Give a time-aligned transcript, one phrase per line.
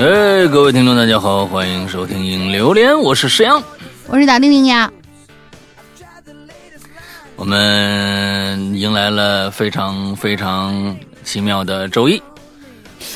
[0.00, 3.62] 哎，各位听众，大家好，欢迎收听《影榴莲》，我是石阳，
[4.06, 4.90] 我是打丁丁呀。
[7.36, 12.22] 我们迎来了非常非常奇妙的周一。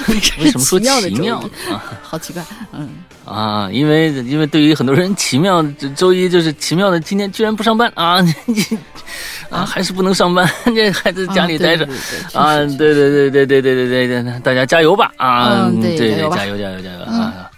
[0.38, 1.38] 为什么说奇妙
[1.70, 1.82] 啊？
[2.02, 2.42] 好奇怪，
[2.72, 2.88] 嗯
[3.24, 5.62] 啊，因为因为对于很多人，奇妙
[5.96, 8.20] 周一就是奇妙的，今天居然不上班啊！
[8.44, 8.64] 你
[9.48, 11.88] 啊，还是不能上班，这还在家里待着
[12.34, 12.56] 啊！
[12.56, 15.70] 对对对对对对对对对，大家加油吧啊！
[15.80, 17.50] 对对，加油加油加油啊！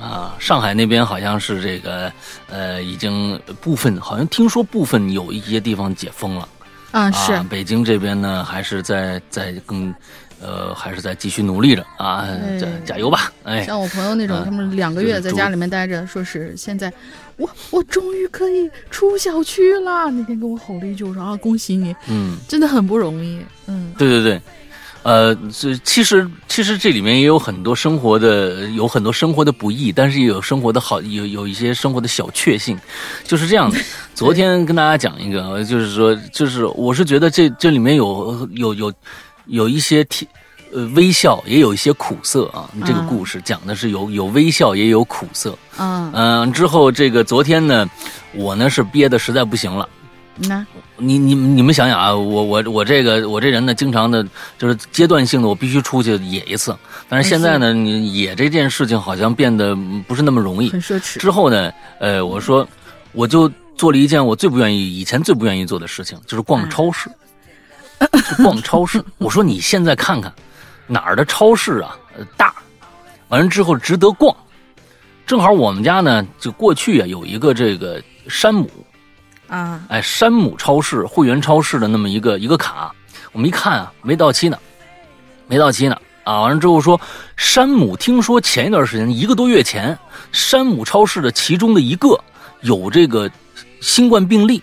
[0.00, 2.10] 啊，上海那边好像是这个
[2.50, 6.48] 呃，已经部分好像听说部分有一些地方解封了
[6.92, 9.94] 啊，是北京这边呢，还是在在更。
[10.44, 12.28] 呃，还是在继续努力着啊，
[12.60, 13.32] 加加油吧！
[13.44, 16.92] 哎，像我朋友那种，他们两个月在家里面待着，说是现在，
[17.36, 20.10] 我我终于可以出小区了。
[20.10, 24.40] 那天跟我吼了一句，我说啊，恭喜你，嗯，真的很不容易，嗯，对对对，
[25.02, 32.78] 呃，这其实其实这里面也有很多生活的，有很多生活的不易，但是也有生活的好，有有一些生活的小确幸，
[33.24, 33.78] 就是这样的。
[34.14, 38.92] 昨天跟大家讲一个，就是说，就是我是觉得这这里面有有有。
[39.46, 40.28] 有一些甜，
[40.72, 42.68] 呃，微笑也有一些苦涩啊。
[42.84, 45.56] 这个故事讲的是有有微笑也有苦涩。
[45.78, 47.88] 嗯嗯，之后这个昨天呢，
[48.32, 49.88] 我呢是憋的实在不行了。
[50.36, 54.26] 那，你你你们想想啊，我我我这个我这人呢，经常的
[54.58, 56.76] 就是阶段性的，我必须出去野一次。
[57.08, 59.76] 但是现在呢，你野这件事情好像变得
[60.08, 61.20] 不是那么容易，很奢侈。
[61.20, 62.66] 之后呢，呃，我说
[63.12, 67.08] 我就做了一件我最不愿意以前最不愿意做的事情，就是逛超市。
[68.42, 70.32] 逛超市，我说你现在看看
[70.86, 71.96] 哪儿的超市啊，
[72.36, 72.54] 大，
[73.28, 74.34] 完了之后值得逛。
[75.26, 78.68] 正好我们家呢，就过去啊有一个这个山姆，
[79.48, 82.92] 啊，哎，山姆超市会员超市的那么一个一个卡，
[83.32, 84.58] 我们一看啊，没到期呢，
[85.46, 87.00] 没到期呢，啊，完了之后说
[87.36, 89.98] 山姆听说前一段时间一个多月前，
[90.30, 92.22] 山姆超市的其中的一个
[92.60, 93.30] 有这个
[93.80, 94.62] 新冠病例。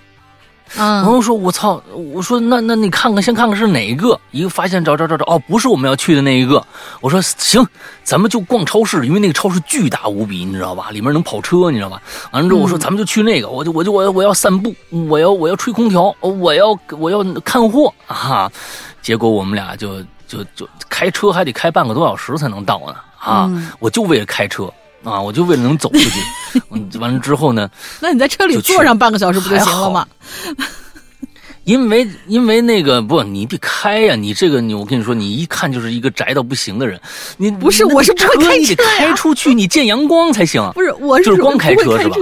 [0.76, 1.82] 然后说：“我操！
[2.14, 4.20] 我说那那你看看，先看看是哪一个？
[4.32, 6.66] 一个发现找找找找哦，不是我们要去的那一个。
[7.02, 7.66] 我说行，
[8.04, 10.90] 咱们就逛超市，因为那个超市巨大无比，你知道吧？
[10.92, 12.02] 里面能跑车，你知道吧？
[12.32, 14.74] 完了之后我说咱们就去那个，我就我就我我要散步，
[15.10, 18.52] 我要我要吹空调，我要我要看货啊！
[19.02, 23.52] 结果我们俩就就就开车还得开半个多小时才能到呢啊！
[23.80, 24.72] 我就为了开车。”
[25.04, 25.20] 啊！
[25.20, 26.62] 我就为了能走出去，
[27.00, 27.70] 完了之后呢？
[28.02, 30.08] 那你在车里坐上半个小时不就行了吗？
[31.64, 34.16] 因为因为那个不，你得开呀！
[34.16, 37.00] 你这个你，我跟你说，你一看就是一个宅到不行的人。
[37.38, 40.60] 你不是，我是不会开车开出去，你见阳光才行。
[40.74, 42.18] 不是，我是就是光开车是吧？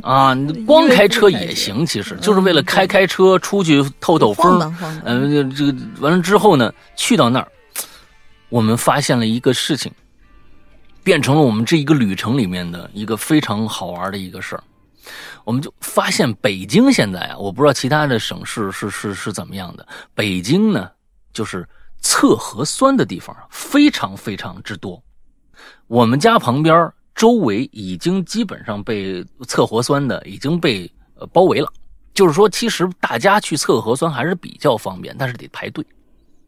[0.02, 0.34] 啊，
[0.66, 4.74] 光开车也行，其实就是为了开开车出去透透风。
[5.04, 7.48] 嗯，这个完了之后呢，去到那儿，
[8.48, 9.92] 我们发现了一个事情。
[11.10, 14.62] 变成了我们这一个旅程里面的一个非常好玩的一个事儿，
[15.42, 19.84] 我们就发现北京现在啊，我不知道其他的省市是是是怎么样的。
[20.14, 20.88] 北京呢，
[21.32, 21.68] 就是
[22.00, 25.02] 测核酸的地方非常非常之多。
[25.88, 31.68] 我们家旁边周围已经基本上被测核酸的已经被呃包围了，
[32.14, 35.84] 就是说，其实大家去测核酸还是比较方便，但是得排队。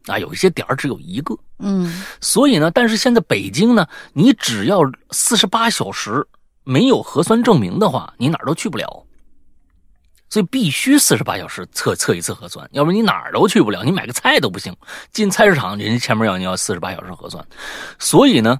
[0.07, 4.81] 啊，有一些点儿只有一个，嗯，所以呢，但是现在北京呢，你只要
[5.11, 6.27] 四十八小时
[6.65, 9.05] 没有核酸证明的话，你哪儿都去不了，
[10.29, 14.75] 所以必须四十八小时测测一次核酸，要不然你哪儿都去不了，你买个菜都不行，
[15.11, 17.45] 进菜市场人家前面要你要四十八小时核酸，
[17.97, 18.59] 所以呢，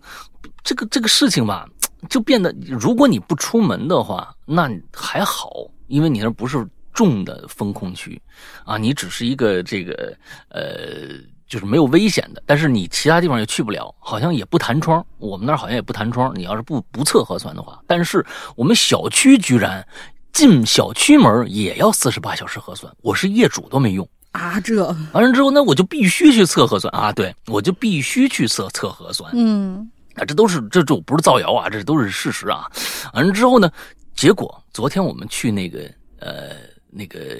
[0.64, 1.68] 这个这个事情吧，
[2.10, 5.52] 就变得如果你不出门的话，那还好，
[5.88, 8.22] 因为你那不是重的风控区，
[8.64, 11.22] 啊，你只是一个这个呃。
[11.54, 15.06] 就是没有危险的，但是你其他地方也去不了，好像也不弹窗。
[15.20, 16.34] 我们那儿好像也不弹窗。
[16.34, 18.26] 你要是不不测核酸的话，但是
[18.56, 19.88] 我们小区居然
[20.32, 22.92] 进小区门也要四十八小时核酸。
[23.04, 24.60] 我是业主都没用啊！
[24.62, 27.12] 这完了之后，那我就必须去测核酸啊！
[27.12, 29.32] 对，我就必须去测测核酸。
[29.36, 32.66] 嗯，啊，这都是这这不是造谣啊，这都是事实啊！
[33.14, 33.72] 完了之后呢，
[34.16, 35.82] 结果昨天我们去那个
[36.20, 36.56] 呃
[36.90, 37.38] 那个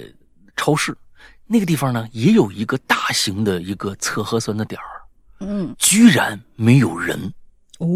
[0.54, 0.96] 超市。
[1.46, 4.86] 那个地方呢，也有一个大型的一个测核酸的点儿，
[5.40, 7.32] 嗯，居然没有人，
[7.78, 7.86] 哦，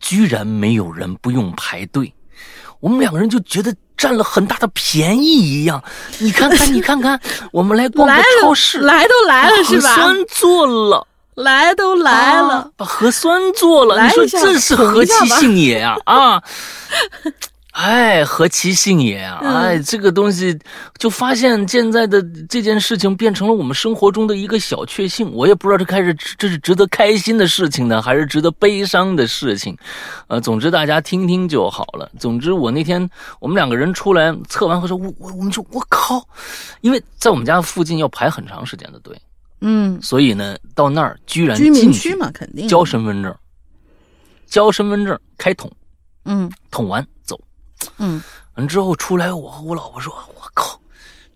[0.00, 2.12] 居然没有人，不用排队，
[2.80, 5.82] 我们两个人就觉得占了很大的便宜一样。
[6.18, 7.20] 你看看， 你看看，
[7.52, 9.88] 我们来逛个超市，来都来了是吧？
[9.88, 11.06] 核酸做了，
[11.36, 16.42] 来都来了，把核酸做了，你说这是何其幸也呀啊！
[17.72, 19.40] 哎，何其幸也啊！
[19.42, 20.58] 哎，这个东西
[20.98, 25.32] 就发现现在的这件事情变成了我们生活中的一个小确幸。
[25.32, 29.74] 我也不知道这开始这是值得开心的事情呢，还是值得悲伤的事情。
[30.26, 32.10] 呃，总之大家听听就好了。
[32.18, 33.08] 总之我那天
[33.40, 36.22] 我们两个人出来测完核酸，我我我们说我靠，
[36.82, 39.18] 因为在我们家附近要排很长时间的队，
[39.62, 43.34] 嗯，所以呢到那儿居然居民区嘛，肯定交身份证，
[44.46, 45.72] 交身份证开桶，
[46.26, 47.40] 嗯，捅完走。
[47.98, 48.22] 嗯，
[48.54, 50.80] 完之后出来，我和我老婆说：“我靠，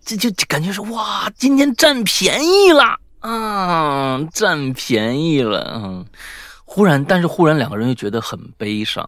[0.03, 6.05] 这就感觉是哇，今天占便宜了啊，占便宜了。”嗯，
[6.65, 9.07] 忽然，但是忽然两个人又觉得很悲伤，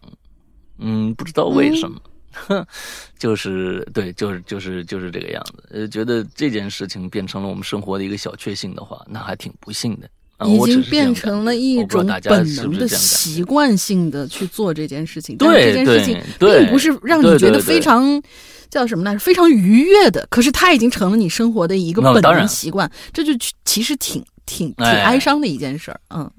[0.78, 2.00] 嗯，不知道为什么，
[2.32, 2.66] 哼，
[3.18, 5.64] 就是对，就是就是就是这个样子。
[5.70, 10.08] 呃，觉得这件事情变成了我们生活的一个小确幸的话，那还挺不幸的。
[10.46, 18.22] 已经变成了一种本能的习惯性的去做这件事情，但是这件事情并不是让你觉得非常
[18.70, 19.18] 叫什么呢？
[19.18, 20.26] 非常愉悦的。
[20.30, 23.32] 可是它已经成了你生活的一个本能习惯，这就
[23.64, 26.00] 其实挺挺挺哀伤的一件事儿。
[26.14, 26.30] 嗯，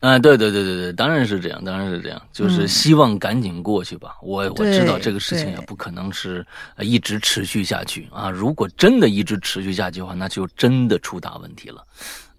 [0.00, 4.16] 啊，对对对对对，当然是这样，当然是这样，就是希望赶紧过去吧。
[4.22, 6.44] 我我知道这个事情也不可能是
[6.80, 8.28] 一直持续下去啊。
[8.28, 11.84] 如果真的一直持续下去的话，那就真的出大问题了。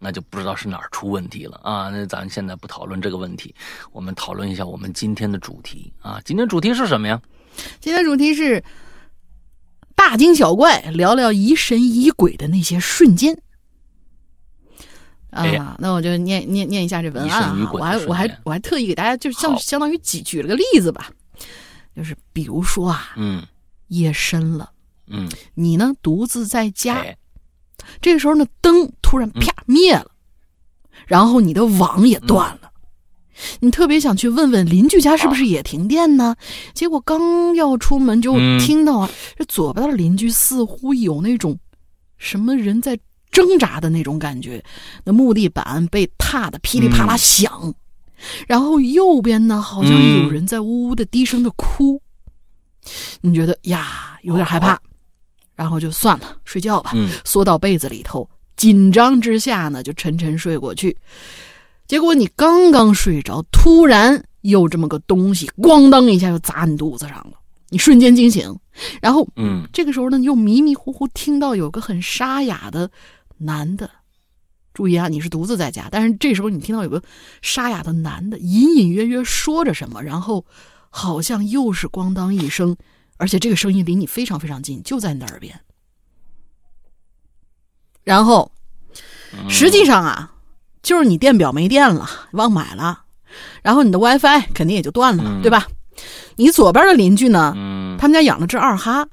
[0.06, 1.90] 那就不知道是哪儿出问题了啊！
[1.90, 3.56] 那咱现在不讨论这个问题，
[3.92, 6.22] 我们讨论一下我们今天的主题啊。
[6.24, 7.20] 今天主题是什么呀？
[7.80, 8.64] 今天主题是
[9.96, 13.36] 大惊小怪，聊聊疑神疑鬼的那些瞬间。
[15.32, 17.70] 啊，那我就念念念一下这文案啊。
[17.74, 21.10] 我还我还我还特意给大家，就像相当于举举了个例子吧，
[21.96, 23.44] 就是比如说啊，嗯，
[23.88, 24.70] 夜深了，
[25.08, 27.04] 嗯，你呢独自在家。
[28.02, 30.12] 这个时候呢，灯突然啪灭了，
[31.08, 32.72] 然后你的网也断了，
[33.60, 36.36] 你特别想去问问邻居家是不是也停电呢？
[36.74, 41.58] 结果刚要出门就听到啊，这左边的邻居似乎有那种
[42.18, 42.98] 什么人在
[43.32, 44.64] 挣扎的那种感觉，
[45.04, 47.74] 那木地板被踏的噼里啪啦响，
[48.48, 52.02] 然后右边呢好像有人在呜呜的低声的哭，
[53.20, 54.80] 你觉得呀有点害怕。
[55.56, 56.94] 然后就算了，睡觉吧。
[57.24, 60.96] 缩到被子里头，紧张之下呢，就沉沉睡过去。
[61.88, 67.34] 结果你刚刚睡着，突然有这么个东西，咣当一下就砸你肚子上了。
[67.70, 68.56] 你瞬间惊醒，
[69.02, 72.90] 然后，嗯，这个时候呢，又迷迷糊糊听到有个很沙哑的
[73.38, 73.90] 男的。
[74.74, 77.02] 注意啊，你是独自在家，但是这时候你听到有个
[77.42, 80.46] 沙哑的男的隐隐约约说着什么，然后
[80.90, 82.76] 好像又是咣当一声。
[83.18, 85.60] 而且这个声音离你非常非常近，就在你的耳边。
[88.04, 88.52] 然后，
[89.50, 90.34] 实际上啊，
[90.84, 93.04] 就是你电表没电了，忘买了，
[93.64, 95.68] 然后你的 WiFi 肯定也就断了，对吧？
[96.36, 97.54] 你左边的邻居呢，
[97.98, 99.08] 他们家养了只二哈，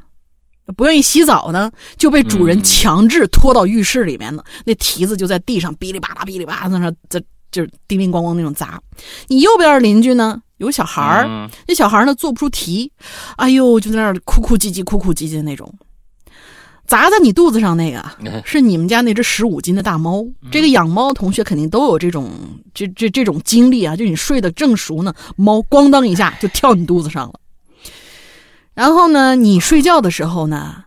[0.76, 4.44] 不愿意洗澡呢，就被主人强制拖到浴室里面了。
[4.64, 8.82] 那蹄子就在地上哔哩吧啦、哔哩吧啦在那，在就是叮叮咣咣那种砸。
[9.28, 10.42] 你右边的邻居呢？
[10.62, 12.90] 有小孩儿，那小孩儿呢做不出题，
[13.36, 15.72] 哎呦，就在那儿哭哭唧唧、哭哭唧唧的那种。
[16.86, 18.04] 砸在你肚子上那个
[18.44, 20.24] 是你们家那只十五斤的大猫。
[20.50, 22.30] 这个养猫同学肯定都有这种
[22.74, 27.34] 这这这种经历啊，就你睡得正熟呢，猫咣当一下就跳你肚子上了。
[28.74, 30.84] 然后呢，你睡觉的时候呢，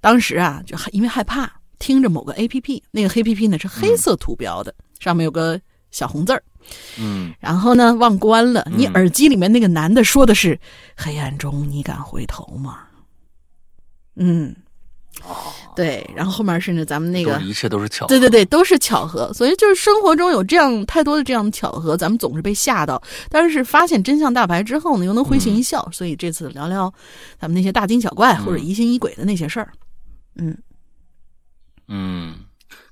[0.00, 6.42] 当时啊就因为害怕，听着某个 A P P，那个 A P P 呢是黑色图标的，上面有个小红字儿。
[6.98, 8.66] 嗯，然后呢，忘关了。
[8.74, 10.58] 你耳机里面那个男的说的是
[10.96, 12.78] ：“黑暗中你敢回头吗？”
[14.16, 14.56] 嗯，
[15.22, 16.08] 哦，对。
[16.16, 19.30] 然后后面甚至咱们那个一切都是巧合，对对对，都是巧合。
[19.34, 23.02] 所以就是生活中有这样太多的这样的巧合，咱们总是被吓到。
[23.28, 25.86] 但是发现真相大白之后呢，又能会心一笑。
[25.92, 26.92] 所以这次聊聊
[27.38, 29.70] 咱们那些大惊小怪或者疑心疑鬼的那些事儿。
[30.36, 30.56] 嗯
[31.88, 32.34] 嗯。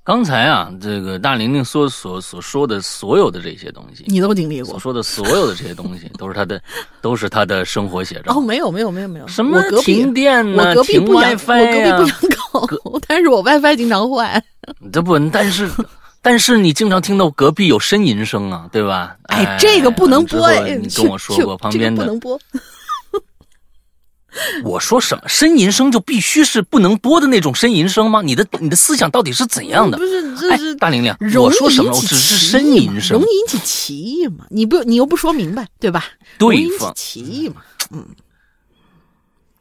[0.04, 4.72] 刚才啊，这个大玲玲所所所说的所有的这些东西，你都经历过。
[4.72, 6.60] 所说的所有的这些东西，都是他的，
[7.00, 8.36] 都是他的生活写照。
[8.36, 10.62] 哦，没有没有没有没有，什么停电呢？
[10.68, 14.44] 我隔壁不养，我隔壁不养狗，但是我 WiFi 经常坏。
[14.92, 15.70] 这不，但是
[16.20, 19.16] 但是你经常听到隔壁有呻吟声啊，对吧？
[19.28, 20.52] 哎，这个不能播。
[20.64, 22.38] 你跟我说过，旁边的不能播。
[24.64, 28.22] 我说什么呻吟声就必须是不能播的那种呻吟声吗？
[28.22, 29.96] 你的你的思想到底是怎样的？
[29.98, 31.92] 不是，这是大玲玲，我说什么？
[31.92, 34.46] 我只是呻吟声，容易引起歧义嘛？
[34.50, 36.04] 你不，你又不说明白，对吧？
[36.38, 37.56] 对方歧义嘛？
[37.92, 38.04] 嗯，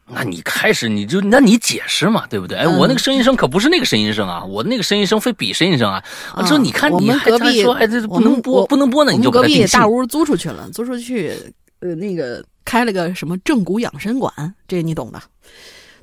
[0.08, 2.58] 那你开始你就那你解释嘛，对不对？
[2.58, 6.03] 哎，我那个呻吟声可不是那个呻吟声啊，我那个呻吟声非比呻吟声啊！
[6.36, 11.34] 我说你看，你们隔壁说还这不能播，不能播呢，你就隔壁大屋租出去了，租出去。
[11.80, 15.22] 呃，那个开了个什么正骨养生馆，这你懂的。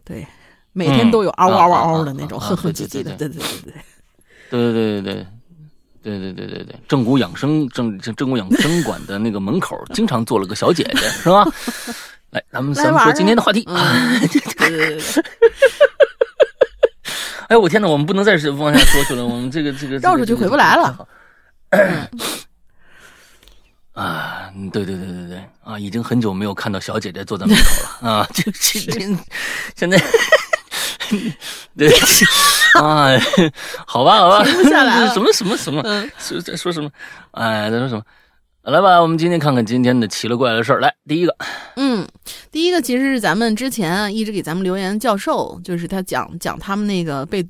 [0.04, 0.26] 对，
[0.72, 3.12] 每天都有嗷嗷嗷嗷的那种，哼哼唧唧的。
[3.16, 3.74] 对对对对对，
[4.50, 5.26] 对对对对对。
[6.02, 6.32] 对对
[6.64, 11.46] 对正骨养生正正正骨养生馆的那个门口，经常坐了个小姐姐，是吧？
[12.32, 13.68] 来，咱们咱们说今天的话题。
[17.48, 21.06] 哎，我天哪，我们不能再往下说去了，我们这个这个绕出去回不来了。
[24.00, 30.02] 啊，对对对对对啊，已经很久没有看到小姐姐坐在门口了啊， 就现在。
[31.76, 31.92] 对
[32.80, 33.08] 啊，
[33.86, 35.82] 好吧，好吧，停不下来什么什么什么？
[36.18, 36.88] 说在说什么？
[37.32, 38.02] 哎，在说什么？
[38.62, 40.80] 来吧，我们今天看看今天的奇了怪的事儿。
[40.80, 41.36] 来，第一个，
[41.76, 42.06] 嗯，
[42.52, 47.46] 第一个其实是咱们之前啊一直给咱们留言教授，就是他讲讲他们那个被。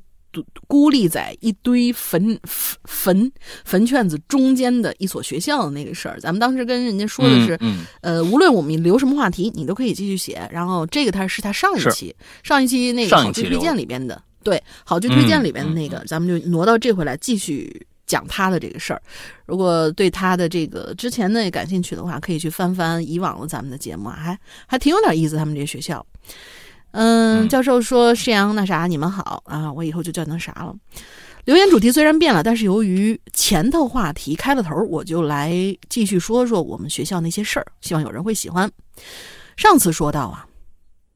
[0.67, 2.39] 孤立在一堆坟
[2.83, 3.31] 坟
[3.65, 7.59] 坟圈子中间的一所学校的那个事儿，咱们当时跟人家说的是，
[8.01, 10.47] 呃，无论我们留什么话题，你都可以继续写。
[10.51, 19.01] 然后这个他是他上一期上一期那个好剧推荐里边的，对，好剧推荐里边的那个，咱们就挪到这回来继续讲他的这个事儿。
[19.45, 25.35] 如果对他的这个之前的感兴趣的话，可以去翻翻以往的咱们的节目啊，还还挺有点意思。
[25.35, 26.05] 他们这个学校。
[26.91, 30.75] 嗯，教授说：“世阳，那啥，你们好啊，我以后就叫那啥了。”
[31.45, 35.51] 留言主题虽然变了，但是由于前头话题开了头，我就来
[35.89, 38.69] 继续说说我们学校那些事儿，希望有人会喜欢。
[39.57, 40.45] 上次说到啊，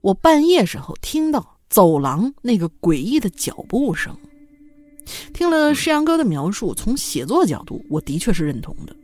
[0.01, 4.17] 我半夜时候听到走廊那个诡异的脚步声，
[5.31, 8.95] 听了世阳哥的描述，从写作角度，我的确是认同的。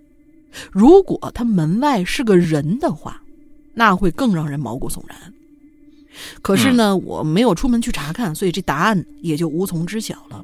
[0.72, 3.22] 如果他门外是个人的话，
[3.76, 5.32] 那会更让人毛骨悚然。
[6.42, 10.44] 可是呢，我没有出门去查看，所以这答案也就无从知晓了。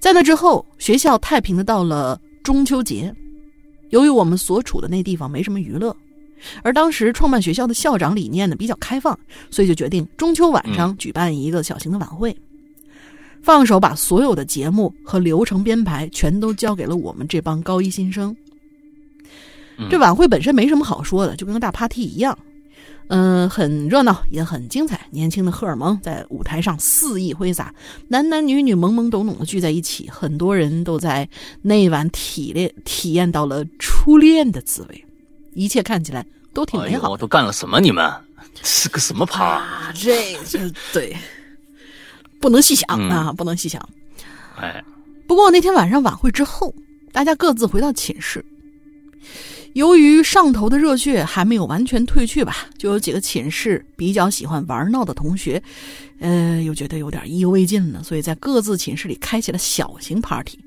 [0.00, 3.14] 在那之后，学校太平的到了中秋节。
[3.90, 5.94] 由于我们所处的那地方没什么娱乐，
[6.62, 9.16] 而当时创办学校的校长理念呢比较开放，
[9.50, 12.34] 所以就决定中秋晚上举办一个小型的晚会，
[13.42, 18.34] 放手把所有的节目和流程编排全都交给了我们这帮高一新生。
[19.90, 22.36] 这晚会本身没什么好说的，就跟个大 party 一样。
[23.14, 25.06] 嗯，很热闹，也很精彩。
[25.10, 27.74] 年轻的荷尔蒙在舞台上肆意挥洒，
[28.08, 31.28] 男男女女懵懵懂懂的聚在一起，很多人都在
[31.60, 35.04] 那晚体验体验到了初恋的滋味，
[35.52, 37.10] 一切看起来都挺美好。
[37.10, 37.82] 我都干了什么？
[37.82, 38.10] 你们
[38.62, 39.44] 是个什么趴？
[39.44, 39.92] 啊？
[39.94, 40.58] 这这
[40.90, 41.14] 对，
[42.40, 43.86] 不能细想啊，不能细想。
[44.56, 44.82] 哎，
[45.26, 46.74] 不过那天晚上晚会之后，
[47.12, 48.42] 大家各自回到寝室。
[49.74, 55.62] 由于上头的热血还没有完全褪去吧，就有几个寝室比较喜欢玩闹的同学，
[56.20, 60.58] 呃，又觉得有点意犹未尽了，所以在各自寝室里开启了小型 party。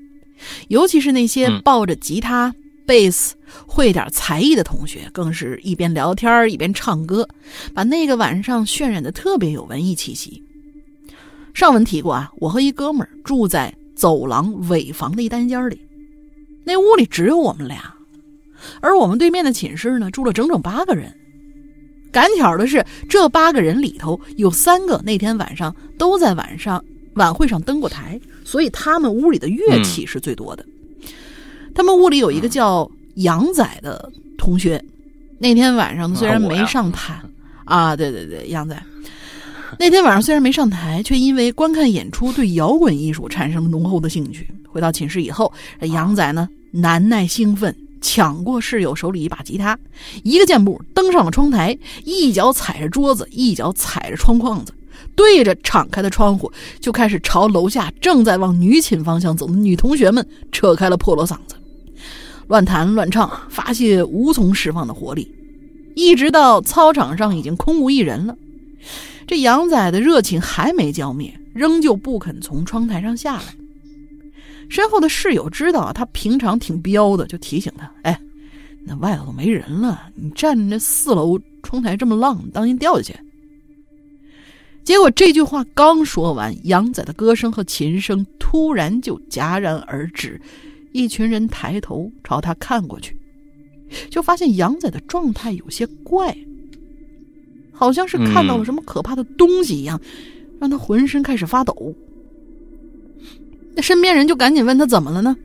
[0.68, 3.34] 尤其是那些抱着吉他、贝斯、
[3.66, 7.28] 会点才艺的同学，更是一边聊天一边唱歌，
[7.72, 10.42] 把那个晚上渲染的特别有文艺气息。
[11.54, 15.80] 上文提过啊，我和一哥们儿住在走廊尾房的一单间里，
[16.64, 17.95] 那屋里只有我们俩。
[18.80, 21.12] 而我们对面的寝室呢，住了整整八个人。
[22.12, 26.82] 赶巧的是，这八个人里头有三个那天晚上都在晚上
[27.14, 30.64] 晚会上登过台，所以他们屋里的乐器是最多的。
[31.74, 34.82] 他们屋里有一个叫杨仔的同学，
[35.38, 37.20] 那天晚上虽然没上台
[37.66, 38.80] 啊，对对对，杨仔
[39.78, 44.48] 那天晚上虽然没上台，却因为观看演出对摇滚艺术产生了浓厚的兴趣。
[44.66, 47.76] 回到寝室以后，杨仔呢难耐兴奋。
[48.08, 49.76] 抢过室友手里一把吉他，
[50.22, 54.72] 一个箭步登上了窗台，一脚踩着桌子，一脚踩着窗框子，
[55.16, 61.56] 对着敞开的窗户就开始朝楼下正在往女寝方向走的女同学们扯开了破锣嗓子，
[62.46, 65.34] 乱弹乱唱，发泄无从释放的活力，
[65.96, 68.36] 一直到操场上已经空无一人了，
[69.26, 73.56] 这杨仔的热情还没浇灭，仍旧不肯从窗台上下来。
[74.68, 78.20] 身后的室友知道他平常挺彪的，就提醒他：“哎，
[78.84, 83.14] 那外头都没人了，你站着四楼窗台这么浪，当心掉下去。”
[84.84, 90.40] 结果这句话刚说完，杨仔的歌声和琴声突然就戛然而止，
[90.92, 93.16] 一群人抬头朝他看过去，
[94.10, 96.36] 就发现杨仔的状态有些怪，
[97.72, 100.00] 好像是看到了什么可怕的东西一样，
[100.60, 101.92] 让他浑身开始发抖。
[103.76, 105.36] 那身边人就赶紧问他怎么了呢？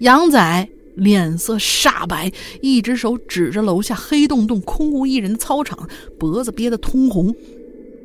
[0.00, 7.34] 杨仔脸色煞白，一只手指着楼下黑洞洞、空无一人的操场，脖子憋得通红。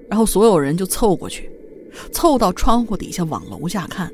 [0.09, 1.49] 然后所有人就凑过去，
[2.11, 4.11] 凑到窗户底下往楼下看，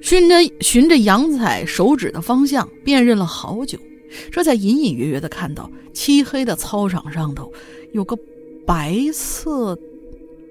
[0.00, 3.78] 循着循着杨仔手指的方向辨认了好久，
[4.30, 7.52] 这才隐隐约约的看到漆黑的操场上头
[7.92, 8.16] 有个
[8.64, 9.76] 白色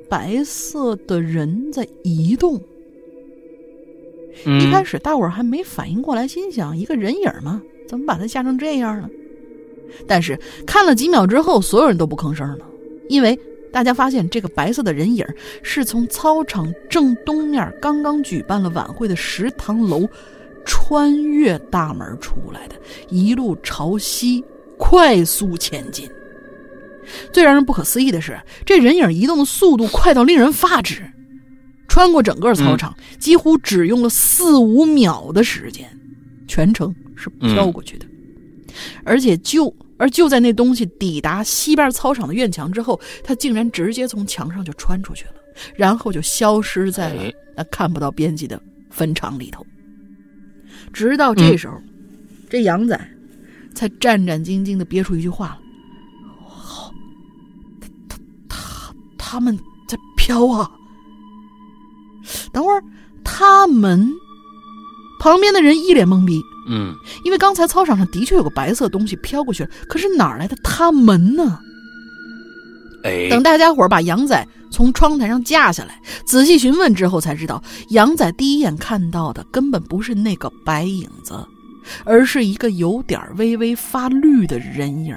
[0.09, 2.61] 白色的人在移动。
[4.45, 7.61] 一开始大伙儿还没反应过来，心想一个人影吗？
[7.87, 9.09] 怎么把他吓成这样了？
[10.07, 12.65] 但是看了几秒之后，所有人都不吭声了，
[13.09, 13.37] 因为
[13.71, 15.25] 大家发现这个白色的人影
[15.63, 20.07] 是从操场正东面刚刚举办了晚会的食堂楼
[20.65, 22.75] 穿越大门出来的，
[23.09, 24.43] 一路朝西
[24.77, 26.07] 快速前进。
[27.33, 31.01] 最让人不可思议的是，这人影移动的速度快到令人发指。
[31.89, 35.89] 穿过整个操场，几乎只用了四五秒的时间，
[36.47, 38.05] 全程是飘过去的。
[39.03, 45.33] 而且就而就在那东西抵达西边操场的院墙之后，它竟然直接从墙上就穿出去了，
[45.75, 47.23] 然后就消失在了
[47.57, 49.65] 那看不到边际的坟场里头。
[50.93, 51.75] 直到这时候，
[52.49, 52.97] 这杨仔
[53.73, 55.59] 才战战兢兢的憋出一句话了
[56.47, 56.93] ：“好，
[57.81, 58.17] 他他
[58.47, 60.71] 他他们在飘啊！”
[62.51, 62.83] 等会儿，
[63.23, 64.11] 他们
[65.19, 66.41] 旁边的人一脸懵逼。
[66.71, 66.93] 嗯，
[67.23, 71.59] 因为刚才操场上的确有个白色东西飘过去了，可是哪来的他们呢？
[73.03, 81.33] 哎，等大家伙把杨仔从窗台上架下来，仔细询问之后，才知道杨仔第一眼看到的根本不是那个白影子，
[82.03, 85.15] 而是一个有点微微发绿的人影。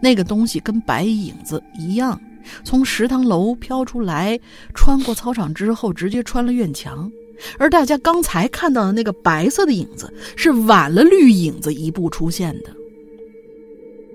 [0.00, 2.20] 那个东西跟白影子一样。
[2.64, 4.38] 从食堂楼飘出来，
[4.74, 7.10] 穿过操场之后，直接穿了院墙。
[7.56, 12.70] 而大家刚才看到的那个白色的影子，是晚了绿影子一步出现的。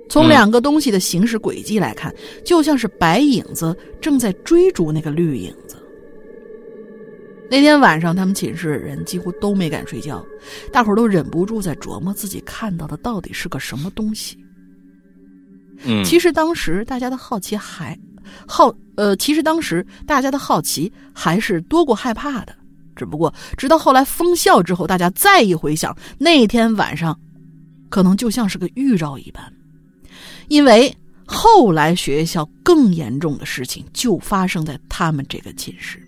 [0.09, 2.13] 从两个东西的行驶轨迹来看，
[2.43, 5.77] 就像是白影子正在追逐那个绿影子。
[7.49, 10.23] 那天晚上，他们寝室的人几乎都没敢睡觉，
[10.71, 14.42] 大伙儿都忍不住在琢磨自己看到的到底是个什么东西。
[15.83, 17.97] 嗯，其实当时大家的好奇还。
[18.47, 22.55] 好，呃，其实当时大家的好奇还是多过害怕的，
[22.95, 27.19] 只不过直到后来封校之后，大家再一回想那天晚上，
[27.89, 29.43] 可能就像是个预兆一般，
[30.47, 36.01] 因为后来学校更严重的事情就发生在他们这个寝室。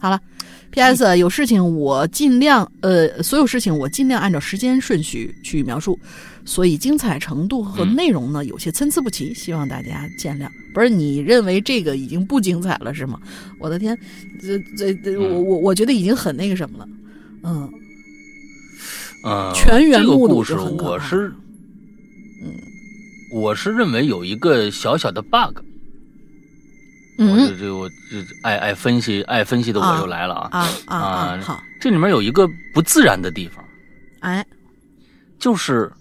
[0.00, 0.20] 好了。
[0.72, 1.18] P.S.
[1.18, 6.00] 有事情我尽量呃，所有事情我尽量按照时间顺序去描述，
[6.44, 10.48] 所以精彩程度和内容呢有些参差不齐，希望大家见谅。
[10.74, 13.20] 不是你认为这个已经不精彩了是吗？
[13.58, 13.98] 我的天，
[14.40, 16.88] 这这这我我我觉得已经很那个什么了，
[17.42, 17.70] 嗯，
[19.24, 21.32] 嗯，全员目睹是很我是，
[22.42, 22.54] 嗯，
[23.32, 25.58] 我是认为有一个小小的 bug。
[27.18, 31.40] 我这这我这爱爱分析爱分析的我又来了啊啊啊！
[31.40, 33.62] 好，这里面有一个不自然的地方，
[34.20, 34.44] 哎，
[35.38, 35.92] 就是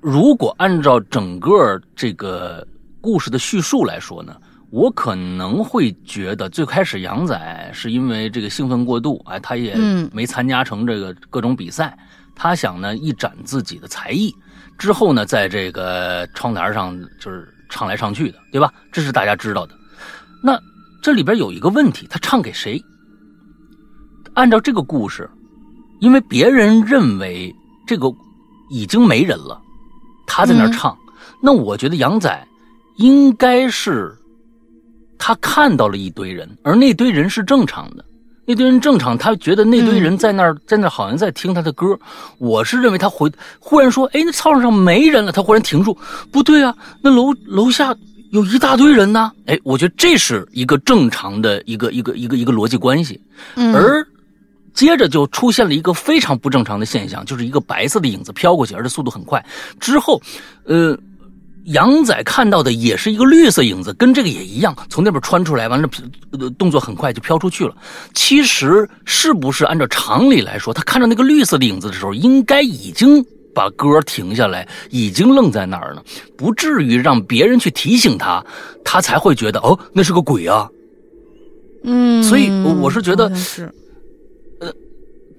[0.00, 2.66] 如果按照整个这个
[3.00, 4.36] 故事的叙述来说呢，
[4.70, 9.74] 我可能会觉得最开始杨仔是因为这个兴奋过度，哎，他也
[10.12, 11.96] 没参加成这个各种比赛，
[12.34, 14.32] 他想呢一展自己的才艺，
[14.78, 18.72] 之后呢在这个窗台上就是唱来唱去的，对吧？
[18.92, 19.74] 这是大家知道的。
[20.42, 20.58] 那
[21.02, 22.82] 这里边有一个问题，他唱给谁？
[24.34, 25.28] 按照这个故事，
[26.00, 27.54] 因为别人认为
[27.86, 28.10] 这个
[28.70, 29.60] 已经没人了，
[30.26, 30.96] 他在那唱。
[31.40, 32.46] 那我觉得杨仔
[32.96, 34.14] 应该是
[35.18, 38.04] 他看到了一堆人，而那堆人是正常的，
[38.46, 41.98] 那堆人正常，他觉得那堆人在那儿在那好像在听他的歌。
[42.38, 45.96] 我是认为他回忽然说：“哎，那操场上没人了。”他忽然停住，
[46.30, 47.94] 不对啊，那楼楼下。
[48.30, 53.20] 有一大堆人呢，哎，我觉得这是一个正常的一个一个一个一个逻辑关系，
[53.74, 54.02] 而
[54.74, 59.44] 接着就出现了一个非常不正常的现象，就是一个白色的影子飘过去，而且速度很快。
[59.80, 60.20] 之后，
[60.64, 60.98] 呃，
[61.64, 65.88] 杨仔看到的也是一个绿色影子，跟这个也一样，从那边穿出来，完了，
[66.58, 67.74] 动作很快就飘出去了。
[68.14, 73.24] 其实，是不是按照常理来说，他看到那个绿色的影子的时候，应该已经。
[73.54, 76.02] 把歌停下来，已经愣在那儿了，
[76.38, 78.42] 不至于让别人去提醒他，
[78.82, 80.66] 他才会觉得哦，那是个鬼啊。
[81.84, 82.48] 嗯，所以
[82.80, 83.72] 我是觉得是，呃，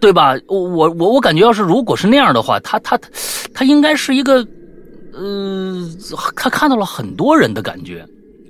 [0.03, 0.35] 对吧？
[0.49, 3.09] 我我我我感觉，要是如果是那样的话，他他他
[3.53, 4.45] 他应该是一个，
[5.13, 5.89] 呃，
[6.35, 8.05] 他看到了很多人的感觉。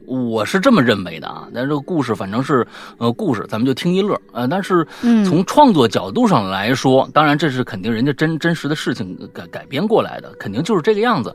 [0.07, 2.65] 我是这么认为的啊，但这个故事反正是
[2.97, 4.85] 呃故事，咱们就听一乐呃，但是
[5.25, 11.33] 从创作角度上来说，当然这是肯定人家真真实的事情改改编过来的，肯定就是这个样子。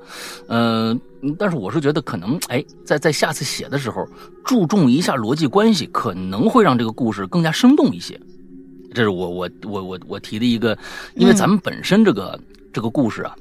[0.49, 1.01] 嗯，
[1.39, 4.05] 但是我是觉得可能哎，在在下次写的时候
[4.45, 8.21] 注重一下逻辑关系，可能会让这个故事更加生动一些。
[8.95, 10.77] 这是我我我我我提的一个，
[11.15, 12.39] 因为咱们本身这个
[12.73, 13.35] 这个故事啊，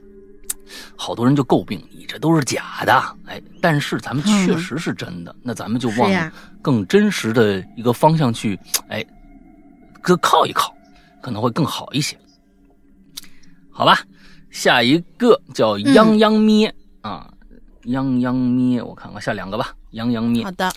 [0.95, 6.31] 好多人就诟病你这都是假的，哎，但是咱们确实是真的，那咱们就往
[6.61, 9.05] 更真实的一个方向去，哎，
[10.01, 10.75] 搁靠一靠，
[11.21, 12.17] 可能会更好一些，
[13.71, 13.99] 好吧？
[14.49, 17.31] 下一个叫泱泱咩啊，
[17.83, 20.71] 泱泱咩，我看看下两个吧，泱泱咩，好的，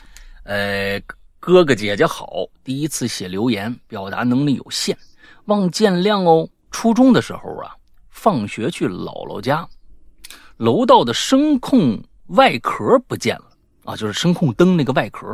[0.44, 1.00] 呃，
[1.40, 4.96] 哥哥姐姐好，第一次写留言，表达能力有限，
[5.46, 6.46] 望见谅哦。
[6.70, 7.74] 初中的时候啊，
[8.10, 9.66] 放学去姥姥家，
[10.58, 13.44] 楼道的声控外壳不见了
[13.84, 15.26] 啊，就是声控灯那个外壳，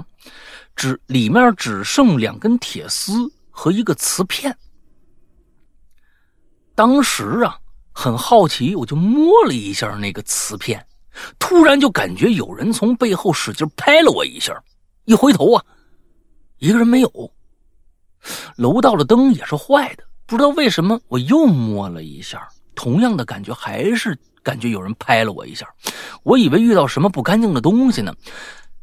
[0.77, 3.13] 只里面只剩两根铁丝
[3.51, 4.57] 和一个磁片。
[6.77, 7.59] 当时啊，
[7.91, 10.87] 很好奇，我就摸了一下那个磁片，
[11.41, 14.57] 突然就感觉有人从背后使劲拍了我一下，
[15.05, 15.65] 一回头啊，
[16.59, 17.31] 一个人没有，
[18.57, 20.05] 楼道的灯也是坏的。
[20.27, 25.69] 不知道为什么，我又摸了一下，同样的感觉，还是感觉有人拍了我一下。
[26.23, 28.15] 我以为遇到什么不干净的东西呢，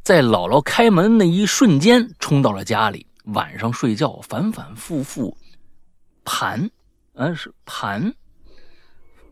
[0.03, 3.05] 在姥姥开门那一瞬间，冲到了家里。
[3.25, 5.35] 晚上睡觉，反反复复
[6.25, 6.69] 盘，
[7.13, 8.13] 嗯，是盘。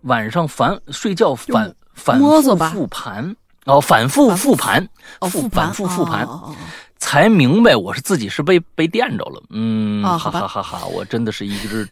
[0.01, 4.87] 晚上反睡觉反反复复盘，哦，反复复盘，
[5.29, 6.27] 复反复复盘。
[6.97, 10.85] 才明白我是自己是被被电着了，嗯，哈哈哈哈！
[10.85, 11.85] 我真的是一只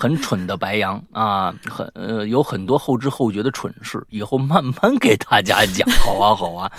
[0.00, 6.70] 很蠢的白羊啊，很呃有很多后知后觉的蠢事，以后慢慢给大家讲，好啊好啊。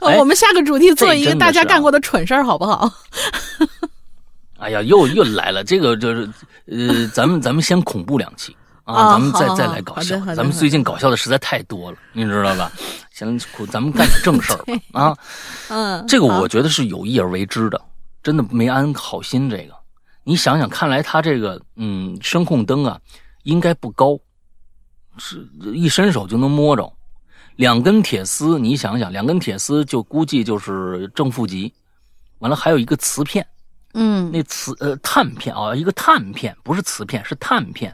[0.18, 2.90] 我们下个主题做一个大家干过的蠢事儿，好不好？
[4.58, 6.26] 哎呀，又又来了，这个就是
[6.66, 8.56] 呃，咱们咱们先恐怖两期。
[8.86, 10.16] 啊，咱们再再来搞笑。
[10.34, 12.70] 咱们最近搞笑的实在太多了，你知道吧？
[13.10, 13.36] 行，
[13.68, 14.74] 咱们干点正事儿吧。
[14.94, 15.16] 啊，
[15.68, 17.80] 嗯，这个我觉得是有意而为之的，
[18.22, 19.50] 真的没安好心。
[19.50, 19.74] 这个，
[20.22, 22.96] 你想想，看来他这个嗯声控灯啊，
[23.42, 24.16] 应该不高，
[25.18, 25.44] 是
[25.74, 26.92] 一伸手就能摸着。
[27.56, 31.74] 两根铁丝，你想想，两根铁丝就估计就是正负极。
[32.38, 33.44] 完了，还有一个磁片，
[33.94, 37.92] 嗯，那磁呃碳片啊，一个碳片，不是磁片，是碳片。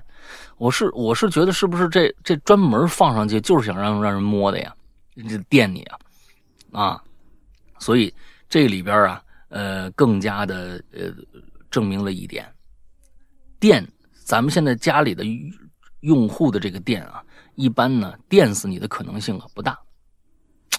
[0.58, 4.74] 我是我是觉得是不是这这专门放上去就是想让让人摸的呀，
[5.28, 5.98] 这电你啊，
[6.72, 7.02] 啊，
[7.78, 8.12] 所以
[8.48, 11.12] 这里边啊呃更加的呃
[11.70, 12.46] 证明了一点，
[13.58, 13.86] 电
[14.24, 15.24] 咱们现在家里的
[16.00, 17.22] 用户的这个电啊，
[17.56, 19.78] 一般呢电死你的可能性啊不大，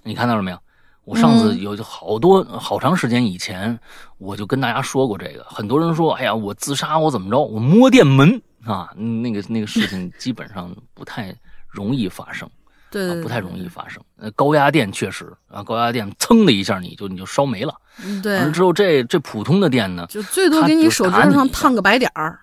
[0.03, 0.59] 你看到了没有？
[1.05, 3.77] 我上次有好多好长时间以前
[4.19, 8.41] 我就跟大家说过这个，很多人说哎呀我自杀我怎么着我摸电门。
[8.65, 11.35] 啊，那个那个事情基本上不太
[11.69, 12.49] 容易发生，
[12.89, 14.01] 对，不太容易发生。
[14.17, 17.75] 呃，高压电确实啊，高压电噌的一下你就你就烧没了。
[18.21, 22.39] 对，完了之后这这普通的电呢，就最多给你手指上烫个白点儿。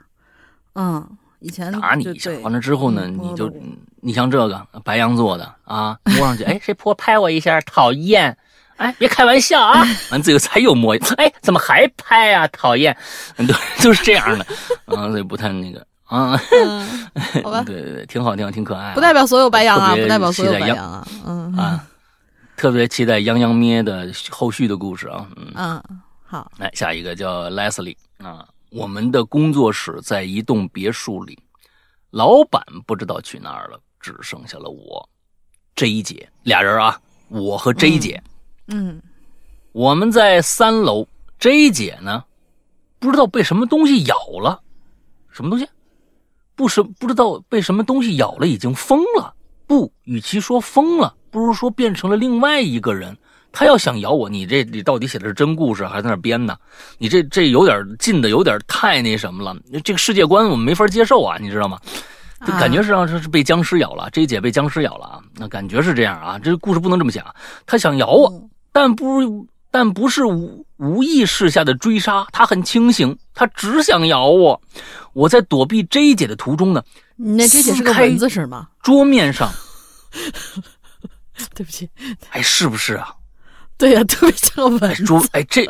[0.75, 3.53] 嗯，以前打你一下，完了之后呢，你就
[4.01, 8.37] 你像这个白羊座的啊，摸上去，哎，谁泼拍我一下，讨厌。
[8.77, 9.85] 哎，别开玩笑啊！
[10.11, 12.49] 完最后才又摸，哎，怎么还拍啊？
[12.49, 12.97] 讨厌，
[13.37, 14.47] 对，就是这样的，
[14.87, 15.87] 嗯，所以不太那个。
[16.11, 16.37] 啊，
[17.43, 18.93] 好吧， 对对对，挺好，挺好，挺可爱。
[18.95, 21.57] 不代表所有白羊啊，不代表所有白羊啊，嗯。
[21.57, 21.87] 啊，
[22.57, 25.53] 特别期待泱泱咩的后续的故事啊，嗯。
[25.55, 25.83] 嗯，
[26.25, 31.39] 好，来下一个叫 Leslie 啊，我们的工作室在一栋别墅里，
[32.11, 35.09] 老板不知道去哪儿了，只剩下了我
[35.77, 38.23] ，J 姐俩人啊，我和 J 姐，
[38.67, 39.01] 嗯，
[39.73, 41.07] 我们在三楼
[41.39, 42.25] ，J 姐呢，
[42.99, 44.61] 不知道被什么东西咬了，
[45.31, 45.69] 什么东西？
[46.61, 49.33] 不是不知道被什么东西咬了，已经疯了。
[49.67, 53.17] 不，与其说疯了，不如说变成了另外一个人。
[53.51, 56.55] 他要想咬我，你这你到底写的是真故事还是在那编呢？
[56.99, 59.57] 你这这有点近的，有点太那什么了。
[59.83, 61.81] 这个世界观我们没法接受啊，你知道吗？
[62.47, 66.39] 就感觉是让是被僵尸咬了这一姐被僵尸咬了啊，那感觉是这样啊。
[66.39, 67.25] 这个故事不能这么讲，
[67.65, 68.31] 他想咬我，
[68.71, 74.61] 但不但不是无无意识下的追杀，他很清醒，他只想咬我。
[75.13, 76.83] 我在躲避 J 姐的途中呢，
[77.17, 78.69] 那 J 姐是个蚊子是吗？
[78.83, 79.51] 桌面上，
[81.55, 81.89] 对不起，
[82.31, 83.15] 哎，是不是啊？
[83.77, 85.05] 对呀，特别像蚊子。
[85.05, 85.67] 桌，哎，这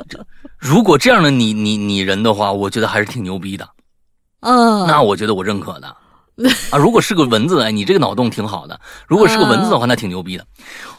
[0.59, 3.69] 如果这样的你你你人的话，我觉得还是挺牛逼的。
[4.41, 5.87] 嗯，那我觉得我认可的
[6.73, 6.79] 啊。
[6.79, 8.81] 如果是个蚊子，哎，你这个脑洞挺好的。
[9.07, 10.47] 如果是个蚊子的话，那挺牛逼的。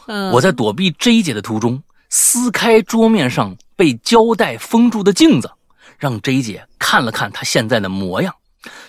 [0.06, 1.82] 嗯，我在躲避 J 姐的途中，
[2.14, 5.50] 撕开桌面上被胶带封住的镜子。
[5.98, 8.34] 让 J 姐看了看她现在的模样，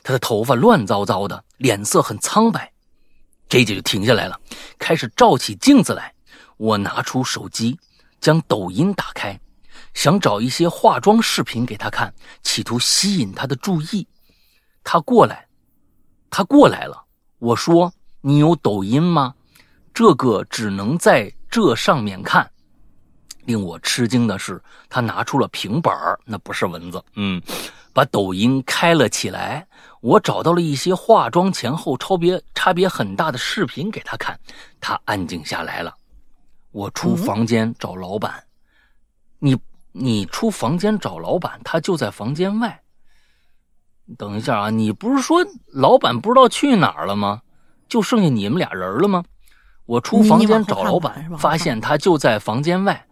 [0.04, 2.70] 她的头发乱糟糟的，脸色很苍白。
[3.48, 4.38] J 姐就停下来了，
[4.78, 6.14] 开始照起镜子来。
[6.58, 7.80] 我拿出手机，
[8.20, 9.40] 将抖音打开，
[9.94, 14.06] 想找一些化妆视频给她看，企图吸引她的注意。
[14.84, 15.48] 她过来，
[16.30, 17.06] 她过来了。
[17.40, 19.34] 我说：“你有抖音吗
[19.94, 22.50] 这个只能在这上面看。
[23.46, 25.94] 令我吃惊的是，他拿出了平板
[26.26, 27.42] 那不是蚊子，嗯，
[27.92, 29.66] 把抖音开了起来。
[30.02, 34.38] 我找到了一些化妆前后超别差别很大的视频给他看，
[34.80, 35.94] 他安静下来了。
[36.72, 38.44] 我出房间找老板，
[39.40, 39.58] 你
[39.92, 42.82] 你出房间找老板，他就在房间外。
[44.18, 47.42] 等一下啊，你不是说老板不知道去哪儿了吗？
[47.88, 49.24] 就剩下你们俩人了吗？
[49.86, 53.06] 我出房间找老板，发现他就在房间外。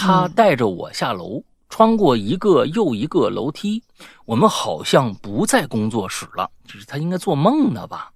[0.00, 3.82] 他带着我下楼，穿过一个又一个楼梯。
[4.24, 8.10] 我们好像不在工作室了，就是他应该做梦呢吧？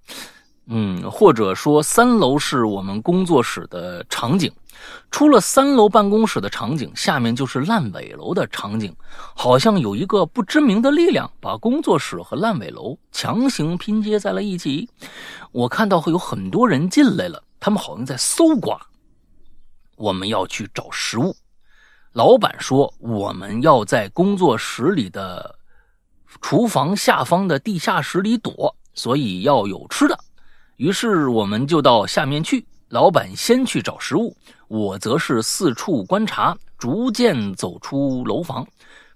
[0.64, 4.50] 嗯，或者说三楼是我们工作室的场景。
[5.10, 8.94] 出了三楼办公室的场景，下面就是烂尾楼的场景。
[9.34, 14.88] 好像有一个不知名的力量把工作室和烂尾楼强行拼接在了一起。
[15.52, 18.80] 我看到会有很多人进来了，他们好像在搜刮。
[19.96, 21.36] 我们要去找食物。
[22.14, 25.52] 老板说我们要在工作室里的
[26.40, 30.16] 厨房下方的地下室里躲，所以要有吃的。
[30.76, 32.64] 于是我们就到下面去。
[32.88, 34.32] 老板先去找食物，
[34.68, 38.64] 我则是四处观察，逐渐走出楼房。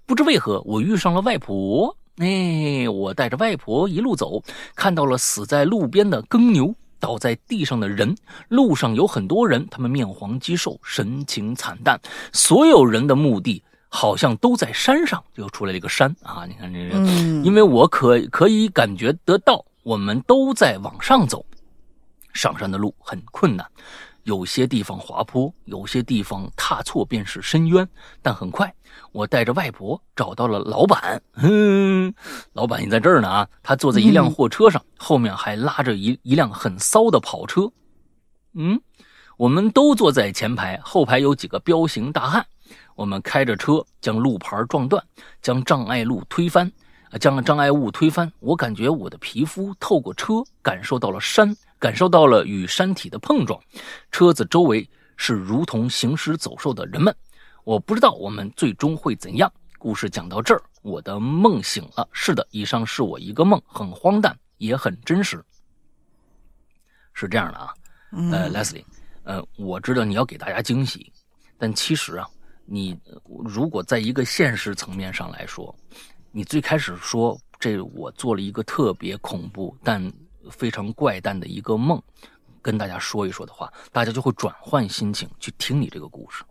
[0.05, 1.95] 不知为何，我遇上了外婆。
[2.17, 4.43] 哎，我带着外婆一路走，
[4.75, 8.15] 看到了死在路边的耕牛，倒在地上的人。
[8.49, 11.99] 路上有很多人，他们面黄肌瘦，神情惨淡。
[12.33, 16.45] 所有人的目的好像都在山上，又出来了一个山啊！
[16.45, 16.97] 你看这个，
[17.43, 21.45] 因为我可可以感觉得到，我们都在往上走。
[22.33, 23.65] 上山的路很困难，
[24.23, 27.87] 有些地方滑坡，有些地方踏错便是深渊。
[28.21, 28.71] 但很快，
[29.11, 31.21] 我带着外婆找到了老板。
[31.35, 32.13] 嗯，
[32.53, 33.47] 老板也在这儿呢啊！
[33.63, 37.71] 他坐在一辆货车上，后面还拉着一一辆很骚的跑车。
[38.53, 38.79] 嗯，
[39.37, 42.45] 我们都坐在前排，后排有几个彪形大汉。
[42.95, 45.03] 我们开着车，将路牌撞断，
[45.41, 46.71] 将障碍路推翻，
[47.19, 48.31] 将障碍物推翻。
[48.39, 51.55] 我感觉我的皮肤透过车感受到了山。
[51.79, 53.57] 感受到了与山体的碰撞，
[54.11, 57.15] 车子周围是如同行尸走兽的人们。
[57.69, 59.53] 我不知道我们最终会怎样。
[59.77, 62.09] 故事讲到这儿，我的梦醒了。
[62.11, 65.45] 是的，以上是我一个梦，很荒诞，也很真实。
[67.13, 67.71] 是这样的啊，
[68.31, 68.83] 呃，Leslie，
[69.21, 71.13] 呃，我知道你要给大家惊喜，
[71.59, 72.27] 但其实啊，
[72.65, 72.99] 你
[73.45, 75.73] 如果在一个现实层面上来说，
[76.31, 80.11] 你最开始说这我做了一个特别恐怖，但。
[80.49, 82.01] 非常怪诞的一个梦，
[82.59, 86.43] 跟大家说一说的话，大家就会转换心情去听你这个故事。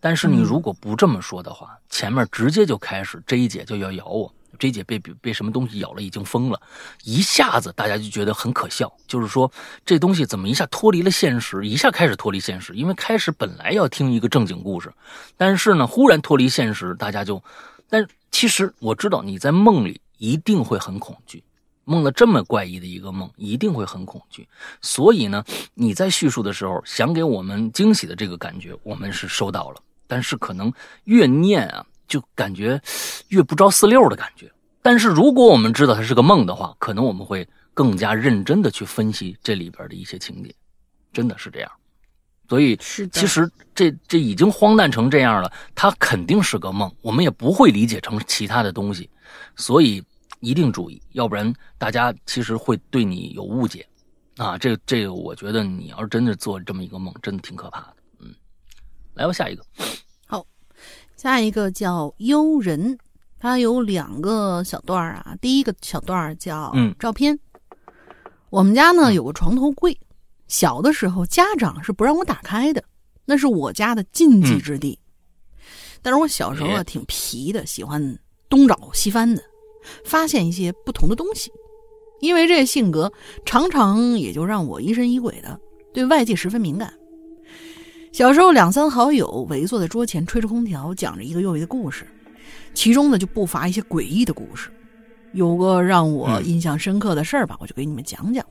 [0.00, 6.60] 但是你如果不这么说的话，前面直接就开始 J 姐就要咬我，J 姐被被什么东西咬了，已经疯了，
[7.04, 8.92] 一下子大家就觉得很可笑。
[9.06, 9.50] 就是说
[9.84, 12.74] 这东西怎么一下脱离了现实，一下开始脱离现实？
[12.74, 14.92] 因为开始本来要听一个正经故事，
[15.36, 17.42] 但是呢，忽然脱离现实，大家就……
[17.88, 21.44] 但其实我知道你在梦里一定会很恐惧。
[21.84, 24.48] 梦了这么怪异的一个梦，一定会很恐惧。
[24.80, 29.82] 所以呢，你在叙述的时候，想给我们惊喜的这个感觉，我们是收到了。
[30.06, 30.72] 但是可能
[31.04, 32.80] 越念啊，就感觉
[33.28, 34.50] 越不着四六的感觉。
[34.80, 40.54] 但是如果我们知道它是个梦的话，可能我们会更加认真的去分析这里边的一些情节，
[41.12, 41.70] 真的是这样。
[42.48, 49.10] 所以，其实这这已经荒诞成这样了，它肯定是个梦，我们也不会理解成其他的东西。
[49.56, 50.02] 所以。
[50.42, 53.86] 一定注意，要不然大家其实会对你有误解，
[54.36, 57.96] 啊，这这个我觉得你要是真的做这么一个梦，真的挺可怕的。
[58.18, 58.34] 嗯，
[59.14, 59.64] 来吧，下一个。
[60.26, 60.44] 好，
[61.16, 62.98] 下一个叫幽人，
[63.38, 65.36] 他有两个小段儿啊。
[65.40, 67.38] 第一个小段儿叫照片。
[68.50, 69.96] 我们家呢有个床头柜，
[70.48, 72.82] 小的时候家长是不让我打开的，
[73.24, 74.98] 那是我家的禁忌之地。
[76.02, 79.40] 但是我小时候啊挺皮的，喜欢东找西翻的。
[80.04, 81.50] 发现一些不同的东西，
[82.20, 83.12] 因为这个性格，
[83.44, 85.58] 常常也就让我疑神疑鬼的，
[85.92, 86.92] 对外界十分敏感。
[88.12, 92.06] 小时候，两三好友围坐在桌前，吹着空调，讲着一个又一个故事，
[92.74, 94.70] 其中呢就不乏一些诡异的故事。
[95.32, 98.44] 有个让我印象深刻的事儿吧，我就给你们讲讲。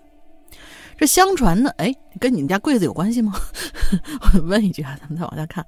[0.98, 3.34] 这相传呢，哎，跟你们家柜子有关系吗？
[4.34, 5.64] 我问一句啊，咱们再往下看。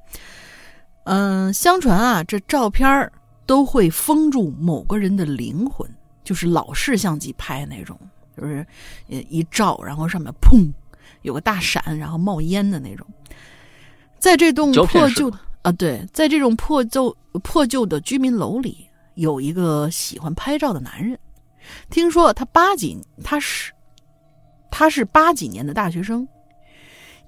[1.05, 3.11] 嗯，相传啊，这照片儿。
[3.53, 5.87] 都会封住某个人的灵魂，
[6.23, 7.95] 就是老式相机拍那种，
[8.35, 8.65] 就是
[9.07, 10.73] 一照，然后上面砰
[11.21, 13.05] 有个大闪，然后冒烟的那种。
[14.17, 21.15] 在这栋破旧的啊，对，在这种破旧破旧的居民楼里，有一个喜欢拍照的男人。
[21.91, 23.71] 听说他八几，他是
[24.71, 26.27] 他是八几年的大学生。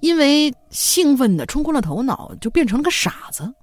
[0.00, 3.54] 因为兴奋的冲昏了头脑，就变成了个傻子。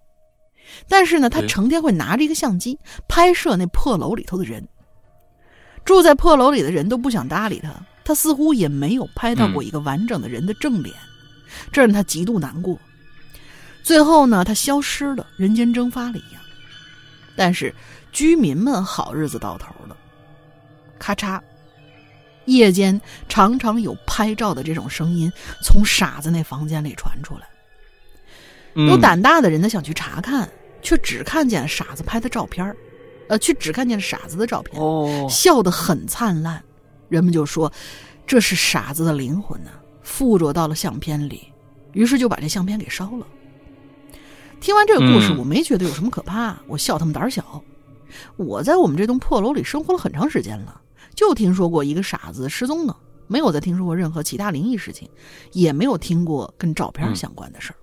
[0.88, 4.68] 但是呢，他成天会拿着一个相机拍摄那破楼里头的人。
[5.86, 7.74] 住在破楼里的人都不想搭理他，
[8.06, 10.96] 他似乎也没有拍到过一个完整的人的正脸，
[11.72, 12.80] 这让他极度难过。
[13.84, 16.42] 最后呢，他消失了，人间蒸发了一样。
[17.36, 17.74] 但是
[18.12, 19.98] 居民们好日子到头了，
[20.98, 21.42] 咔嚓，
[22.46, 25.30] 夜间常常有拍照的这种声音
[25.62, 27.48] 从傻子那房间里传出来。
[28.76, 30.50] 有胆大的人呢想去查看，
[30.82, 32.76] 却只看见傻子拍的照片
[33.30, 34.82] 呃，却只看见傻子的照片，
[35.30, 36.62] 笑得很灿烂。
[37.08, 37.72] 人们就说
[38.26, 41.44] 这是傻子的灵魂呢，附着到了相片里，
[41.94, 43.26] 于是就把这相片给烧了。
[44.60, 47.62] 听完这个故事，我没觉得有什么可怕，我笑他们胆小。
[48.38, 50.80] 我在我们这栋破楼里生活了很长时间了，
[51.16, 55.10] 就听说过一个傻子失踪了，没有再听说过任何其他灵异事情，
[55.52, 57.76] 也没有听过跟照片相关的事儿。
[57.76, 57.83] 那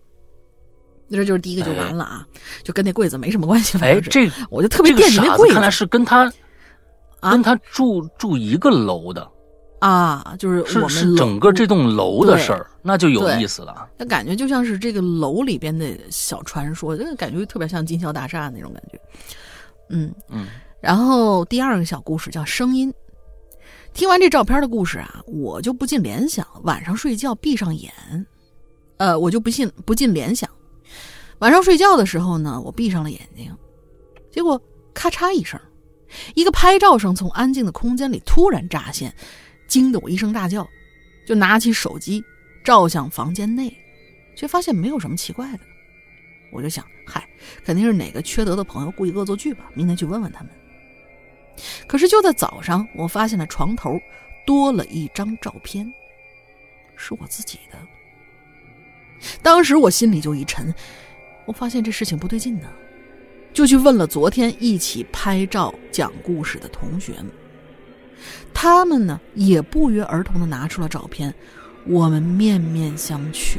[1.10, 2.26] 这就是第一个就完了啊，
[2.62, 3.76] 就跟那柜子没什么关系。
[3.78, 6.32] 哎，这我就特别惦记那柜子，看来是跟他
[7.20, 9.28] 跟他住住一个楼的。
[9.80, 13.88] 啊，就是我们整个这栋楼的事儿，那就有意思了。
[13.96, 19.00] 那感觉就像是这个楼里边的小传说，这个感觉特别像金宵大厦那种感觉。
[19.88, 20.46] 嗯嗯。
[20.82, 22.92] 然后第二个小故事叫声音。
[23.92, 27.92] 听完这照片的故事啊，我就不禁联想，晚上睡觉闭上眼，
[28.98, 30.48] 呃，我就不信不禁联想，
[31.40, 33.54] 晚上睡觉的时候呢，我闭上了眼睛，
[34.30, 34.60] 结果
[34.92, 35.58] 咔嚓一声，
[36.34, 39.12] 一个拍照声从安静的空间里突然乍现。
[39.66, 40.68] 惊得我一声大叫，
[41.24, 42.22] 就拿起手机
[42.64, 43.72] 照向房间内，
[44.34, 45.60] 却发现没有什么奇怪的。
[46.52, 47.24] 我就想，嗨，
[47.64, 49.70] 肯定是哪个缺德的朋友故意恶作剧吧？
[49.72, 50.50] 明天去问问他们。
[51.86, 53.96] 可是就在早上，我发现了床头
[54.44, 55.90] 多了一张照片，
[56.96, 57.78] 是我自己的。
[59.40, 60.74] 当时我心里就一沉，
[61.50, 62.68] 我发现这事情不对劲呢，
[63.52, 67.26] 就去问了昨天一起拍照讲故事的同学们。
[68.54, 71.34] 他们呢也不约而同的拿出了照片，
[71.88, 73.56] 我们面面相觑，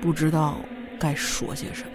[0.00, 0.56] 不知道
[0.98, 1.90] 该说些什么。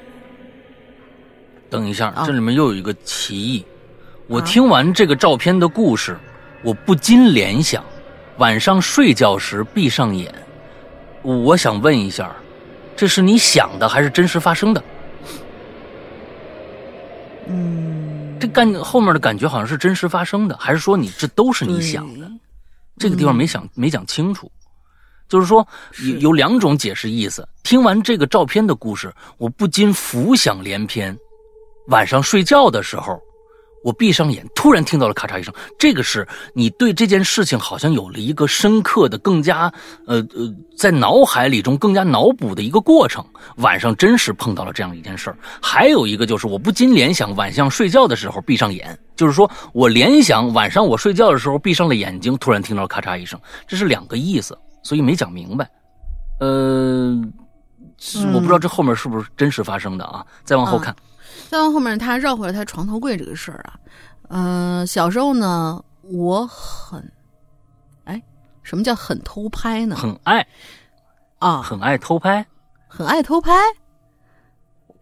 [1.67, 3.65] 等一下，这里面又有一个歧义。
[4.27, 6.15] 我听完这个照片的故事，
[6.61, 7.83] 我不禁联想：
[8.37, 10.31] 晚上睡觉时闭上眼，
[11.23, 12.35] 我想问一下，
[12.95, 14.83] 这是你想的还是真实发生的？
[17.47, 18.37] 嗯。
[18.39, 22.29] 这感后面的感觉好像是真实发生的，还是说你这都是你想的？
[22.97, 24.51] 这个地方没想没讲清楚，
[25.29, 25.65] 就是说
[26.03, 27.47] 有有两种解释意思。
[27.63, 31.17] 听完这个照片的故事，我不禁浮想联翩。
[31.87, 33.17] 晚上睡觉的时候。
[33.83, 35.53] 我闭上眼，突然听到了咔嚓一声。
[35.77, 39.71] 这个是你对这件事情好像有了一个深刻的、更加
[40.07, 43.23] 呃呃，在脑海里中更加脑补的一个过程。
[43.57, 45.37] 晚上真是碰到了这样一件事儿。
[45.61, 55.69] 还有一个就是，我不禁联想，晚上睡觉的时候闭上眼，就是说我联想晚上我睡觉的时候闭上了眼睛，突然听到咔嚓一声，这是两个意思，所以没讲明白。
[56.39, 57.21] 呃，
[58.33, 60.25] 我不知道这后面是不是真实发生的啊？
[60.45, 60.95] 再往后看。
[61.53, 63.77] 再往后面，他绕回来他床头柜这个事儿啊，
[64.29, 66.99] 嗯，小时候呢，我很，
[68.05, 68.19] 哎，
[68.63, 69.95] 什么叫很偷拍呢？
[69.95, 70.43] 很爱
[71.37, 72.43] 啊，很爱偷拍，
[72.87, 73.51] 很爱偷拍。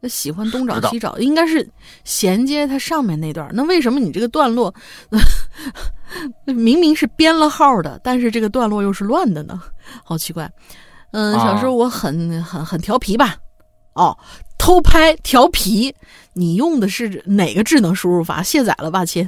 [0.01, 1.65] 那喜欢东找西找，应该是
[2.03, 3.49] 衔接它上面那段。
[3.53, 4.75] 那为什么你这个段落
[6.43, 9.57] 明明是编了号的，但是这个段落又是乱的呢？
[10.03, 10.51] 好奇怪。
[11.11, 13.37] 嗯，小时候我很很很调皮吧？
[13.93, 14.17] 哦。
[14.61, 15.95] 偷拍调皮，
[16.33, 18.43] 你用的是哪个智能输入法？
[18.43, 19.27] 卸载了吧，亲。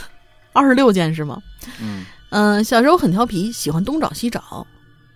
[0.52, 1.42] 二十六件是吗？
[1.80, 4.66] 嗯嗯，小时候很调皮，喜欢东找西找。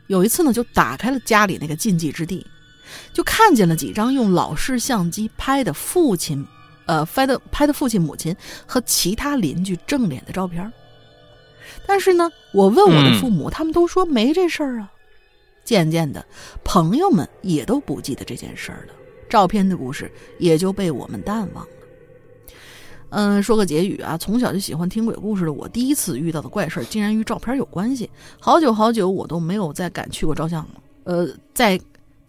[0.06, 2.46] 有一次呢，就打开了家里那个禁忌之地，
[3.12, 6.42] 就看见了几张用老式相机拍的父亲，
[6.86, 8.34] 呃，拍的拍的父亲、母亲
[8.64, 10.72] 和其他邻居正脸的照片。
[11.86, 14.90] 但是呢，我问我的父母，他们都说没这事儿啊。
[15.66, 16.24] 渐渐的，
[16.64, 18.94] 朋友们也都不记得这件事儿了。
[19.30, 21.70] 照片的故事也就被我们淡忘了。
[23.12, 28.08] 嗯，说个结语啊，从小就喜欢听鬼故事的我，第一次遇到的怪事竟然与照片有关系。
[28.38, 30.80] 好久好久，我都没有再敢去过照相了。
[31.02, 31.80] 呃，在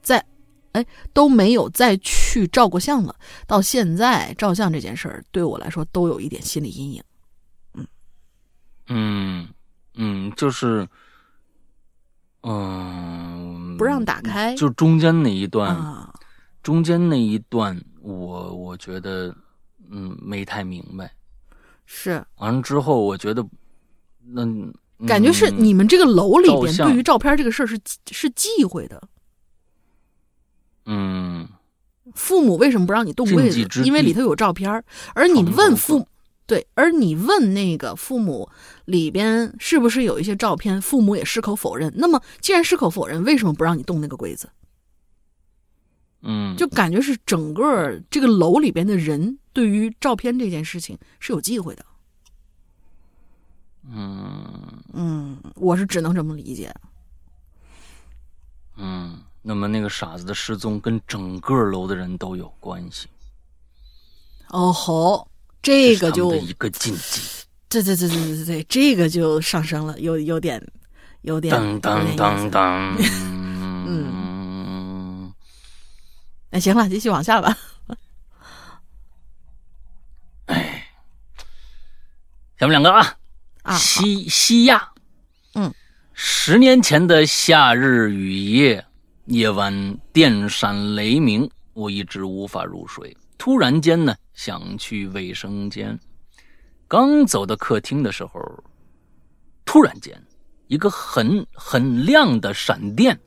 [0.01, 0.25] 在，
[0.71, 0.83] 哎，
[1.13, 3.15] 都没有再去照过相了。
[3.45, 7.03] 到现在，照相这件事儿对我来说都有一点心理阴影。
[7.75, 7.87] 嗯
[8.87, 9.47] 嗯
[9.93, 10.87] 嗯，就是，
[12.41, 15.77] 嗯，不让打开，就中间那一段。
[16.62, 19.36] 中间那一段，我我觉得，
[19.89, 21.12] 嗯，没太明白。
[21.86, 23.45] 是完了之后，我觉得，
[24.26, 24.45] 那
[25.07, 27.80] 感觉是你们这个楼里边对于照片这个事儿是
[28.12, 29.01] 是忌讳的。
[30.86, 31.47] 嗯，
[32.14, 34.84] 父母为什么不让你动柜子因为里头有照片
[35.14, 36.07] 而你问父
[36.47, 38.49] 对，而你问那个父母
[38.86, 41.93] 里边是不是有一些照片，父母也矢口否认。
[41.95, 44.49] 那么既然矢口否认，为什么不让你动那个柜子？
[46.22, 51.86] 嗯，就感觉是整个这个楼里边的人对于照片这件事情是有忌讳的。
[53.91, 54.45] 嗯
[54.93, 56.74] 嗯，我是只能这么理解。
[58.78, 63.07] 嗯，那么那个傻子的失踪跟整个楼的人都有关系，
[64.49, 65.28] 哦吼，
[65.61, 67.22] 这个就的一个禁忌。
[67.67, 70.61] 对对对对对对对，这个就上升了，有有点
[71.22, 72.95] 有点当当有点意当当，
[73.88, 74.30] 嗯，
[76.53, 77.57] 那行了，继续往下吧。
[80.47, 80.85] 哎，
[82.57, 83.17] 咱们两个啊，
[83.63, 84.91] 啊，西西亚，
[85.53, 85.73] 嗯，
[86.11, 88.85] 十年前的夏日雨夜，
[89.27, 93.15] 夜晚电闪雷鸣，我一直无法入睡。
[93.37, 95.97] 突然间呢，想去卫生间，
[96.85, 98.41] 刚走到客厅的时候，
[99.63, 100.21] 突然间，
[100.67, 103.17] 一个很很亮的闪电，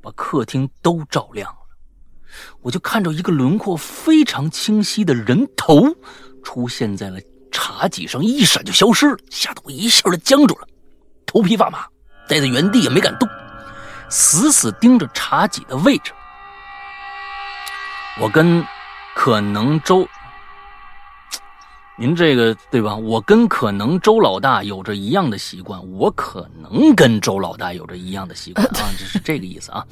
[0.00, 1.65] 把客厅都照亮了。
[2.62, 5.94] 我就看着一个轮廓非常清晰的人头
[6.42, 7.18] 出现在了
[7.50, 10.66] 茶几上，一闪就消失了，吓得我一下就僵住了，
[11.24, 11.86] 头皮发麻，
[12.28, 13.28] 待在原地也没敢动，
[14.08, 16.12] 死死盯着茶几的位置。
[18.20, 18.64] 我跟
[19.14, 20.06] 可能周，
[21.98, 22.94] 您这个对吧？
[22.94, 29.84] 我跟可能周老大有着一样的习惯，我可能跟周老大有着一样的习惯啊，这是这个意思啊。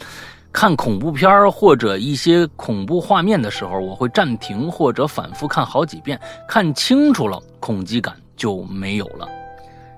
[0.54, 9.28] 看恐怖片儿或者一些恐怖画面的时候，我会暂停或者反复看好几遍，看清楚了，恐惧感就没有了。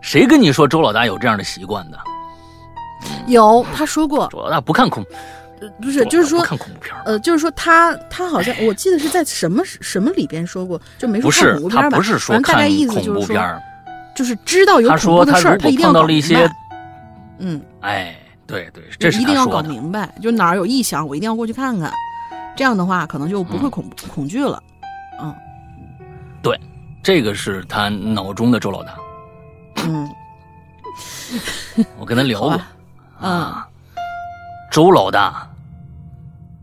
[0.01, 1.99] 谁跟你说周老大有这样的习惯的？
[3.27, 5.05] 有他说过，周老大不看恐，
[5.61, 7.03] 呃不是，就是说看恐怖片儿。
[7.05, 11.91] 呃，就是说他他好像我记得是在什么什么里边说过，就没说不是看恐怖，片吧？
[11.91, 13.63] 他不是说看恐怖片儿，
[14.17, 16.51] 就是知道有他恐怖的事儿，他一定要到了一些，
[17.39, 18.17] 嗯，哎，
[18.47, 19.63] 对对，这是一定要搞。
[19.63, 21.93] 明白，就哪儿有异响，我一定要过去看看，
[22.57, 24.63] 这样的话可能就不会嗯恐、恐惧了。
[25.21, 25.35] 嗯
[26.43, 26.59] 对
[27.03, 28.95] 这个是他脑中的周老大，
[29.85, 30.09] 嗯
[31.99, 32.61] 我跟他聊过
[33.19, 33.67] 啊。
[34.71, 35.49] 周老大，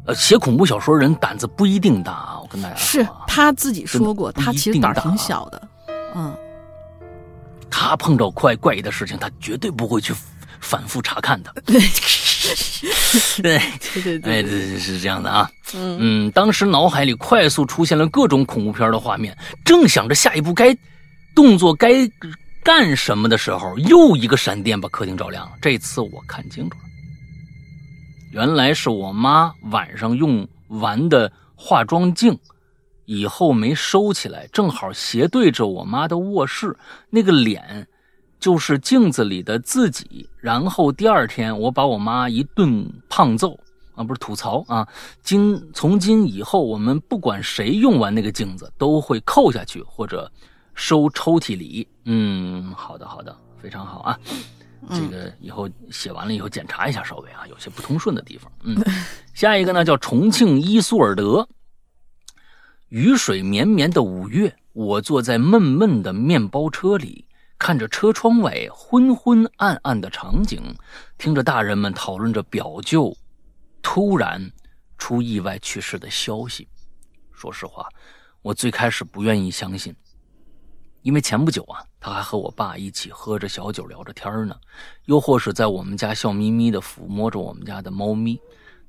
[0.05, 5.67] 呃，写恐怖小说人胆子不一定大啊，我跟大家说是啊他自己说过，他其实胆儿挺小的。
[6.15, 6.33] 嗯，
[7.71, 10.13] 他碰到怪怪异的事情，他绝对不会去
[10.63, 11.53] 反复查看的。
[11.67, 11.79] 对
[13.41, 13.61] 对，
[13.93, 15.49] 对对哎，对，对，是这样的啊。
[15.75, 20.75] 嗯嗯，当时脑海里快速出现了各种恐怖片的画面，正想着下一步该
[21.35, 22.09] 动作该
[22.63, 25.53] 干什么的时候，又一个闪电把客厅照亮了。
[25.61, 26.83] 这次我看清楚了，
[28.31, 32.37] 原来是我妈晚上用完的化妆镜，
[33.05, 36.75] 以后没收起来，正好斜对着我妈的卧室，
[37.09, 37.87] 那个脸
[38.43, 40.29] 就是镜子里的自己。
[40.41, 43.57] 然后第二天，我把我妈一顿胖揍
[43.95, 44.85] 啊，不是吐槽啊。
[45.21, 50.29] 今从今以后，我们不管谁用完那个镜子，都会扣下去或者
[50.75, 51.87] 收抽屉里。
[52.03, 54.19] 嗯，好的，好的，非常好啊。
[54.89, 58.51] 这个以后写完了以后检查一下，稍微啊有些不通顺的地方。
[58.63, 58.75] 嗯，
[59.33, 61.47] 下一个呢叫重庆伊苏尔德。
[62.89, 67.25] 雨水绵绵的五月，我坐在闷闷的面包车里，
[67.63, 70.61] 看着车窗外昏昏暗暗的场景，
[71.17, 73.15] 听着大人们讨论着表舅
[73.81, 74.51] 突然
[74.97, 76.67] 出意外去世的消息。
[77.31, 77.87] 说实话，
[78.41, 79.95] 我最开始不愿意相信，
[81.03, 84.53] 因为前不久啊，他还和我爸一起喝着小酒聊着天呢，
[85.05, 88.37] 又或是在我们家笑眯眯地抚摸着我们家的猫咪。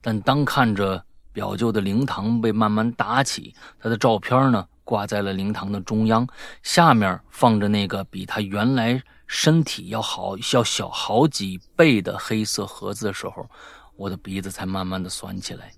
[0.01, 1.01] 但当看着
[1.33, 6.27] 表舅的灵堂被慢慢搭起，他的照片呢挂在了灵堂的中央，
[6.63, 13.49] 下面放着那个比他原来身体要好要小好几倍的黑色盒子的时候，
[13.97, 15.73] 我的鼻子才慢慢的酸起来。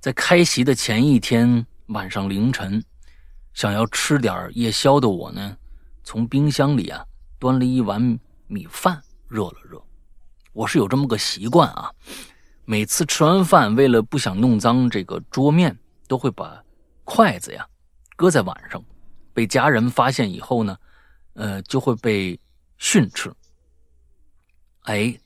[0.00, 2.82] 在开席的前一天晚上凌晨，
[3.52, 5.56] 想要吃点夜宵的我呢，
[6.02, 7.04] 从冰箱里啊
[7.38, 9.82] 端了一碗米饭热了热。
[10.52, 11.90] 我是有这么个习惯啊，
[12.64, 16.62] 每次吃完饭，为了不想弄脏这个桌面，都会把
[17.02, 17.66] 筷子呀
[18.16, 18.82] 搁在晚上，
[19.32, 20.78] 被家人发现以后呢，
[21.34, 22.38] 呃，就会被
[22.78, 23.32] 训斥。
[24.82, 25.18] 哎，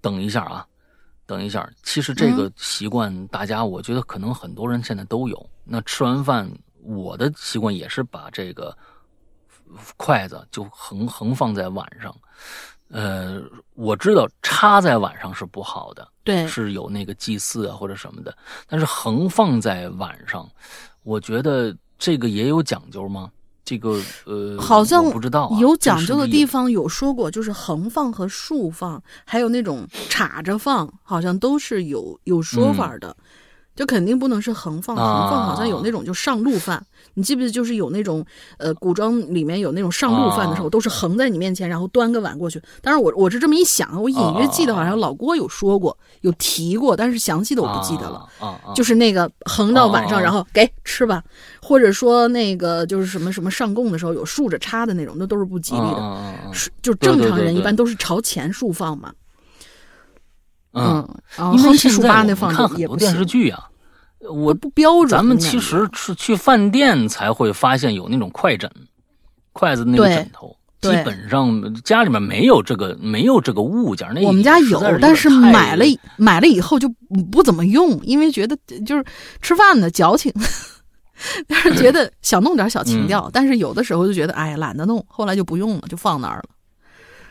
[0.00, 0.66] 等一下啊，
[1.24, 5.50] 等一下，其实这个习惯，大家我觉得可能很多人现在都有。
[5.64, 6.50] 那吃完饭，
[6.82, 8.76] 我的习惯也是把这个
[9.96, 12.14] 筷子就横横放在碗上。
[12.88, 13.42] 呃，
[13.74, 18.36] 我知道插在碗上是不好的，对，是有那个祭祀啊或者什么的。
[18.68, 20.48] 但是横放在碗上，
[21.02, 23.30] 我觉得这个也有讲究吗？
[23.64, 33.16] 这个呃，好像不知道有讲究的地方有说过，就是横放和竖放，还有那种插着放，好像都是有有说法的。
[33.76, 37.52] 就肯定不能是横放，横放好像有那种就上路饭，你记不记得？
[37.52, 38.24] 就是有那种
[38.56, 42.60] 呃古装里面有那种上路饭的时候，都是横在你面前，然后端个碗过去。
[42.82, 48.26] 当然我我是这么一想，我隐约记得好像老郭有说过，有提过，但是详细的我不记得了。
[48.74, 51.22] 就是那个横到碗上，然后给吃吧，
[51.60, 56.34] 或者说那个就是什么什么上供的时候有竖着插的那种，那都是不吉利的。
[56.52, 59.12] 是就正常人一般都是朝前竖放嘛。
[60.76, 61.08] 嗯，
[61.54, 63.64] 因为现在我看很多电视剧啊，
[64.30, 65.08] 我不标准。
[65.08, 68.70] 咱们其实是去饭店才会发现有那种筷枕，
[69.52, 74.06] 筷子那个枕头，基本上家里面没有这个没有这个物件。
[74.14, 75.84] 那我们家有，但是买了
[76.18, 76.86] 买了以后就
[77.32, 78.54] 不怎么用，因为觉得
[78.84, 79.04] 就是
[79.40, 80.30] 吃饭的矫情，
[81.48, 86.44] 但是觉得想弄点小情调，但是有的时候就觉得哎呀懒得弄，后来就不用了，就放那儿了。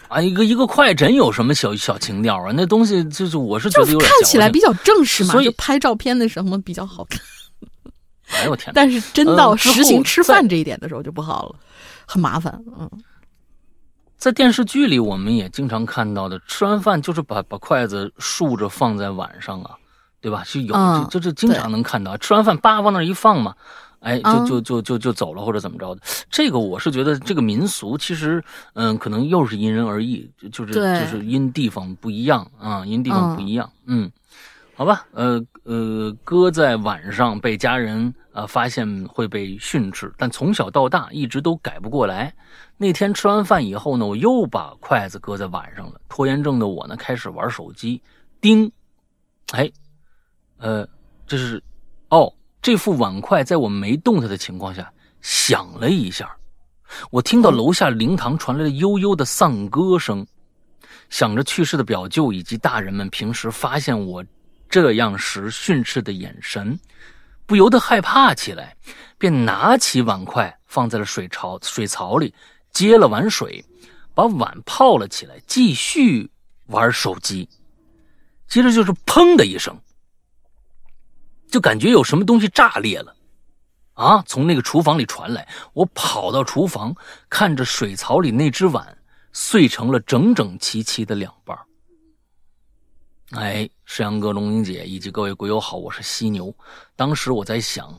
[0.08, 2.52] 啊，一个一个快诊有什么小小情调啊？
[2.56, 7.20] 那东西就是我是觉得有点看起来比较正式嘛，所以拍照片的时候比较好看。
[8.32, 8.72] 哎呦我天！
[8.76, 11.56] 但是真到实行吃饭这一点的时候就不好了，
[12.06, 12.60] 很麻烦。
[12.78, 12.90] 嗯，
[14.18, 19.72] 在电视剧里我们也经常看到的，吃完饭就是把把筷子竖着放在碗上啊，
[20.22, 20.44] 对吧？
[20.44, 23.54] 是有就就是经常能看到，吃完饭叭往那一放嘛。
[24.06, 26.02] 哎，就就就就就走了，或者怎么着的？
[26.30, 28.44] 这个我是觉得，这个民俗其实，
[28.74, 33.68] 嗯，可能又是因人而异，就是就是因地方不一样啊，因地方不一样。
[33.88, 34.12] 嗯，
[34.76, 42.32] 好吧，呃呃，搁在晚上被家人啊发现会被训斥，但从小到大一直都改不过来。
[42.78, 46.00] 那天吃完饭以后呢，我又把筷子搁在碗上了。
[46.08, 48.00] 拖延症的我呢，开始玩手机，
[48.40, 48.72] 叮，
[49.52, 49.68] 哎，
[50.60, 50.88] 呃，
[51.26, 51.64] 这是，
[52.10, 52.32] 哦。
[52.66, 54.92] 这副碗筷在我没动它的情况下
[55.22, 56.36] 响了一下，
[57.12, 60.26] 我听到楼下灵堂传来了悠悠的丧歌声，
[61.12, 64.26] 想着去世的表舅以及大人们平时发现我
[64.68, 66.76] 这样时训斥的眼神，
[67.46, 68.76] 不由得害怕起来，
[69.20, 72.34] 便拿起碗筷放在了水槽水槽里，
[72.72, 73.64] 接了碗水，
[74.16, 76.28] 把碗泡了起来，继续
[76.70, 77.48] 玩手机。
[78.48, 79.80] 接着就是砰的一声。
[81.48, 83.16] 就感觉有什么东西炸裂了，
[83.94, 84.24] 啊！
[84.28, 86.96] 从那个厨房里传来，我跑到厨房，
[87.30, 88.98] 看着水槽里那只碗
[89.32, 91.58] 碎成了整整齐齐的两半。
[93.32, 96.54] 哎，石阳哥、龙英姐以及各位鬼友好，我是犀牛。
[96.96, 97.94] 当时我在想，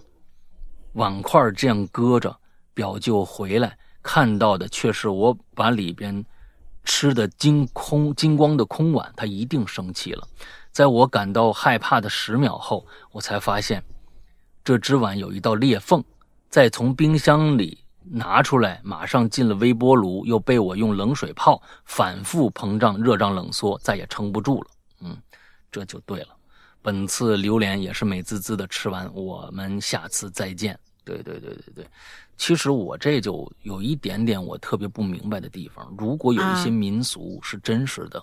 [0.92, 2.36] 碗筷这样搁着，
[2.74, 6.24] 表舅回来看到的却是我把里边
[6.84, 10.28] 吃的精空、精光的空碗，他一定生气了。
[10.76, 13.82] 在我感到害怕的十秒后，我才发现，
[14.62, 16.04] 这只碗有一道裂缝。
[16.50, 24.70] 再从冰箱里拿出来，马上进了微波炉，又被我用冷水泡，反复膨胀、热胀冷缩，再也撑不住了。
[25.00, 25.16] 嗯，
[25.72, 26.28] 这就对了。
[26.82, 30.78] 本次榴莲也是美滋滋的吃完，我们下次再见。
[31.06, 31.86] 对对对对对，
[32.36, 35.90] 其实我这就有一点点我特别不明白的地方。
[35.96, 38.22] 如果有一些民俗是真实的，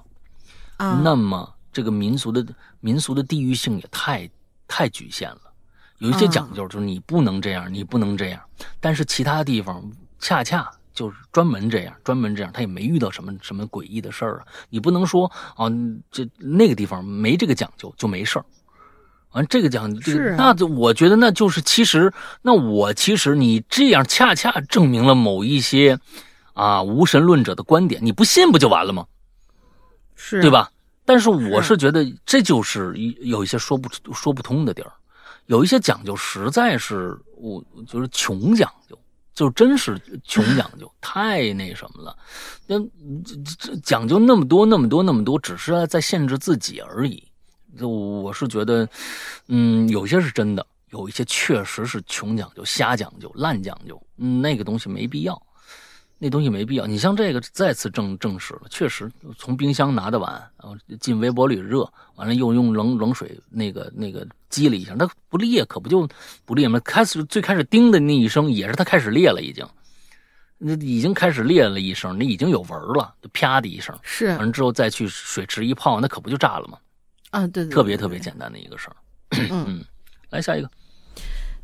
[0.77, 1.51] 那么。
[1.73, 2.45] 这个民俗的
[2.79, 4.29] 民俗的地域性也太
[4.67, 5.41] 太局限了，
[5.97, 8.39] 有一些讲究，就是你不能这样，你不能这样。
[8.79, 9.83] 但是其他地方
[10.19, 14.45] 恰恰就是专门这样，专门这样，他也没遇到什么什么诡异的事儿啊。
[14.69, 15.67] 你不能说啊，
[16.11, 18.45] 这那个地方没这个讲究就没事儿。
[19.31, 22.13] 完这个讲究，那就我觉得那就是其实，
[22.43, 25.99] 那我其实你这样恰恰证明了某一些
[26.53, 29.07] 啊无神论者的观点，你不信不就完了吗？
[30.15, 30.69] 是对吧？
[31.05, 34.91] 但是我是觉得这就是有一些说不说不通的地儿，
[35.47, 38.97] 有一些讲究实在是我就是穷讲究，
[39.33, 42.15] 就真是穷讲究， 太那什么了。
[42.65, 42.79] 那
[43.57, 47.21] 这讲究那么多那么多那么多，只是在限制自己而已。
[47.77, 48.87] 就我是觉得，
[49.47, 55.41] 嗯，有些是真的，有一些确实是穷讲究、瞎讲究、烂讲究，那个东西没必要。
[56.23, 66.07] 那东西没必要，你像这个再次证证实了，确实从冰箱拿的碗，然后进微波炉热，完了又用冷冷水那个那个激了一下，它不裂，可不就
[66.45, 66.79] 不裂吗？
[66.79, 69.67] 开始最开始叮的那一声也是它开始裂了，已经，
[70.57, 76.77] 那已经开始裂了一声，那已经有纹了，就啪的一声，是，完了之后再去水池一泡，那可不就炸了吗？
[77.31, 78.95] 啊，对，特别特别简单的一个事儿。
[79.51, 79.83] 嗯，
[80.29, 80.71] 来下一个，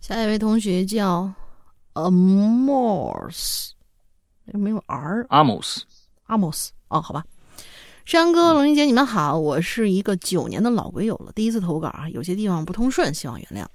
[0.02, 1.32] 下一位同学叫
[1.94, 3.70] Amors。
[4.58, 5.26] 没有 R。
[5.30, 5.84] 阿姆斯，
[6.26, 6.72] 阿姆斯。
[6.88, 7.24] 哦，好吧。
[8.06, 13.66] 山哥、龙云姐，你们好，我是一个九年的老鬼友了，第一次投稿啊，有些地方不通顺，希望原谅。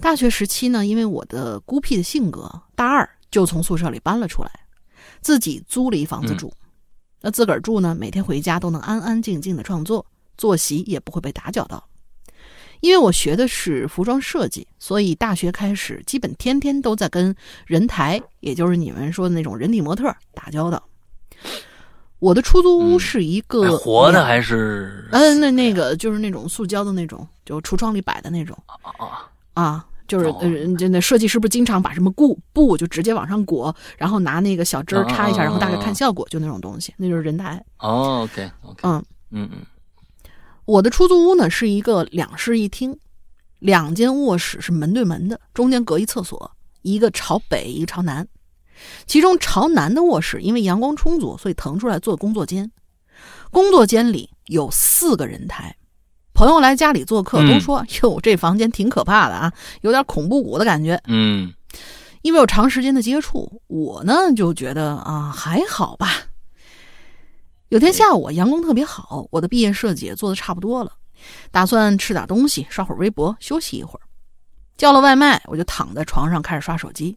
[0.00, 4.50] 大学时期呢，因为我的孤僻的性格，大二就从宿舍里搬了出来，
[5.20, 6.52] 自己租了一房子住。
[7.20, 10.04] 那自个儿住呢，每天回家都能安安静静的创作，
[10.36, 11.82] 作息也不会被打搅到。
[12.80, 17.34] 因为我学的是服装设计，所以大学开始基本天天都在跟
[17.66, 20.82] 人台，也就是你们说的那种人体模特打交道。
[22.18, 25.06] 我的出租屋是一个活的还是？
[25.12, 37.62] 嗯，那那个就是那种塑胶的那种，就橱窗里摆的那种啊啊，就是呃，就那设计师不是经常把什么布布就直接往上裹，然后拿那个小针插一下，然后大概看效果，就那种东西，那就是人台。
[37.80, 39.58] 哦，OK OK，嗯嗯嗯，
[40.66, 42.98] 我的出租屋呢是一个两室一厅，
[43.60, 46.50] 两间卧室是门对门的，中间隔一厕所，
[46.82, 48.26] 一个朝北，一个朝南。
[49.06, 52.70] 其中朝南的卧室因为阳光充足，所以腾出来做工作间。
[53.50, 55.74] 工作间里有四个人台。
[56.34, 61.54] 朋友来家里做客都说：“哟，这房间挺可怕的啊，有点恐怖谷的感觉。”嗯，
[62.20, 66.10] 因为有长时间的接触，我呢就觉得啊还好吧。
[67.68, 70.92] 有天下午阳光特别好，我的毕业设计也做的差不多了，
[71.50, 74.02] 打算吃点东西，刷会儿微博，休息一会儿。
[74.76, 77.16] 叫了外卖，我就躺在床上开始刷手机。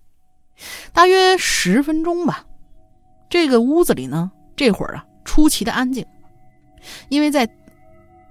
[0.91, 2.45] 大约十分钟吧，
[3.30, 6.04] 这个屋子里呢，这会儿啊出奇的安静，
[7.10, 7.47] 因为在，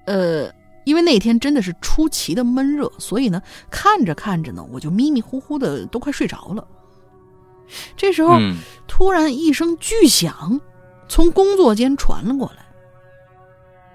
[0.06, 0.52] 呃，
[0.84, 3.40] 因为那天真的是出奇的闷热，所以呢，
[3.70, 6.66] 看着看着呢，我就迷迷糊糊的都快睡着了。
[7.96, 8.40] 这时候，
[8.88, 10.60] 突然一声巨响
[11.08, 12.64] 从工作间传了过来，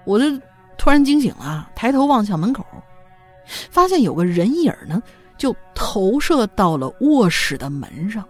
[0.04, 0.24] 我就
[0.76, 2.64] 突然惊醒了，抬头望向门口，
[3.70, 5.02] 发现有个人影呢。
[5.36, 8.24] 就投射到了卧室的门上。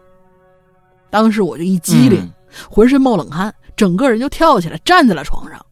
[1.10, 2.32] 当时我就一激灵，
[2.70, 5.64] 浑身冒冷汗，整个人就跳起来站在了床上。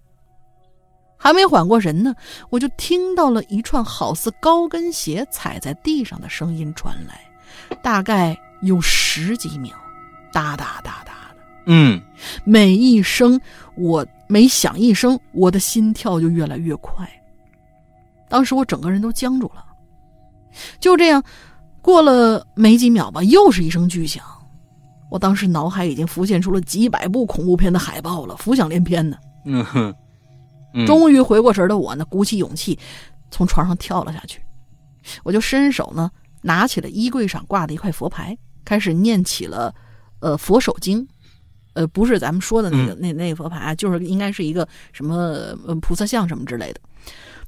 [1.17, 2.15] 还没缓过神呢，
[2.51, 7.19] 我就听到了一串好似高跟鞋踩在地上的声音传来，
[7.83, 9.73] 大概有十几秒，
[10.35, 11.22] 哒哒哒哒的。
[11.67, 12.01] 嗯，
[12.45, 13.41] 每一声
[13.77, 17.09] 我每响一声，我的心跳就越来越快。
[18.29, 19.65] 当时我整个人都僵住了。
[20.81, 21.23] 就这样，
[21.81, 24.25] 过了没几秒吧，又是一声巨响。
[25.11, 29.17] 我当时脑海已经浮现出了几百部恐怖片的海报了，浮想联翩呢。
[29.45, 29.95] 嗯哼，
[30.87, 32.79] 终于回过神的我呢，鼓起勇气
[33.31, 34.41] 从床上跳了下去。
[35.23, 36.11] 我就伸手呢，
[36.41, 39.75] 拿起了衣柜上挂的一块佛牌，开始念起了
[40.21, 41.07] 呃佛手经。
[41.75, 46.81] 呃，不是咱们说的那个那那个佛牌，就是应该是一个什么菩萨像什么之类的。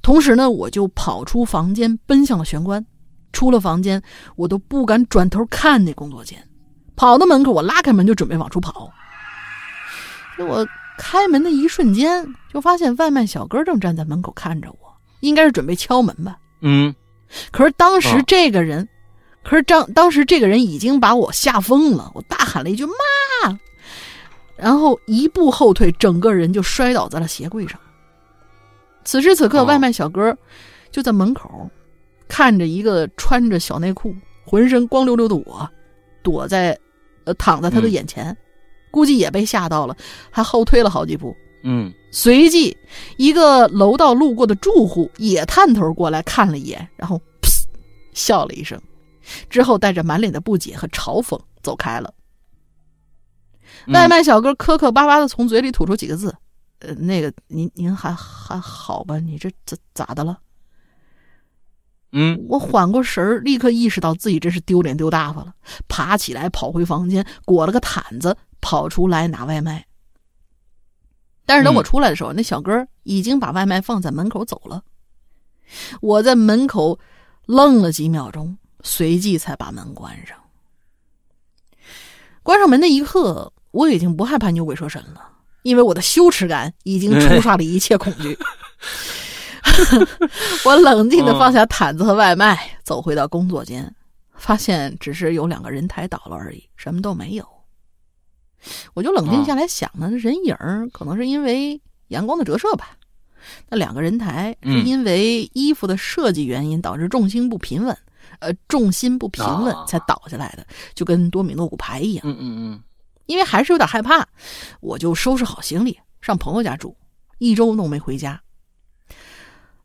[0.01, 2.85] 同时呢，我就跑出房间，奔向了玄关。
[3.33, 4.01] 出了房间，
[4.37, 6.41] 我都不敢转头看那工作间。
[6.95, 8.89] 跑到门口，我拉开门就准备往出跑。
[10.39, 10.65] 我
[10.97, 14.77] 开门的一瞬间，就发现外卖小哥正站在门口看着我，
[15.19, 16.37] 应该是准备敲门吧。
[16.61, 16.95] 嗯。
[17.51, 18.87] 可是当时这个人，
[19.43, 22.09] 可是当当时这个人已经把我吓疯了。
[22.15, 22.85] 我大喊了一句
[23.43, 23.59] “妈”，
[24.57, 27.79] 然后一步后退，整个人就摔倒在了鞋柜上。
[29.03, 30.35] 此时此刻，外卖小哥
[30.91, 31.69] 就在门口。
[32.27, 35.69] 看着一个穿着小内裤、浑身光溜溜的我，
[36.23, 36.75] 躲在，
[37.23, 38.35] 呃，躺在他的眼前，
[38.89, 39.95] 估计也被吓到了，
[40.31, 41.35] 还后退了好几步。
[41.63, 42.75] 嗯，随即
[43.17, 47.63] 一个楼道路过的住户也探头过来看了一眼，然后噗
[48.13, 48.81] 笑了一声，
[49.47, 52.11] 之后带着满脸的不解和嘲讽走开了。
[53.87, 56.35] 外卖小哥磕磕巴巴的从嘴里吐出几个字
[56.79, 59.19] ：“呃，那个您您还还好吧？
[59.19, 60.39] 你这咋咋的了？”
[62.17, 65.53] 嗯，我缓过神儿，立刻意识到自己真是丢脸丢大发了，
[65.89, 69.85] 爬起来跑回房间，裹了个毯子跑出来拿外卖。
[71.45, 74.81] 但是等我出来的时候，那小哥已经把外卖放在门口走了。
[75.99, 76.99] 我在门口
[77.45, 80.37] 愣了几秒钟，随即才把门关上。
[82.43, 85.21] 关上门那一刻，我已经不害怕牛鬼蛇神了，
[85.63, 88.37] 因为我的羞耻感已经冲刷了一切恐惧。
[90.63, 93.93] 我冷静的放下毯子和外卖，走回到工作间，
[94.37, 97.45] 发现只是有两个人台倒了而已，什么都没有。
[98.93, 100.55] 我就冷静下来想呢，人影
[100.93, 102.91] 可能是因为阳光的折射吧。
[103.69, 107.95] 那两个人台是因为衣服的设计原因导致重心不平稳，
[108.39, 112.25] 呃，重心不平稳才倒下来的，就跟多米诺骨牌一样。
[112.25, 112.81] 嗯嗯嗯。
[113.25, 114.25] 因为还是有点害怕，
[114.81, 116.95] 我就收拾好行李上朋友家住，
[117.39, 118.41] 一周都没回家。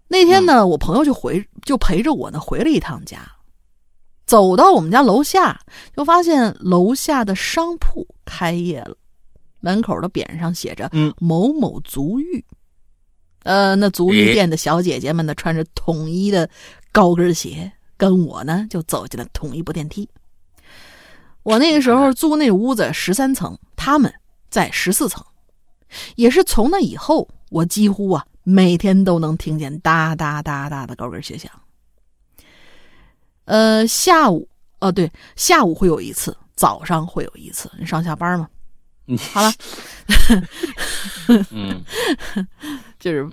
[0.08, 3.20] 那天呢，我朋友就回就陪着我呢回了一趟家，
[4.26, 5.60] 走到我们家楼下，
[5.96, 8.96] 就发现楼下的商铺开业了。
[9.60, 12.44] 门口的匾上写着嗯“某某足浴”。
[13.44, 16.48] 呃，那足浴店的小姐姐们呢，穿着统一的
[16.92, 20.08] 高跟鞋，跟我呢就走进了同一部电梯。
[21.42, 24.12] 我那个时候租那屋子十三层，他们
[24.48, 25.24] 在十四层。
[26.14, 31.50] 也是从那以后，我几乎啊每天都能听见哒哒哒哒的高跟鞋响。
[33.46, 37.70] 呃，下午，哦对，下午会有一次，早上会有一次。
[37.78, 38.48] 你上下班嘛？
[39.32, 39.52] 好了，
[41.50, 41.82] 嗯，
[43.00, 43.28] 就是、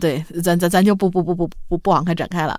[0.00, 2.58] 对，咱咱咱就不不不不不不往开展开了。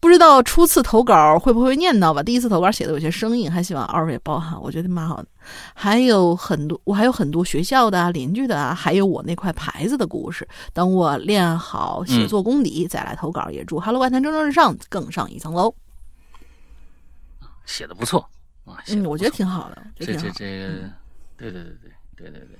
[0.00, 2.20] 不知道初次投稿会不会念叨吧？
[2.20, 5.28] 第一次投稿写的有些生硬，还希望二位包涵，我觉得蛮好的。
[5.74, 10.46] 还有很多，我还有很多学校的啊、邻居的啊，还有我那块牌子的故事。
[10.72, 13.48] 等我练好写作功底，再来投稿。
[13.48, 15.72] 也祝《Hello 外滩》蒸蒸日上，更上一层楼。
[17.64, 18.28] 写的不错
[18.64, 20.06] 啊，写嗯，我觉得挺好的，这。
[20.06, 20.90] 这这个，
[21.36, 21.72] 对对对对
[22.16, 22.58] 对对对，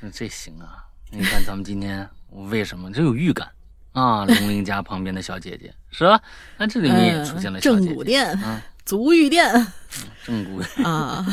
[0.00, 0.84] 那这行啊！
[1.12, 2.92] 你看咱们今天为什么？
[2.92, 3.48] 这有预感。
[3.92, 4.24] 啊？
[4.24, 5.72] 龙鳞家旁边的小姐姐。
[5.90, 6.20] 是吧？
[6.58, 7.86] 那这里面也出现了嗯，小姐姐。
[7.86, 9.66] 正骨店、啊，足浴店。
[10.26, 11.24] 正骨啊，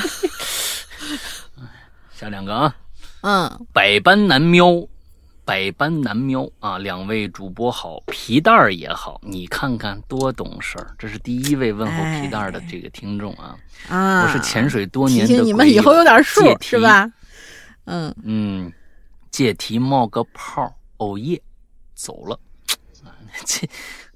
[2.13, 2.75] 下两个啊，
[3.21, 4.87] 嗯，百般难瞄，
[5.43, 6.77] 百般难瞄啊！
[6.77, 10.93] 两位主播好，皮蛋儿也好，你看看多懂事儿。
[10.99, 13.57] 这是第一位问候皮蛋儿的这个听众啊，
[13.89, 17.11] 啊，我是潜水多年的醒你们以后有点数是吧？
[17.85, 18.71] 嗯，嗯，
[19.31, 20.71] 借题冒个泡，
[21.01, 21.41] 哦耶，
[21.95, 22.39] 走了，
[23.03, 23.09] 啊，
[23.45, 23.67] 这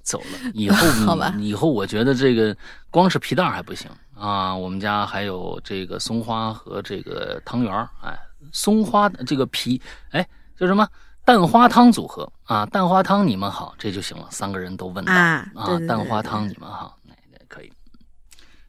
[0.04, 0.52] 走了。
[0.54, 2.56] 以后 好吧以后我觉得这个
[2.92, 8.16] 光是皮蛋还不行啊，我们家还有这个松花和这个汤圆儿，哎，
[8.52, 9.82] 松花这个皮，
[10.12, 10.28] 哎，
[10.58, 10.88] 叫什么？
[11.26, 17.74] 蛋花汤组合啊，蛋花汤你们好，这就行了，三个人都问到啊对对对蛋花汤你们好，那那可以。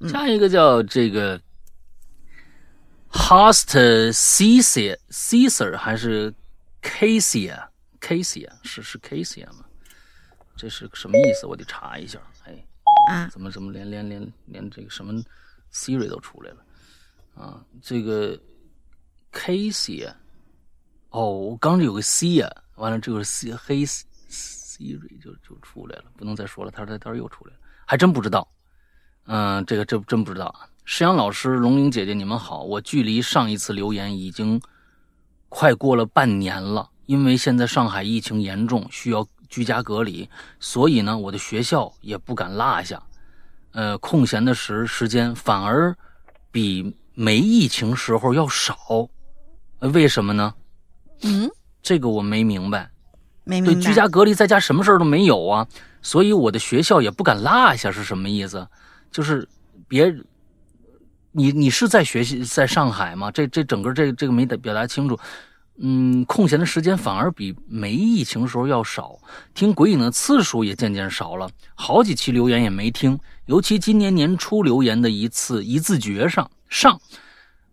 [0.00, 1.38] 嗯下一个叫这个
[3.12, 6.32] Host Caesar Caesar 还是
[6.82, 7.65] Casia
[8.06, 9.64] Casia 是是 Casey 吗？
[10.56, 11.44] 这是什么意思？
[11.44, 12.20] 我得查一下。
[12.44, 12.64] 哎，
[13.10, 15.12] 啊，怎么怎么连连连连这个什么
[15.72, 16.64] Siri 都出来了
[17.34, 17.60] 啊？
[17.82, 18.38] 这个
[19.32, 20.08] Casey，
[21.10, 28.48] 哦，我刚这有个 C 啊，完了这个 C 黑 Siri 就就出来了，不能再说了，他说他说又出来了，还真不知道。
[29.24, 30.70] 嗯，这个这真不知道啊。
[30.84, 32.62] 石阳老师、龙玲姐姐，你们好！
[32.62, 34.62] 我距离上一次留言已经
[35.48, 40.28] 快过了半年了，因为现在上海疫情严重，需要居家隔离，
[40.60, 43.02] 所以呢，我的学校也不敢落下。
[43.72, 45.96] 呃，空闲的时时间反而
[46.50, 48.76] 比没疫情时候要少，
[49.78, 50.54] 呃为什么呢？
[51.22, 51.50] 嗯，
[51.82, 52.90] 这个我没明白。
[53.44, 53.80] 没明白。
[53.80, 55.66] 对，居家隔离在家什么事儿都没有啊，
[56.02, 58.66] 所以我的学校也不敢落下，是什么意思？
[59.10, 59.46] 就是
[59.86, 60.12] 别，
[61.32, 63.30] 你你是在学习在上海吗？
[63.30, 65.18] 这这整个这这个没表达清楚。
[65.78, 69.18] 嗯，空闲的时间反而比没疫情时候要少，
[69.54, 76.98] 听鬼影的次数也渐渐少了，好几期留言也没听，尤其今年年初留言的一次一字诀上上，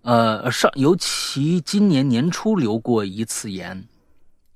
[0.01, 3.87] 呃上，尤其今年年初留过一次言，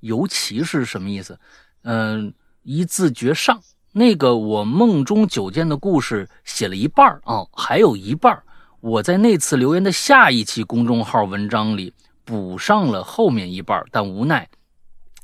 [0.00, 1.38] 尤其是什么意思？
[1.84, 2.34] 嗯、
[2.64, 3.58] 一字诀上
[3.92, 8.42] 那个我梦中九剑的故事写了一半啊，还有一半
[8.80, 11.94] 我在那次留言的下一期公众号文章里
[12.28, 14.46] 补上了后面一半，但无奈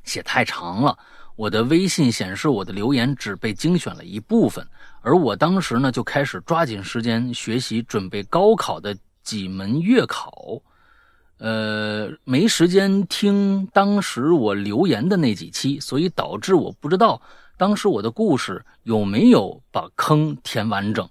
[0.04, 0.98] 写太长了。
[1.36, 4.66] 我的微信显示我的留言只被精选了一部分，
[5.02, 10.32] 而我当时呢就开始抓紧时间学习准备高考的几门月考。
[11.36, 17.20] 呃，没时间听当时我留言的那几期，所以导致我不知道
[17.58, 21.06] 当时我的故事有没有把坑填完整。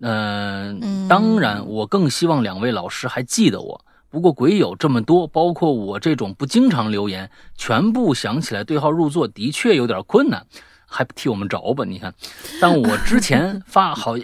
[0.00, 3.82] 嗯、嗯当然，我更希望两位老师还记得我。
[4.16, 10.46] 不过鬼友这么多，包括我这种不经常留言，全部想起来对号入座，的确有点困难，
[10.86, 11.84] 还不替我们找吧？
[11.84, 12.14] 你看，
[12.58, 14.14] 但我之前发好，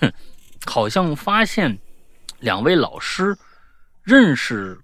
[0.64, 1.78] 好像发现
[2.40, 3.36] 两位老师
[4.02, 4.80] 认识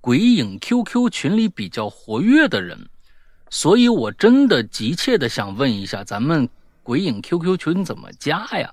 [0.00, 2.88] 鬼影 QQ 群里比较活跃的人，
[3.50, 6.48] 所以我真的急切的想问一下，咱们
[6.84, 8.72] 鬼影 QQ 群怎么加呀？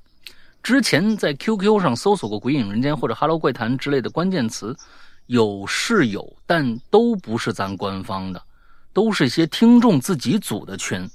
[0.63, 4.73] 之前在 QQ 上搜索过“鬼影人间”或者 “Hello 怪谈”之类的关键词，
[5.25, 8.41] 有是有，但都不是咱官方的，
[8.93, 11.07] 都是一些听众自己组的群。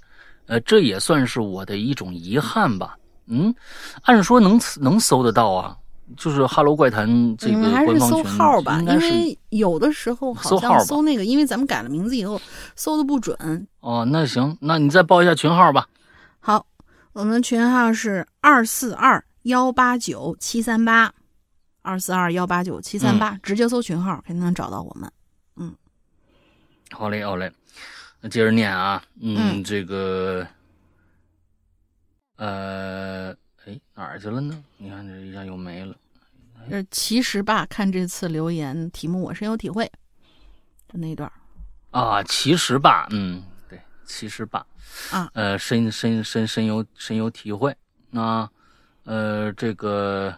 [0.46, 2.96] 呃，这也算是我的一种遗憾吧。
[3.26, 3.54] 嗯，
[4.02, 5.76] 按说能能搜得到啊，
[6.14, 12.38] 就是 “Hello 怪谈”这个嗯还是搜官方群，号吧，因为有的时候好像搜那个，因为咱们改了名字以后
[12.76, 13.66] 搜的不准。
[13.80, 14.06] 哦。
[14.10, 15.86] 那行，那你再报一下群号吧。
[16.38, 16.66] 好，
[17.14, 21.14] 我们群号是二四二幺八九七三八，
[21.80, 25.10] 二四二幺八九七三八，直接搜群号肯定能找到我们。
[25.56, 25.74] 嗯。
[26.90, 27.50] 好嘞，好嘞，
[28.20, 30.46] 那接着念啊，嗯，这个，
[32.36, 33.30] 呃，
[33.64, 34.62] 哎，哪儿去了呢？
[34.76, 35.96] 你看这一下又没了。
[36.68, 39.90] 呃其实吧，看这次留言题目，我深有体会，
[40.86, 41.30] 就那一段
[41.90, 44.66] 啊，其实吧，嗯，对，其实吧，
[45.10, 47.74] 啊，呃，深深深深有深有体会。
[48.12, 48.50] 啊，
[49.08, 50.34] 呃，这个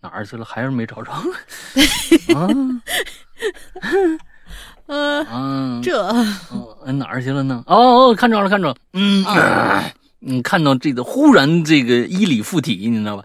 [0.00, 0.44] 哪儿去了？
[0.44, 1.10] 还是没找着。
[2.32, 2.46] 啊，
[4.86, 6.00] 呃，这
[6.92, 7.64] 哪儿去了呢？
[7.66, 7.74] 哦
[8.10, 9.24] 哦，看着了，看着了，嗯。
[10.24, 13.24] 你看到这个忽然这个衣里附体，你知道吧？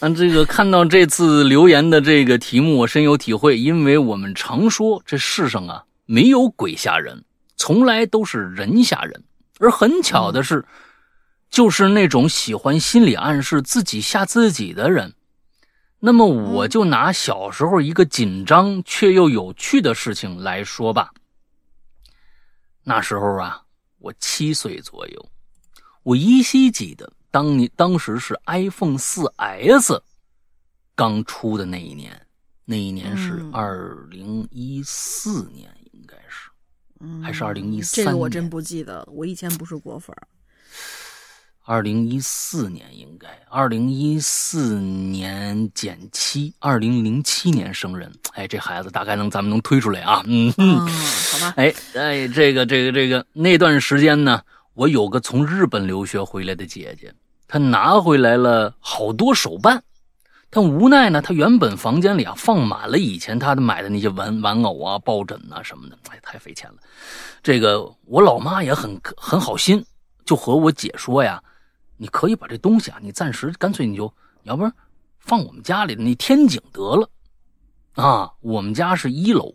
[0.00, 7.22] 嗯，这个看到这次留言的这个题目，我深有体会，因为我们常说这世上啊没有鬼吓人，
[7.56, 9.22] 从来都是人吓人。
[9.60, 10.64] 而很巧的是，
[11.52, 15.14] 就是那种喜欢心理暗示、自己吓自己的人。
[16.00, 21.12] 那么我就拿小时候一个紧张却又有趣的事情来说吧。
[22.82, 23.62] 那时候啊，
[23.98, 25.28] 我七岁左右。
[26.02, 30.02] 我依稀记得，当年当时是 iPhone 四 S
[30.96, 32.26] 刚出的那一年，
[32.64, 36.50] 那一年是二零一四年，应该是，
[37.22, 38.06] 还是二零一三？
[38.06, 40.16] 这个我真不记得，我以前不是果粉。
[41.64, 48.12] 二零一四年应该，二零一四年减七，二零零七年生人。
[48.32, 50.24] 哎，这孩子大概能咱们能推出来啊？
[50.26, 51.54] 嗯嗯，好吧。
[51.56, 54.42] 哎哎，这个这个这个那段时间呢？
[54.74, 57.14] 我有个从日本留学回来的姐姐，
[57.46, 59.84] 她拿回来了好多手办，
[60.50, 66.76] 但无奈呢，她原本房间里啊放满了以前她的买的那些玩玩偶啊、抱枕啊什么的，哎，太费钱了。
[67.40, 69.84] 这个我老妈也很很好心，
[70.24, 71.42] 就和我姐说呀
[72.02, 74.74] ：“你可以把这东西啊，你暂时干脆你就要不然
[75.20, 77.08] 放我们家里的那天井得了。”
[77.94, 79.54] 啊，我们家是一楼。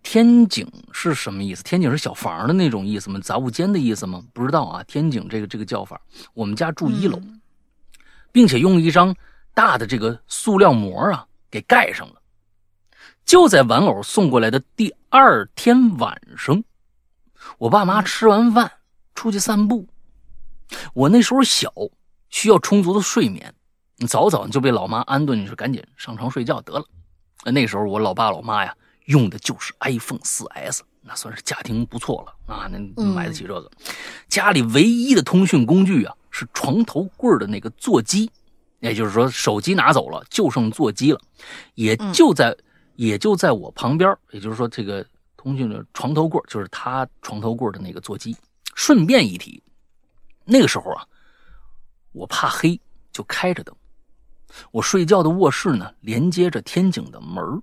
[0.00, 1.64] 天井是什么意思？
[1.64, 3.18] 天井是小房的那种意思吗？
[3.20, 4.22] 杂物间的意思吗？
[4.32, 4.84] 不知道啊。
[4.84, 6.00] 天井这个这个叫法，
[6.34, 7.20] 我们家住一楼，
[8.30, 9.12] 并且用一张
[9.52, 12.22] 大的这个塑料膜啊给盖上了。
[13.24, 16.62] 就在玩偶送过来的第二天晚上，
[17.58, 18.70] 我爸妈吃完饭
[19.16, 19.88] 出去散步，
[20.94, 21.72] 我那时候小，
[22.30, 23.54] 需要充足的睡眠，
[24.08, 26.84] 早早就被老妈安顿，你说赶紧上床睡觉得了。
[27.52, 28.74] 那时候我老爸老妈呀。
[29.06, 33.70] 用的就是 iPhone 4S，那算是家庭不错了啊，那买得起这个。
[34.28, 38.28] 家里唯一的通讯工具啊，是床头柜的那个座机，
[38.80, 41.20] 也就是说手机拿走了，就剩座机了。
[41.76, 42.52] 也就在
[42.96, 45.06] 也就在我旁边，也就是说这个
[45.36, 48.36] 通讯的床头柜就是他床头柜的那个座机。
[48.74, 49.62] 顺便一提，
[50.46, 51.04] 那个时候啊，
[52.12, 52.80] 我怕黑，
[53.12, 53.74] 就开着灯。
[54.70, 57.60] 我睡觉的卧室呢，连接着天井的门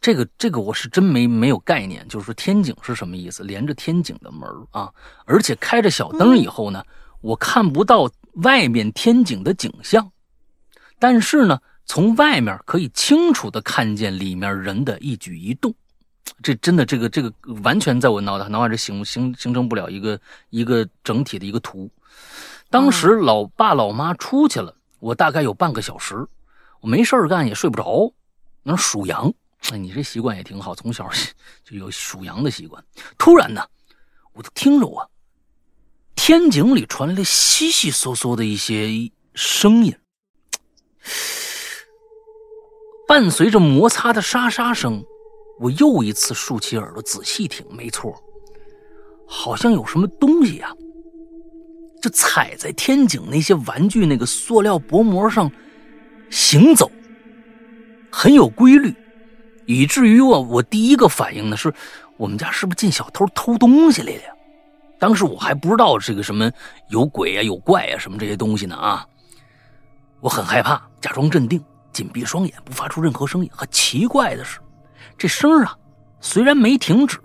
[0.00, 3.42] 这个这个我是真没没有概念，就是说天井是什么意思？
[3.42, 4.92] 连着天井的门啊，
[5.24, 6.84] 而且开着小灯以后呢，
[7.20, 8.10] 我看不到
[8.42, 10.12] 外面天井的景象，
[10.98, 15.74] 但是呢，从外面可以清楚的看见里面人的一举一动。
[16.42, 20.20] 这真的这个这个完全在我脑袋脑海里形形形成不了一个
[20.50, 21.90] 一个整体的一个图。
[22.70, 26.26] 当时老爸老妈出去了，我大概有半个小时，
[26.80, 28.12] 我没事干也睡不着，
[28.62, 29.32] 那数羊。
[29.70, 31.08] 哎，你这习惯也挺好，从小
[31.64, 32.84] 就有数羊的习惯。
[33.16, 33.66] 突然呢，
[34.32, 35.10] 我就听着我
[36.14, 39.96] 天井里传来了悉悉嗦嗦的一些声音，
[43.06, 45.04] 伴随着摩擦的沙沙声，
[45.58, 47.66] 我又一次竖起耳朵仔细听。
[47.70, 48.14] 没错，
[49.26, 50.72] 好像有什么东西呀，
[52.00, 55.50] 就踩在天井那些玩具那个塑料薄膜上
[56.30, 56.90] 行走，
[58.10, 58.94] 很有规律。
[59.66, 61.72] 以至于我，我第一个反应呢是，
[62.16, 64.34] 我们家是不是进小偷偷东西来了？
[64.98, 66.50] 当时我还不知道这个什么
[66.88, 69.06] 有鬼啊、有怪啊什么这些东西呢啊！
[70.20, 73.50] 我很害怕，假装镇定，紧闭双眼，不发出任何声音。
[73.52, 74.58] 很奇怪的是，
[75.18, 75.76] 这声啊
[76.20, 77.18] 虽然没停止，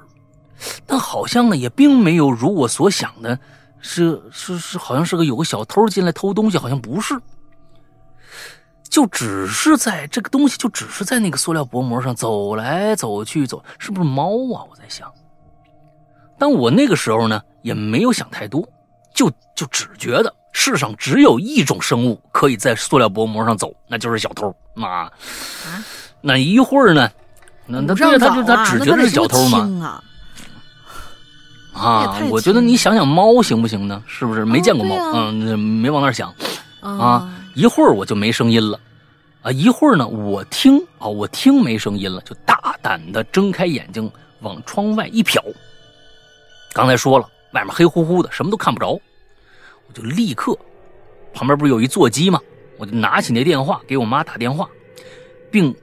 [0.85, 3.37] 但好像呢也并没有如我所想的，
[3.79, 7.17] 是是是，好像是个有个小偷进来偷东西，好像不是。
[8.89, 14.61] 就只是在这个东西，就只是在那个塑料薄膜上走来走去，走是不是猫啊？
[14.69, 15.11] 我在想。
[16.37, 18.67] 但我那个时候呢，也没有想太多，
[19.15, 25.11] 就就只觉得世上只有一种生物可以在塑料薄膜上走，那就是小偷妈。
[26.21, 27.09] 那一会儿呢，
[27.65, 30.01] 那那对他就他只觉得是小偷嘛。
[31.73, 34.03] 啊，我觉得你想想猫行不行呢？
[34.05, 34.95] 是不是没见过猫？
[35.13, 36.33] 嗯，没往那儿想
[36.81, 37.29] 啊。
[37.55, 38.79] 一会儿我就没声音了，
[39.41, 44.09] 啊，一会儿呢，我听啊，我听没声音了，就大胆的睁开眼睛
[44.41, 45.39] 往窗外一瞟，
[46.73, 48.99] 刚才说了，外面黑乎乎的，什么都看不着，
[49.87, 50.57] 我就立刻，
[51.33, 52.39] 旁边不是有一座机吗？
[52.77, 54.67] 我就拿起那电话给我妈打电话，
[55.51, 55.73] 并，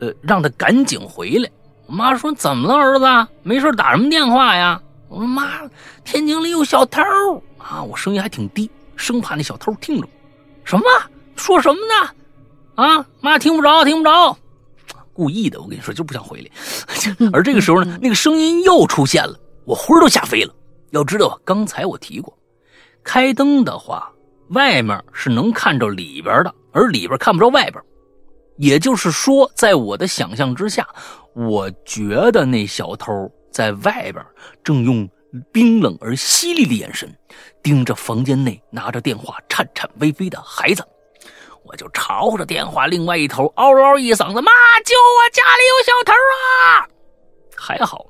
[0.00, 1.50] 呃，让他赶紧回来。
[1.86, 3.28] 我妈说：“怎么了，儿子？
[3.42, 5.60] 没事打什么电话呀？”我说：“妈，
[6.04, 7.02] 天井里有小偷
[7.58, 10.08] 啊！”我声音还挺低，生怕那小偷听着。
[10.64, 10.84] 什么？
[11.36, 12.10] 说什么呢？
[12.82, 14.36] 啊，妈听不着，听不着。
[15.12, 16.50] 故意的，我跟你说，就不想回来。
[17.32, 20.54] 而这个时候呢，那个声音又出现了，我魂儿都吓飞了。
[20.90, 22.36] 要知道，刚才我提过，
[23.02, 24.10] 开灯的话，
[24.50, 27.82] 外面是能看着里边的，而里边看不着外边。
[28.60, 30.86] 也就是说，在我的想象之下，
[31.34, 33.10] 我觉得那小偷
[33.50, 34.22] 在外边
[34.62, 35.08] 正用
[35.50, 37.10] 冰冷而犀利的眼神
[37.62, 40.86] 盯着房间内拿着电话颤颤巍巍的孩子。
[41.64, 44.52] 我就朝着电话另外一头嗷嗷一嗓子：“妈，
[44.84, 45.18] 救我！
[45.32, 46.84] 家里有小偷啊！”
[47.56, 48.04] 还好，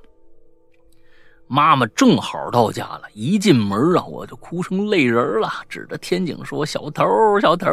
[1.47, 3.03] 妈妈正好到家了。
[3.13, 7.05] 一进门啊，我就哭成泪人了，指着天井说：“小偷，
[7.41, 7.69] 小偷！”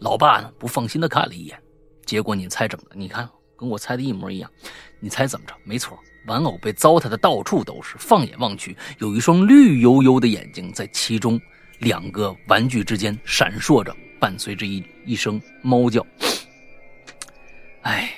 [0.00, 1.60] 老爸呢，不放心的看了一眼。
[2.04, 2.96] 结果你猜怎么的？
[2.96, 4.50] 你看，跟我猜的一模一样。
[4.98, 5.54] 你猜怎么着？
[5.64, 7.96] 没错，玩偶被糟蹋的到处都是。
[7.98, 11.40] 放眼望去，有一双绿油油的眼睛在其中
[11.78, 13.94] 两个玩具之间闪烁着。
[14.20, 16.06] 伴随着一一声猫叫，
[17.80, 18.12] 哎，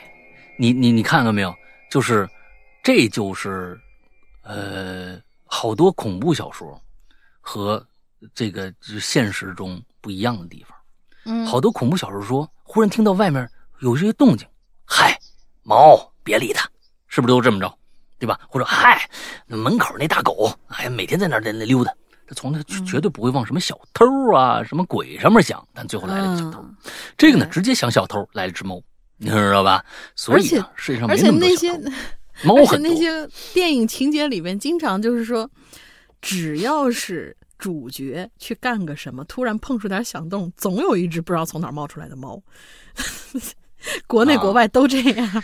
[0.59, 1.55] 你你你看到没有？
[1.89, 2.29] 就是，
[2.83, 3.81] 这就是，
[4.43, 6.77] 呃，好多恐怖小说
[7.41, 7.87] 和
[8.35, 10.77] 这个现实中不一样的地方。
[11.25, 13.49] 嗯，好多恐怖小说说，忽然听到外面
[13.83, 14.47] 有这些动静，
[14.85, 15.19] 嗨，
[15.65, 16.71] 猫，别理它，
[17.09, 17.79] 是不是都这么着？
[18.17, 18.39] 对吧？
[18.49, 19.11] 或者嗨，
[19.49, 21.93] 门口那大狗，哎，每天在那在那溜达。
[22.37, 26.65] 从来绝对不会往什么小偷啊、什么鬼上面想，但最后来了个小偷。
[27.19, 28.81] 这个呢，直接想小偷来了只猫，
[29.19, 29.85] 你知道吧？
[30.15, 31.91] 所以世界上没那么多小偷。
[32.45, 32.89] 猫很多。
[32.89, 35.51] 那些电影情节里面，经常就是说，
[36.23, 42.41] 只要是主角去干个什么，突然碰出点响动，总有一只不知道从哪冒出来的猫。
[44.07, 45.29] 国内国外都这样。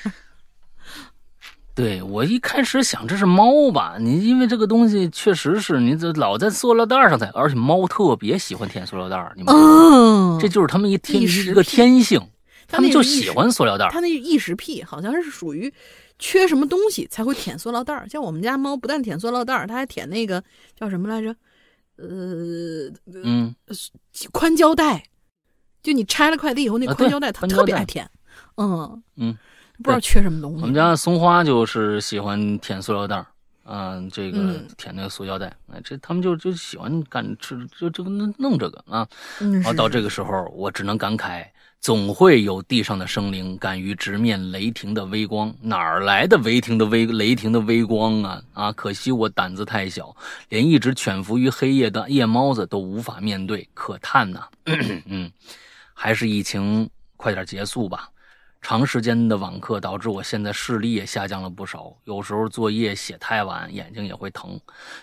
[1.75, 9.55] 对我一开始想这是猫吧，你因为这个东西确实是你这老在塑料袋上踩，而且猫特别喜欢舔塑料袋，你们
[10.41, 12.21] 这就是他们一天一个天性，
[12.67, 13.89] 他们就喜欢塑料袋。
[13.93, 15.73] 它那异食癖好像是属于
[16.19, 20.43] 缺什么东西才会舔塑料袋，像我们家猫不但舔塑料袋，它还舔那个
[20.77, 21.33] 叫什么来着？
[21.97, 22.91] 呃，
[23.23, 23.55] 嗯，
[24.33, 25.05] 宽胶带，
[25.81, 28.11] 就你拆了快递以后那宽胶带，它特别爱舔。
[28.59, 29.39] 嗯嗯。
[29.79, 30.61] 不知道缺什么东西。
[30.61, 33.25] 我们家松花就是喜欢舔塑料袋
[33.71, 39.07] 嗯，这个舔那个塑胶袋，哎，这他们就就喜欢干吃，就就弄弄这个啊。
[39.39, 41.47] 然后到这个时候，我只能感慨，
[41.81, 45.55] 总会有地上的生灵敢于直面雷霆的微光。
[45.61, 48.43] 哪儿来的雷霆的微雷霆的微光啊？
[48.55, 50.17] 啊，可惜我胆子太小，
[50.49, 54.49] 连一直潜伏于黑夜的夜猫子都无法面对，可叹呐。
[55.05, 55.31] 嗯，
[55.93, 56.89] 还是疫情
[57.19, 58.09] 快点结束吧。
[58.61, 64.61] 长时间的网课导致我现在视力也下降了不少，有时候作业写太晚，眼睛也会疼。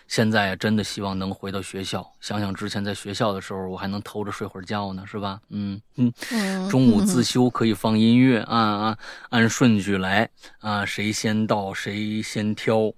[0.08, 5.40] 现在真的希望能回到学校，想想之前在学校的时候，我还能偷着睡会儿觉呢，是吧？
[5.50, 6.70] 嗯嗯。
[6.70, 8.98] 中午自修可以放音乐，啊啊
[9.30, 10.30] 按顺序来
[10.60, 12.92] 啊，谁先到谁先挑。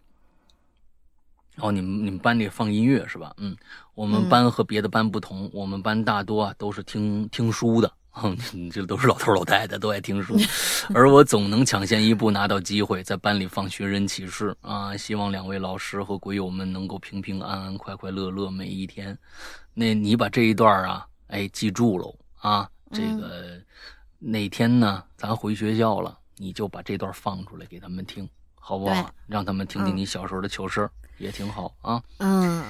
[1.58, 3.34] 哦，你们你们班里放音乐是吧？
[3.38, 3.56] 嗯，
[3.94, 7.92] 我们班和别的班不同，我们班大多啊都是听听书的。
[8.18, 10.36] 哼，这都是老头老太太，都爱听书，
[10.94, 14.98] 而我总能抢先一步拿到机会，在班里放寻人启事啊！
[14.98, 19.18] 希望两位老师和鬼友们能够平平安安、快快乐乐每一天。
[19.74, 22.70] 那你把这一段啊，哎，记住喽啊！
[22.92, 23.62] 这个
[24.18, 29.14] 哪天呢，咱回学校了，你就把这段放出来给他们听，好不好？
[29.28, 30.90] 让他们听听你小时候的糗事
[31.20, 32.02] 也挺好啊。
[32.18, 32.64] 嗯，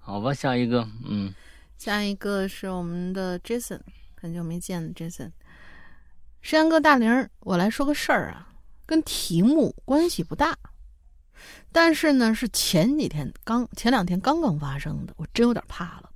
[0.00, 1.32] 好吧，下一个，嗯，
[1.78, 3.80] 下一个是我们的 Jason。
[4.24, 5.30] 很久没见了，Jason。
[6.40, 8.48] 山哥大玲，我来说个事儿啊，
[8.86, 10.56] 跟题目关系不大，
[11.70, 16.10] 但是呢，是前几天刚前两天刚刚发生的，我真有点怕了。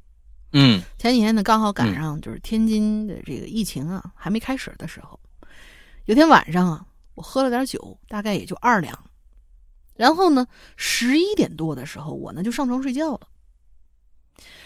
[0.52, 5.20] 嗯，前几天呢，刚好赶上就是天津的这个疫情啊还没开始的时候，
[6.06, 8.98] 有天晚上啊，我喝了点酒，大概也就二两，
[9.96, 10.46] 然后呢，
[10.78, 13.28] 十一点多的时候，我呢就上床睡觉了，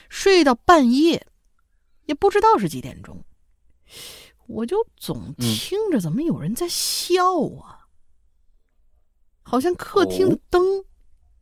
[0.08, 1.26] 睡到半夜，
[2.06, 3.20] 也不知道是几点钟。
[4.46, 7.22] 我就总听着，怎么有人在笑
[7.60, 7.86] 啊？
[9.42, 10.62] 好像客厅的灯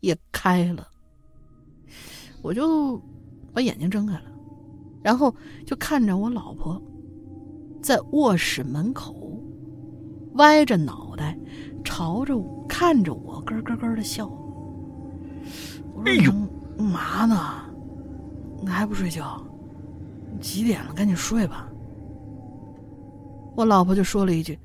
[0.01, 0.89] 也开了。
[2.43, 2.97] 我就
[3.53, 4.33] 把眼睛睁开了，
[5.03, 5.35] 然后
[5.67, 6.81] 就看着我老婆
[7.83, 9.39] 在卧室门口
[10.35, 11.39] 歪着脑袋
[11.85, 14.27] 朝着我看着我，咯咯咯的笑。
[14.27, 16.33] 我说：“哎呦
[16.77, 17.65] 干嘛呢？
[18.63, 19.45] 你还不睡觉？
[20.41, 20.93] 几点了？
[20.95, 21.70] 赶紧睡吧。”
[23.61, 24.59] 我老婆就说了一句：“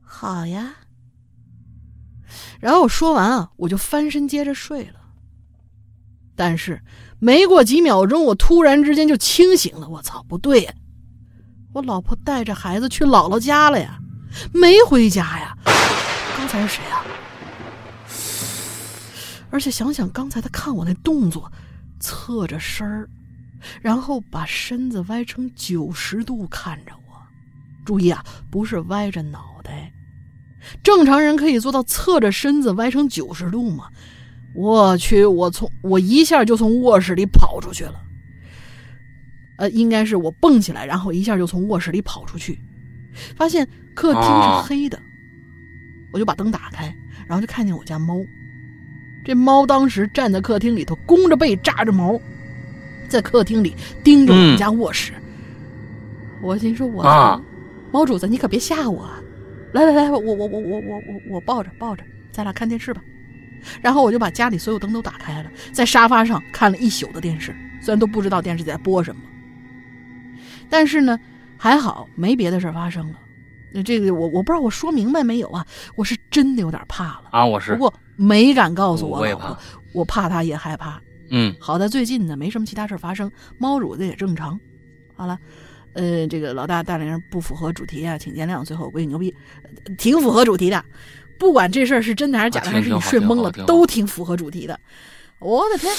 [0.00, 0.72] 好呀。”
[2.60, 5.00] 然后我说完啊，我就翻身接着睡了。
[6.36, 6.80] 但是
[7.18, 9.88] 没过几秒钟，我突然之间就清醒了。
[9.88, 10.72] 我操，不对呀！
[11.72, 13.98] 我老婆带着孩子去姥姥家了呀，
[14.54, 15.56] 没回家呀。
[16.36, 17.02] 刚才是谁啊？
[19.50, 21.50] 而且想想刚才他看我那动作，
[21.98, 23.10] 侧着身儿，
[23.82, 26.99] 然后把身子歪成九十度看着我。
[27.90, 29.90] 注意啊，不是歪着脑袋。
[30.80, 33.88] 正常人可以做到侧着身子歪成九十度吗？
[34.54, 38.00] 我去，我从我一下就从卧室里跑出去了。
[39.58, 42.56] 呃，应该是我蹦起来，然后一下就从卧室里跑出去，
[43.34, 44.96] 发现客厅是黑的，
[46.12, 46.94] 我就把灯打开，
[47.26, 48.24] 然后就看见我家猫。
[49.24, 52.20] 这猫当时站在客厅里头，弓着背，扎着毛，
[53.08, 53.74] 在客厅里
[54.04, 55.12] 盯着我们家卧室。
[56.42, 57.38] 我心说：“我啊，
[57.92, 59.20] 猫主子，你可别吓我啊！
[59.72, 63.02] 来来来，我我我我我我我抱着抱着，咱俩看电视吧。”
[63.82, 69.20] 然后我就把家里所有灯都打开了，在沙发上看了一宿的电视，虽然都不知道电视在播什么，
[70.70, 71.18] 但是呢，
[71.58, 73.18] 还好没别的事发生了。
[73.72, 75.66] 那这个我我不知道我说明白没有啊？
[75.94, 77.44] 我是真的有点怕了啊！
[77.44, 79.56] 我是不过没敢告诉我也怕，
[79.92, 81.00] 我怕他也害怕。
[81.30, 84.58] 嗯，好在最近呢没什么其他事发生，猫主子也正常。
[85.14, 85.38] 好了，
[85.94, 88.64] 呃，这个老大大连不符合主题啊，请见谅。
[88.64, 89.34] 最后我估计牛逼，
[89.98, 90.84] 挺符合主题的。
[91.38, 94.78] 不管这事儿是真的还是假的，还是你睡懵了，都挺符合主题的。
[95.40, 95.90] 我的天！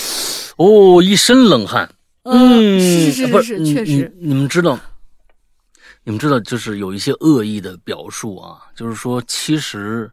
[0.58, 1.89] 哦，一身冷汗。
[2.24, 4.14] 嗯，是是是是，确实。
[4.20, 4.80] 你们知道，
[6.04, 10.08] 你们知道，就是有一些恶意的表述啊，就是说，其实，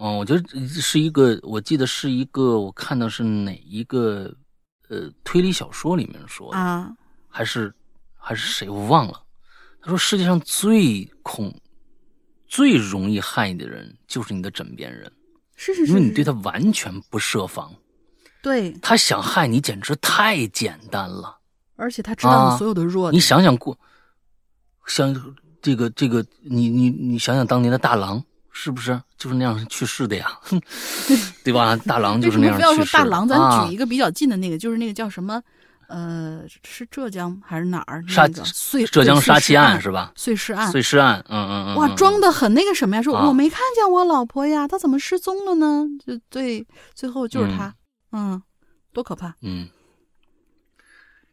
[0.00, 0.42] 嗯，我觉得
[0.80, 4.34] 是一个，我记得是一个，我看到是哪一个
[4.88, 6.90] 呃推理小说里面说的啊，
[7.28, 7.72] 还是
[8.24, 9.22] 还是谁我忘了。
[9.82, 11.54] 他说世界上最恐。
[12.46, 15.10] 最容易害你的人就是你的枕边人，
[15.56, 17.74] 是是是，因为你对他完全不设防，
[18.44, 21.36] 对他想害你简直太简单了，
[21.74, 23.16] 而且他知道你所有的弱点。
[23.16, 23.76] 你想想过，
[24.86, 25.12] 像
[25.60, 28.22] 这个这个，你你你想想当年的大郎
[28.52, 30.38] 是不是就是那样去世的呀？
[31.42, 31.74] 对吧？
[31.74, 32.70] 大郎就是那样去世。
[32.70, 35.42] 不要说大郎，咱啊举一个比较近的那个，就是那个叫什么？
[35.94, 38.04] 呃，是浙江还是哪儿？
[38.08, 40.12] 杀碎浙江杀妻案是吧？
[40.16, 41.76] 碎尸案，碎尸案，嗯嗯嗯。
[41.76, 43.02] 哇，装的很那个什么呀？
[43.02, 45.86] 说啊我没看见我老婆呀，她怎么失踪了呢？
[46.04, 47.72] 就对，最后就是她，
[48.10, 48.42] 嗯，
[48.92, 49.36] 多可怕。
[49.42, 49.68] 嗯，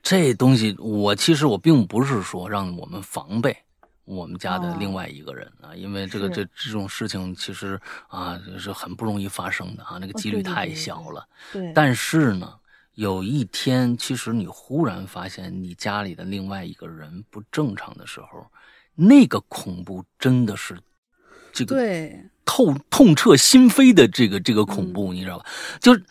[0.03, 3.57] 这东西我其实我并不是说让我们防备
[4.05, 11.28] 我们家的另外一个人啊，因为这个这这种事情其实啊是很不容易发生的啊，那个几率太小了。
[11.51, 12.53] 对，但是呢。
[12.96, 18.46] 有一天，其实你忽然发现你家里的另外一个人不正常的时候，
[18.96, 20.78] 那个恐怖真的是
[21.54, 25.46] 这个对透痛彻心扉的这个这个恐怖，嗯、你知道吧？
[25.80, 26.04] 就是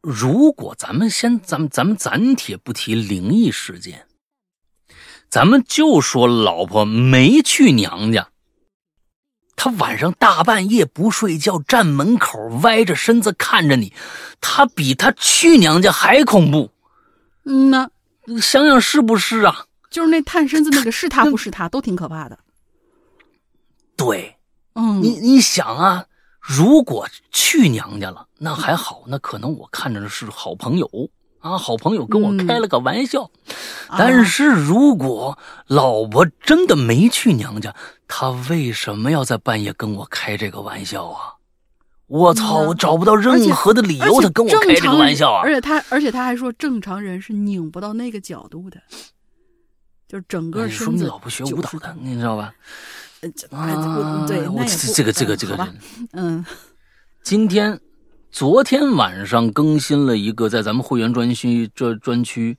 [0.00, 4.06] 如果咱们先咱们咱们暂且不提灵异事件，
[5.28, 8.30] 咱们就说老婆没去娘家。
[9.56, 13.92] 他晚上大半夜不睡觉，站门口歪着身子看着你，
[14.40, 16.70] 他比他去娘家还恐怖。
[17.44, 17.88] 嗯呐，
[18.40, 19.64] 想想是不是啊？
[19.90, 22.38] 就是那探身子那个是他不是他，都挺可怕的。
[23.96, 24.36] 对，
[24.74, 26.04] 嗯，你你想啊，
[26.40, 30.90] 如果去娘家了，那还好，那可能我看着的是好朋友
[31.40, 33.30] 啊，好朋友跟我开了个玩笑。
[33.88, 37.74] 嗯、但是如果老婆真的没去娘家，
[38.08, 41.34] 她为什么要在半夜跟我开这个玩笑啊？
[42.08, 42.60] 我操！
[42.60, 45.40] 我找不到任何的理由，他跟我开这个玩笑啊！
[45.42, 48.80] 而且他，而且他还说，正常人是拧不到那个角度的，
[50.06, 50.84] 就是整个身子。
[50.84, 52.54] 说明老婆学舞蹈的，你知道吧？
[53.50, 55.68] 啊，对，我这这个这个这个，
[56.12, 56.44] 嗯，
[57.24, 57.80] 今天、
[58.36, 62.54] 昨天晚上更新了一个，在咱们会员专区这专区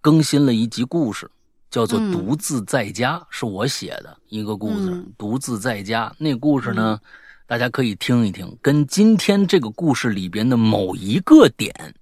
[0.00, 1.30] 更新了一集故事。
[1.70, 4.88] 叫做《独自在家》，嗯、是我写的一个故事。
[4.88, 7.08] 嗯、独自在家那故事呢，嗯、
[7.46, 11.94] 大家可以听一听，跟今天这个故事里边的某一个点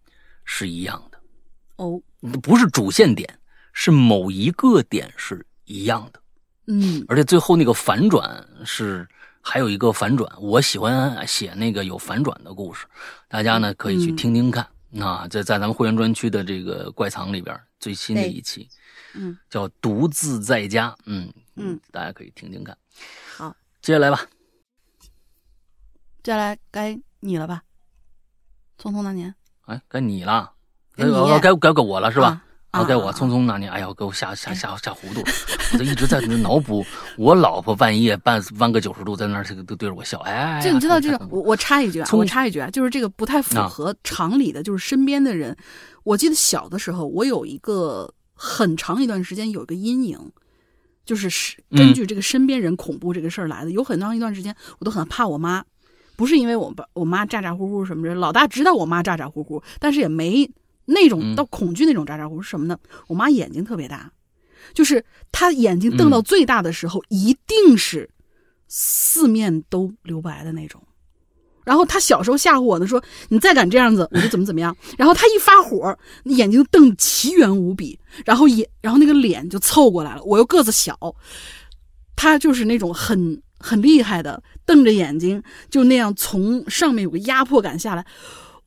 [0.44, 1.18] 是一样的。
[1.78, 2.00] 哦，
[2.40, 3.28] 不是主线点，
[3.72, 6.20] 是某一个点是一样的。
[6.68, 9.04] 嗯，而且最后那个反转是
[9.48, 12.84] 还有一个反转，我喜欢写那个有反转的故事，
[13.28, 14.66] 大家呢可以去听听看。
[15.00, 18.68] 啊，在在咱们会员专区的这个怪藏里边最新的一期。
[19.14, 22.76] 嗯，叫独自在家，嗯嗯，大家可以听听看。
[23.36, 24.20] 好，接下来吧。
[26.24, 27.62] 接下来该你了吧？
[28.80, 29.32] 匆匆那年，
[29.66, 30.52] 哎，该你了，
[30.96, 31.06] 该
[31.38, 32.26] 该该该我了是吧？
[32.26, 32.42] 啊
[32.84, 35.26] 该我匆匆那年，哎呀，给我吓吓吓吓糊涂了，
[35.72, 36.84] 我就一直在那脑补
[37.16, 41.26] 我老婆半夜半弯个九十度在那儿，这个都对着我笑，哎呀，这你知道这太个？
[41.30, 45.56] 我我插一句啊，我插一句啊，就是这个不太符合常理的，就是身边的人。
[46.04, 50.18] 我记得小的时候，我有一个很长一段时间有一个阴影，
[51.04, 53.70] 就是是根据这个身边人恐怖这个事儿来的。
[53.70, 55.64] 有很长一段时间，我都很怕我妈，
[56.14, 60.48] 不是因为我爸我妈咋咋呼呼什么的，老大知道我妈咋咋呼呼，但是也没
[60.86, 62.78] 那种嗯到恐惧那种咋咋呼呼是什么呢？
[63.08, 64.10] 我妈眼睛特别大，
[64.72, 68.08] 就是她眼睛瞪到最大的时候，一定是
[68.68, 70.82] 四面都留白的那种。
[71.64, 74.76] 然后她小时候吓唬我呢，说你再敢这样子， 我就怎么怎么样。
[74.96, 80.22] 然后她一发火，眼睛瞪奇圆无比，然后眼，然后那个脸就凑过来了。
[80.22, 80.96] 我又个子小，
[82.14, 88.06] 她就是那种很很厉害的，瞪着眼睛就那样从上面有个压迫感下来。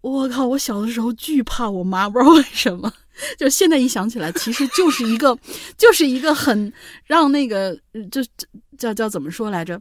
[0.01, 0.47] 我靠！
[0.47, 2.91] 我小的时候巨怕我妈，不知道为什么。
[3.37, 5.37] 就现在一想起来，其实就是一个，
[5.77, 6.71] 就是一个很
[7.05, 7.77] 让那个，
[8.09, 8.21] 就
[8.77, 9.79] 叫叫怎么说来着？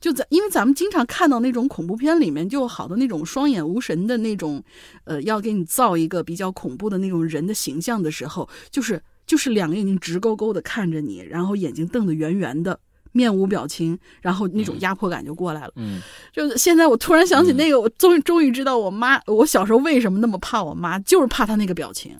[0.00, 4.64] 就咱因为咱们经常看到那种恐怖片里面，就好多那种双眼无神的那种，
[5.04, 12.80] 呃，要给你造一个比较恐怖的那种人的形象的时候，就是就是两个眼睛直勾勾的看着你，然后眼睛瞪得圆圆的，
[13.12, 15.72] 面无表情，然后那种压迫感就过来了。
[15.76, 16.00] 嗯
[16.32, 22.16] 就是现在我突然想起那个，我终于终于知道我妈，我小时候为什么那么怕我妈，就是怕她那个表情，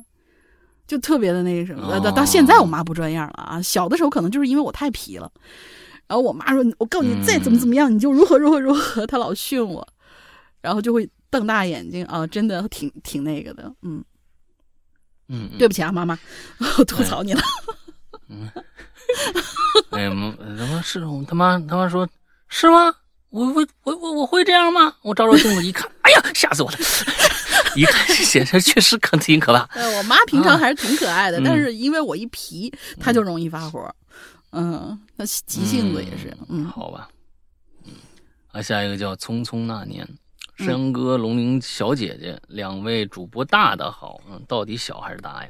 [0.87, 1.99] 就特别的那个什么。
[2.01, 5.31] 到、哦到现在我妈不这样了啊，小的时候可能就是因为我太皮了，
[6.09, 9.87] 然后我妈说：“我告诉你，再怎么怎么样，你就如何如何如何。”她老训我，
[10.61, 13.73] 然后就会瞪大眼睛啊，真的挺挺那个的。
[13.83, 14.03] 嗯，
[15.29, 16.19] 嗯，对不起啊，妈妈，
[16.79, 17.41] 我吐槽你了。
[17.41, 17.80] 哎
[18.37, 18.53] 呀，
[20.15, 22.09] 妈他妈是他妈他妈说，
[22.49, 22.95] 是吗？
[23.31, 24.93] 我我我我我会这样吗？
[25.03, 26.79] 我照照镜子一看，哎呀，吓死我了！
[27.77, 29.61] 一看显示确实可挺可怕。
[29.75, 33.89] 呃，我妈平常还是挺可爱的，嗯但是因为我一皮，她就容易发火。
[34.51, 36.37] 嗯，那急性子也是。
[36.49, 37.09] 嗯，好吧，
[37.85, 37.93] 嗯，
[38.51, 40.05] 啊，下一个叫《匆匆那年》，
[40.67, 45.49] 山哥、龙玲小姐姐两位主播大的好，嗯，到底小还是大呀？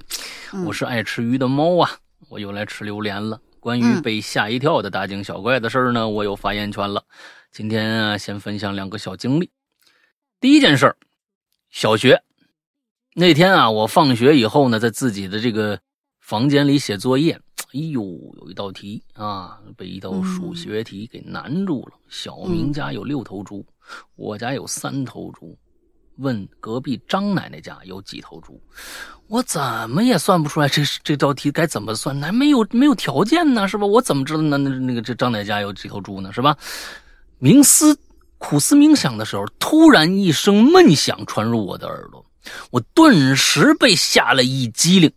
[0.52, 1.90] 嗯我是爱吃鱼的猫啊，
[2.30, 3.40] 我又来吃榴莲了。
[3.58, 7.04] 关于嗯被吓一跳的大惊小怪的事儿呢，我有发言权了。
[7.50, 9.50] 今天啊，先分享两个小经历。
[10.38, 10.96] 第一件事儿，
[11.70, 12.22] 小学
[13.14, 15.78] 那天啊，我放学以后呢，在自己的这个
[16.20, 17.38] 房间里写作业。
[17.72, 18.00] 哎呦，
[18.40, 21.98] 有一道题啊，被一道数学题给难住了。
[22.08, 23.66] 小明家有六头猪，
[24.14, 25.58] 我家有三头猪。
[26.20, 28.60] 问隔壁张奶奶家有几头猪，
[29.26, 29.60] 我怎
[29.90, 32.18] 么也算不出来这这道题该怎么算？
[32.18, 33.86] 那没有没有条件呢，是吧？
[33.86, 36.32] 我怎么知道那那那个这张奶奶家有几头猪呢？
[36.32, 36.56] 是吧？
[37.40, 37.98] 冥思
[38.38, 42.24] 苦思冥想的时候，突然一声闷响传入我的耳朵，
[42.70, 45.12] 我顿时被吓了一激灵，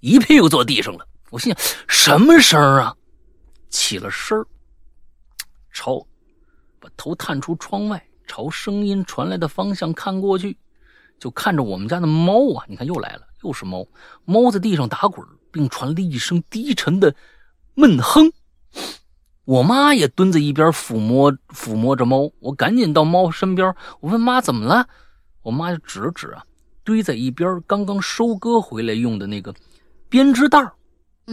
[0.00, 1.06] 一屁股坐地上了。
[1.30, 2.94] 我心想什么声啊？
[3.68, 4.46] 起了身儿，
[5.72, 5.98] 朝
[6.78, 10.58] 把头探出窗外，朝声音传来的方向看过去，
[11.18, 12.64] 就看着我们家的猫啊！
[12.68, 13.86] 你看又来了，又是猫，
[14.24, 17.14] 猫在地上打滚，并传来一声低沉的
[17.74, 18.32] 闷哼。
[19.44, 24.88] 我妈也蹲在一边抚摸抚摸着猫，我赶紧到猫身边，我问妈怎么了，
[25.42, 26.42] 我妈就指了指啊，
[26.82, 29.54] 堆在一边刚刚收割回来用的那个
[30.08, 30.72] 编织袋儿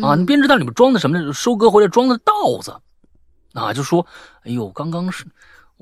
[0.01, 1.33] 啊，那编织袋里面装的什么呢？
[1.33, 2.79] 收割回来装的稻子
[3.53, 4.05] 啊，就说，
[4.43, 5.25] 哎呦，刚刚是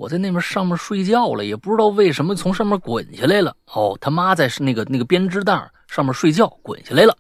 [0.01, 3.55] 我在那边上面睡觉了，也不知道为什么从上面滚下来了。
[3.67, 7.15] 哦，他妈在那个那个编织袋上面睡觉，滚下来了。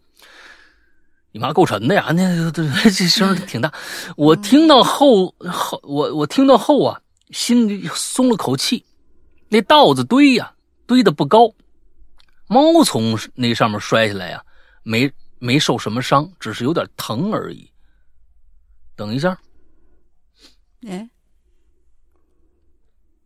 [1.31, 2.07] 你妈够沉的呀！
[2.11, 3.71] 那这 这声挺大，
[4.17, 6.99] 我听到后后我我听到后啊，
[7.29, 8.83] 心里松了口气。
[9.47, 10.51] 那稻子堆呀，
[10.87, 11.53] 堆的不高，
[12.47, 14.43] 猫从那上面摔下来呀，
[14.81, 17.69] 没没受什么伤，只是有点疼而已。
[18.95, 19.37] 等一下，
[20.87, 21.07] 哎，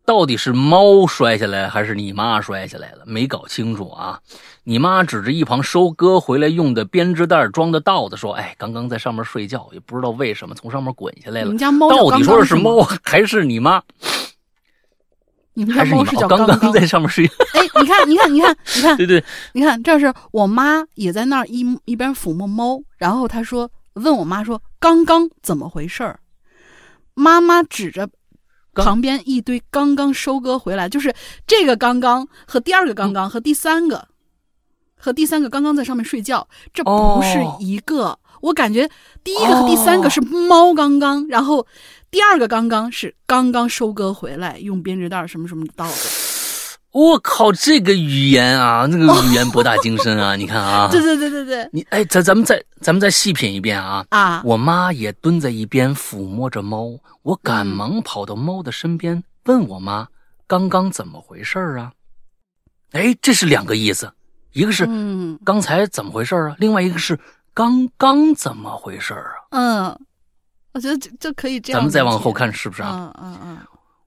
[0.05, 3.03] 到底是猫摔下来还是你妈摔下来了？
[3.05, 4.19] 没搞清楚啊！
[4.63, 11.45] 你妈指着一旁收割回来用的编织袋装的稻子说：“哎，刚刚在上面睡觉，也不知道为什么从上面滚下来了。
[11.45, 13.81] 你们家猫叫到底说的是猫还是你妈？
[15.53, 17.25] 你们家猫是叫刚刚在上面睡。
[17.25, 19.23] 哎，你看，你看，你看，你看， 对对，
[19.53, 26.19] 你看，这是我妈也在那儿一一边抚摸猫，然后她说问我妈说刚刚怎么回事儿？
[27.13, 28.13] 妈妈指着刚
[28.83, 31.13] 旁边一堆刚刚收割回来，就是
[31.47, 34.07] 这个刚刚和第二个刚刚和第三个。
[34.97, 38.17] 和第三个刚刚在上面睡觉，这不是哦一个。
[38.41, 38.89] 我感觉
[39.23, 41.67] 第一个和第三个是猫刚刚，然后
[42.09, 46.34] 第二个刚刚是刚刚收割回来，用编织袋什么什么倒的。
[46.95, 50.33] 我靠，这个语言啊，那个语言博大精深啊！
[50.39, 54.41] 你看啊，对对对对对，你哎，咱咱们再咱们再细品一遍啊啊！
[54.45, 60.07] 我妈也蹲在一边抚摸着猫，我赶忙跑到猫的身边，问我妈
[60.47, 61.91] 刚刚怎么回事啊？
[62.93, 64.09] 哎，这是两个意思，
[64.53, 64.87] 一个是
[65.43, 66.55] 刚才怎么回事啊？
[66.59, 67.19] 另外一个是
[67.53, 69.35] 刚刚怎么回事啊？
[69.51, 69.99] 嗯，
[70.71, 71.81] 我觉得这这可以这样。
[71.81, 73.11] 咱们再往后看，是不是啊？
[73.21, 73.57] 嗯嗯嗯。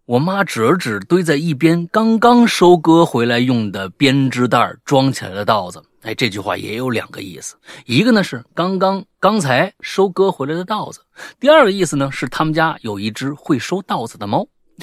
[0.09, 11.01] 我妈指了指堆在一边刚刚收割回来用的编织袋装起来的稻子，哎，这句话也有两个意思，一个呢是刚刚刚才收割回来的稻子，
[11.39, 14.48] 第二个意思呢是他们家有一只会收稻子的猫。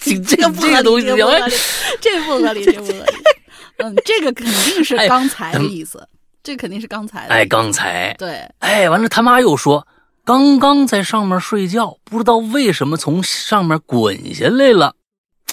[0.00, 3.04] 这这这这个东西，这不合理，这不合理。
[3.78, 6.08] 嗯，这个肯定是刚才的意思，
[6.44, 7.34] 这肯定是刚才的。
[7.34, 9.84] 哎，刚才对，哎，完了他妈又说。
[10.26, 14.96] 刚刚在上面睡觉，不知道为什么从上面滚下来了，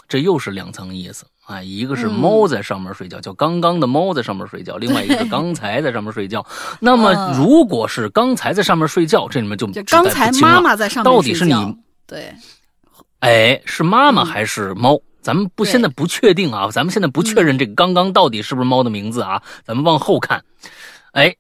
[0.08, 1.62] 这又是两层意思啊！
[1.62, 6.44] 一个是猫在上面睡觉，叫刚刚的猫在上面睡觉； 另外一个刚才在上面睡觉。
[6.80, 11.54] 那么，如果是刚才在上面睡觉，这里面就刚才妈妈在上面到底是你
[12.08, 12.34] 对？
[13.20, 15.00] 哎，是妈妈还是猫？
[15.22, 19.40] 咱们不现在不确定啊，咱们现在不确认这个刚刚到底是不是猫的名字啊？
[19.64, 20.44] 咱们往后看，
[21.12, 21.36] 哎，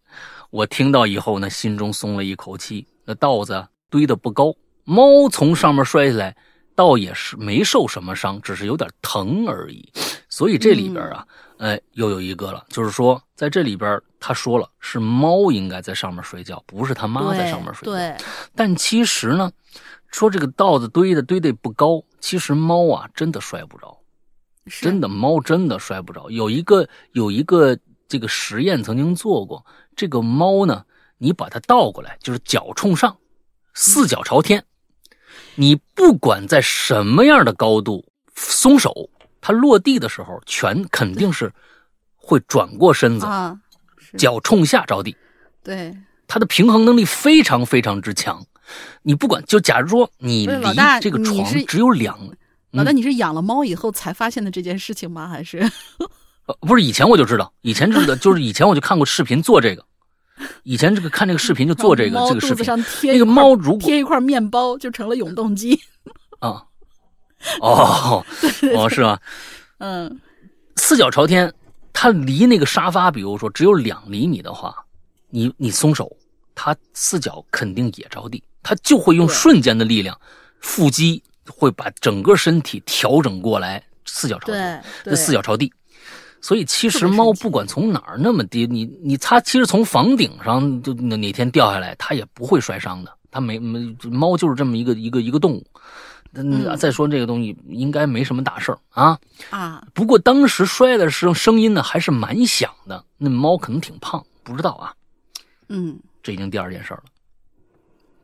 [0.51, 2.85] 我听到以后呢，心中松了一口气。
[3.05, 4.53] 那稻子堆的不高，
[4.85, 6.35] 猫从上面摔下来，
[6.75, 9.91] 倒也是没受什么伤，只是有点疼而已。
[10.29, 11.27] 所以这里边啊，
[11.57, 17.91] 哎，又有一个了，就是说在这里边，他说了是猫应该在上面睡觉，不是他妈在上面睡觉。
[17.91, 18.15] 对。
[18.55, 19.51] 但其实呢，
[20.07, 23.95] 说这个稻子堆的堆得不高，其实猫啊真的摔不着，
[24.81, 26.31] 真的猫真的摔不着。
[26.31, 27.77] 有一个有一个
[28.07, 29.65] 这个实验曾经做过，
[29.95, 30.83] 这个猫呢。
[31.17, 33.17] 你把它倒过来，就是脚冲上，
[33.73, 34.63] 四脚朝天。
[35.55, 39.09] 你不管在什么样的高度松手，
[39.41, 41.51] 它落地的时候，全肯定是
[42.15, 43.27] 会转过身子，
[44.17, 45.15] 脚冲下着地。
[45.63, 45.95] 对，
[46.27, 48.45] 它的平衡能力非常非常之强。
[49.01, 50.65] 你不管，就假如说你离
[51.01, 52.17] 这个床只有两，
[52.71, 55.27] 老大，你是养了猫以后才发现的这件事情吗？
[55.27, 55.59] 还是？
[56.47, 59.85] 呃，不是，以前我就知道，以前知道，就是以前我就看过视频做这个。
[60.63, 62.65] 以前这个看这个视频就做这个这个视频，
[63.03, 65.79] 那个猫如果贴一块面包就成了永动机
[66.39, 66.63] 啊，
[67.61, 68.23] 哦
[68.75, 69.19] 哦是吧？
[69.79, 70.19] 嗯，
[70.77, 71.53] 四脚朝天，
[71.91, 74.75] 它离那个沙发，比如说只有两厘米的话，
[75.29, 76.11] 你你松手，
[76.55, 80.19] 它四脚肯定也着地，它就会用瞬间的力量，
[80.59, 85.71] 腹肌会把整个身体调整过来，四脚朝天，这四脚朝地。
[86.43, 93.17] 所以其实猫不管从哪儿那么低，你你它其实从房顶上就哪天掉下来，它也不会摔伤的。
[93.31, 93.79] 它没没
[94.11, 95.65] 猫就是这么一个一个一个动物。
[96.33, 99.17] 嗯，再说这个东西应该没什么大事儿啊
[99.51, 99.87] 啊。
[99.93, 103.01] 不过当时摔的声声音呢还是蛮响的。
[103.17, 104.93] 那猫可能挺胖，不知道啊。
[105.69, 107.03] 嗯，这已经第二件事了。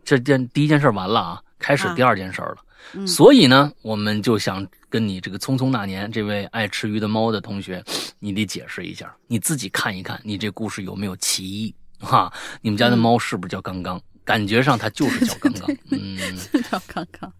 [0.03, 2.57] 这件第一件事完了啊，开始第二件事了。
[3.05, 7.83] 所以呢，我们就想跟你这个《匆匆那年》这位爱吃鱼的猫的同学，
[8.19, 12.31] 你得解释一下，你自己看一看，你这故事有没有歧义哈？
[12.61, 14.01] 你们家的猫是不是叫刚刚？
[14.25, 16.37] 感觉上它就是叫刚刚， 嗯，
[16.69, 17.33] 叫刚刚。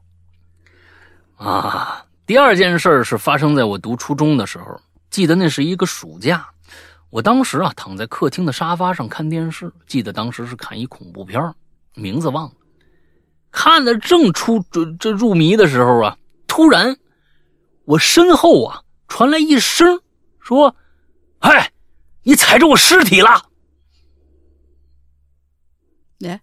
[1.36, 6.48] 啊，第二件事是发生在我读初中的时候，记得那是一个暑假，
[7.10, 11.42] 我当时啊躺在客厅的沙发上看电视，记得当时是看一恐怖片
[11.96, 12.52] 名字忘了。
[13.52, 16.18] 看的正出这这入迷的时候啊，
[16.48, 16.98] 突然，
[17.86, 20.02] 我身后啊传来一声
[20.40, 20.76] 说
[21.40, 21.72] ：“哎，
[22.24, 23.46] 你踩着我尸体了！”
[26.26, 26.42] 哎，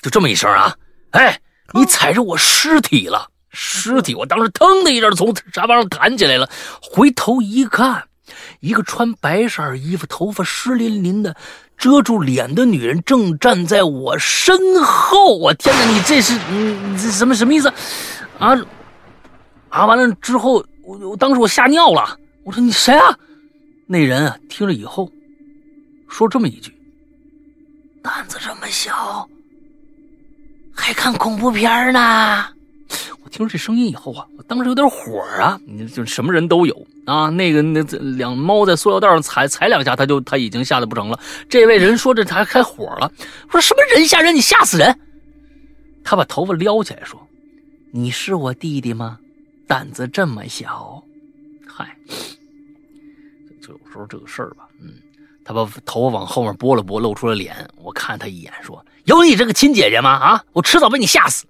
[0.00, 0.76] 就这么一声啊，
[1.10, 1.40] 哎，
[1.72, 3.30] 你踩着我尸体了！
[3.56, 6.50] 尸体，我当时腾的一下从沙发上弹起来了，
[6.82, 8.08] 回头一看，
[8.64, 11.36] 一个穿白色衣服、头发湿淋淋的。
[11.76, 15.84] 遮住脸的女人正站在我身后，我天哪！
[15.90, 17.68] 你这是你这什么什么意思？
[18.38, 18.56] 啊
[19.68, 19.84] 啊！
[19.84, 22.16] 完了之后，我我当时我吓尿了。
[22.44, 23.18] 我说你谁啊？
[23.86, 25.10] 那人啊听了以后，
[26.08, 26.72] 说这么一句
[28.00, 29.28] ：“胆子这么小，
[30.72, 32.46] 还看恐怖片呢。”
[33.34, 35.60] 听这声音以后啊，我当时有点火啊！
[35.66, 37.28] 你就什么人都有啊。
[37.30, 37.82] 那个那
[38.16, 41.18] 两猫在塑料袋上踩踩两下，他就他已经吓得不成了。
[41.48, 43.10] 这位人说这他开火了，
[43.50, 44.96] 说什么人吓人，你吓死人！
[46.04, 47.20] 他把头发撩起来说
[47.90, 49.18] ：“你是我弟弟吗？
[49.66, 51.02] 胆子这么小？”
[51.66, 51.96] 嗨，
[53.60, 54.90] 就有时候这个事儿吧，嗯，
[55.44, 57.68] 他把头发往后面拨了拨，露出了脸。
[57.82, 60.10] 我看他一眼，说：“有你这个亲姐姐吗？
[60.10, 61.44] 啊，我迟早被你吓死。”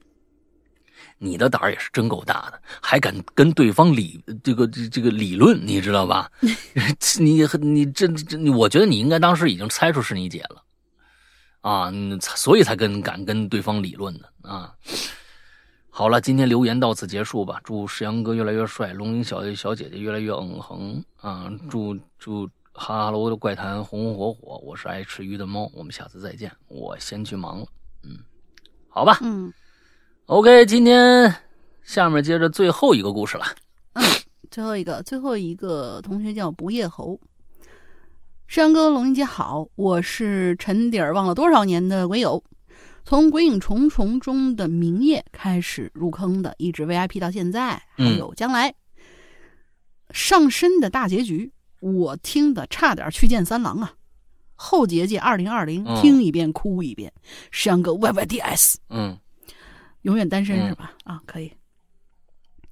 [1.19, 6.31] 你的胆儿也是真够大的，还敢跟对方理这个这这个理论，你知道吧？
[7.21, 10.63] 你你这这，我觉得你应该当时已经猜出是你姐了
[11.63, 14.75] 啊，所以才跟敢跟对方理论的啊。
[15.89, 17.61] 好了，今天留言到此结束吧。
[17.63, 21.51] 祝石阳哥越来越帅，龙吟小小姐姐越来越嗯哼啊！
[21.71, 24.59] 祝祝哈喽的怪谈红红火火。
[24.59, 26.51] 我是爱吃鱼的猫，我们下次再见。
[26.67, 27.67] 我先去忙了，
[28.03, 28.19] 嗯，
[28.89, 29.53] 好吧，嗯。
[30.27, 31.35] OK，今天
[31.83, 33.45] 下面接着最后一个故事了。
[33.93, 34.03] 嗯，
[34.51, 37.21] 最后一个，最后一个同学叫不夜侯。
[38.49, 42.43] 山哥，龙英姐好，我是沉底儿忘了多少年的鬼友，
[43.05, 48.75] 从《鬼影重重》中的明夜开始入坑的，一直 VIP 到现在，还有将来
[50.11, 53.93] 上身的大结局，我听的差点去见三郎啊！
[54.55, 57.13] 后结界二零二零，听一遍哭一遍。
[57.51, 59.19] 山哥 YYDS，嗯。
[60.05, 60.95] 永远单身是吧？
[61.05, 61.53] 啊，可以。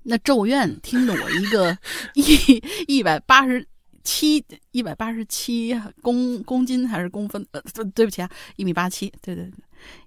[0.05, 1.77] 那咒怨听得我一个
[2.15, 3.65] 一一百八十
[4.03, 7.47] 七一百八十七公公斤还是公分？
[7.53, 7.63] 呃，
[7.95, 9.13] 对不起啊，一米八七。
[9.21, 9.53] 对对对，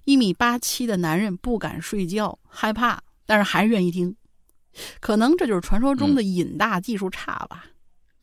[0.04, 4.16] 一米八七的男人不敢睡觉，害怕，但是还是愿意听。
[5.00, 7.66] 可能这就是传说中的瘾大技术差吧。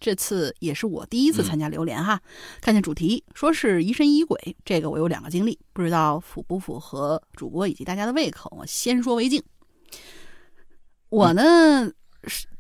[0.03, 2.21] 这次也是我第一次参加榴莲哈，
[2.61, 8.53] 看见主题说是疑神疑鬼，这个我有两个经历，不知道符不符合主播以及大家的胃口。
[8.59, 9.41] 我先说为敬。
[11.09, 11.89] 我呢，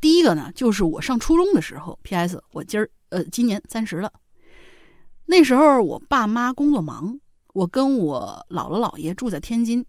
[0.01, 1.99] 第一个呢，就是我上初中的时候。
[2.05, 2.41] P.S.
[2.53, 4.13] 我今儿呃今年三十了。
[5.25, 7.19] 那时候我爸妈工作忙，
[7.55, 9.85] 我跟我姥姥姥爷住在天津。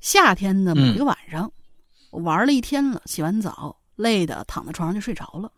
[0.00, 1.52] 夏天的某一个晚上，
[2.12, 5.50] 我玩了一天了，洗完澡累的躺在床上就睡着了。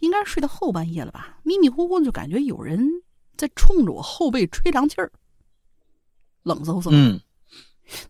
[0.00, 1.38] 应该睡到后半夜了吧？
[1.42, 2.86] 迷迷糊糊就感觉有人
[3.36, 5.12] 在冲着我后背吹凉气儿，
[6.42, 6.88] 冷飕飕。
[6.90, 7.20] 嗯，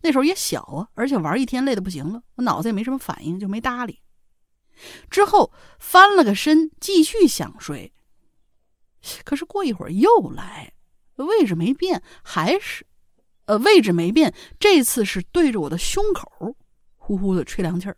[0.01, 3.99] 那时候也小啊，而且玩一天累的不行了，我脑子也没什么反应，就没搭理。
[5.09, 7.91] 之后翻了个身，继续想睡。
[9.23, 10.73] 可是过一会儿又来，
[11.15, 12.85] 位置没变，还是，
[13.45, 16.55] 呃，位置没变，这次是对着我的胸口，
[16.95, 17.97] 呼呼的吹凉气儿。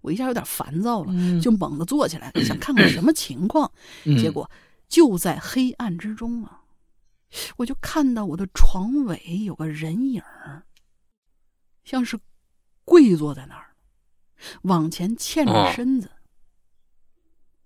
[0.00, 3.70] 我一下有点烦躁了，就猛地坐起来，想看看什么情况。
[4.18, 4.50] 结果
[4.88, 6.62] 就在黑暗之中啊，
[7.58, 10.22] 我就看到我的床尾有个人影
[11.84, 12.18] 像是
[12.84, 13.74] 跪坐在那儿，
[14.62, 16.10] 往前欠着身子。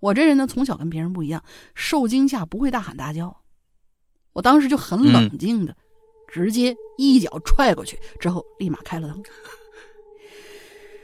[0.01, 1.43] 我这人呢，从小跟别人不一样，
[1.75, 3.43] 受惊吓不会大喊大叫。
[4.33, 5.77] 我当时就很冷静的，
[6.29, 9.23] 直接一脚踹过去，之后立马开了灯。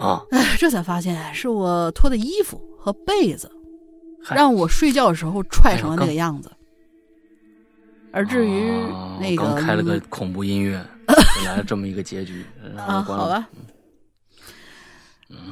[0.00, 0.24] 啊！
[0.30, 3.50] 哎，这才发现是我脱的衣服和被子，
[4.34, 6.50] 让我睡觉的时候踹成了那个样子。
[8.12, 8.70] 而至于
[9.20, 10.84] 那个，刚开了个恐怖音乐，
[11.44, 12.44] 来了这么一个结局
[12.76, 13.02] 啊！
[13.02, 13.48] 好吧。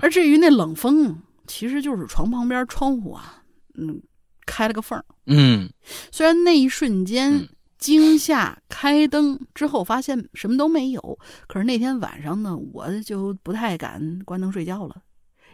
[0.01, 1.17] 而至于那冷风，
[1.47, 3.43] 其实就是床旁边窗户啊，
[3.77, 4.03] 嗯，
[4.47, 5.71] 开了个缝儿嗯，
[6.11, 7.49] 虽然那一瞬间。
[7.79, 11.19] 惊吓，开灯之后发现什么都没有。
[11.47, 15.03] 可是那天晚上呢，我就不太敢关灯睡觉了，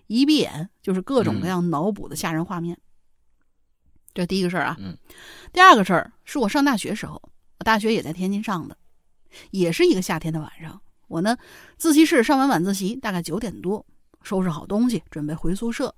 [0.06, 2.78] 一闭眼就是各种各样脑补的吓人画面。
[4.14, 4.76] 这第一个事儿啊，
[5.52, 7.20] 第二个事儿是我上大学时候，
[7.59, 8.76] 我大学也在天津上的，
[9.51, 10.80] 也是一个夏天的晚上。
[11.09, 11.36] 我呢，
[11.76, 13.84] 自习室上完晚自习，大概九点多，
[14.22, 15.94] 收拾好东西准备回宿舍，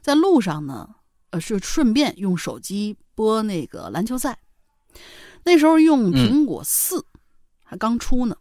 [0.00, 0.88] 在路上呢，
[1.30, 4.38] 呃，是顺便用手机播那个篮球赛。
[5.44, 7.04] 那时候用苹果四，
[7.62, 8.36] 还刚出呢。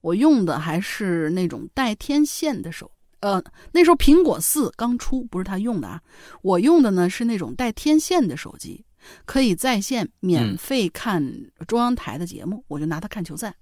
[0.00, 2.90] 我用的还是那种带天线的手，
[3.20, 6.02] 呃，那时候苹果四刚出，不是他用的啊。
[6.42, 8.84] 我用的呢是那种带天线的手机，
[9.24, 13.54] 可以在线免费看中央台的节目，我就拿它看球赛。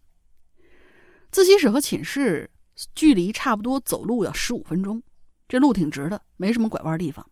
[1.31, 2.51] 自习室和寝室
[2.95, 5.01] 距离差不多，走路要十五分钟，
[5.49, 7.25] 这路挺直的，没什么拐弯地方。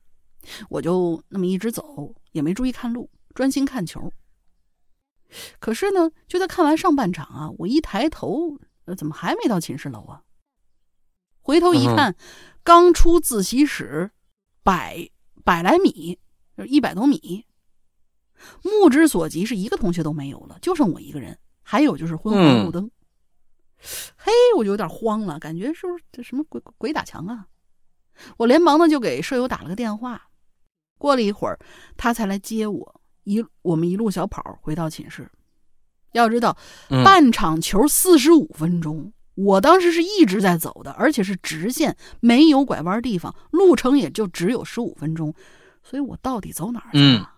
[0.69, 4.11] 我就那么一直走，也没注意看路，专心看球。
[5.59, 10.23] 可是呢，就在看完上半场啊，我一抬头，呃怎么还没到寝室楼啊？
[11.41, 12.17] 回头一看，
[12.63, 14.11] 刚出自习室，
[14.63, 15.09] 百
[15.45, 16.19] 百来米，
[16.57, 17.47] 就一百多米。
[18.63, 21.39] 目之所及是一个同学都没有了，就剩我一个人。
[21.63, 22.91] 还有就是昏黄路灯。
[24.17, 27.47] 嘿，我就有点慌了，感觉是不是这什么鬼鬼打墙啊？
[28.37, 30.29] 我连忙的就给舍友打了个电话。
[30.99, 31.59] 过了一会儿，
[31.97, 33.00] 他才来接我。
[33.31, 35.31] 一我们一路小跑回到寝室，
[36.13, 36.57] 要知道
[37.05, 45.33] 半场球四十五分钟，我当时是一直在走的，而且是直线，没有拐弯地方，路程也就只有十五分钟，
[45.85, 47.33] 所以我到底走哪儿去了？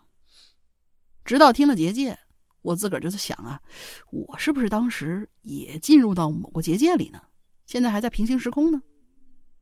[1.25, 2.19] 直到听了结界，
[2.63, 3.61] 我自个儿就在想啊，
[4.11, 7.21] 我是不是当时也进入到某个结界里呢？
[7.67, 8.81] 现在还在平行时空呢？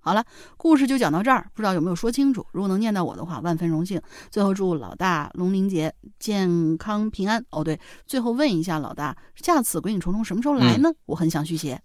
[0.01, 0.25] 好了，
[0.57, 2.47] 故事就讲到这儿，不知道有没有说清楚？
[2.53, 4.01] 如果能念到我的话，万分荣幸。
[4.31, 7.45] 最后祝老大龙鳞节健康平安。
[7.51, 10.91] 哦，对，最后问一下老大，下次鬼影重重什么时候来呢？
[11.05, 11.81] 我很想续写。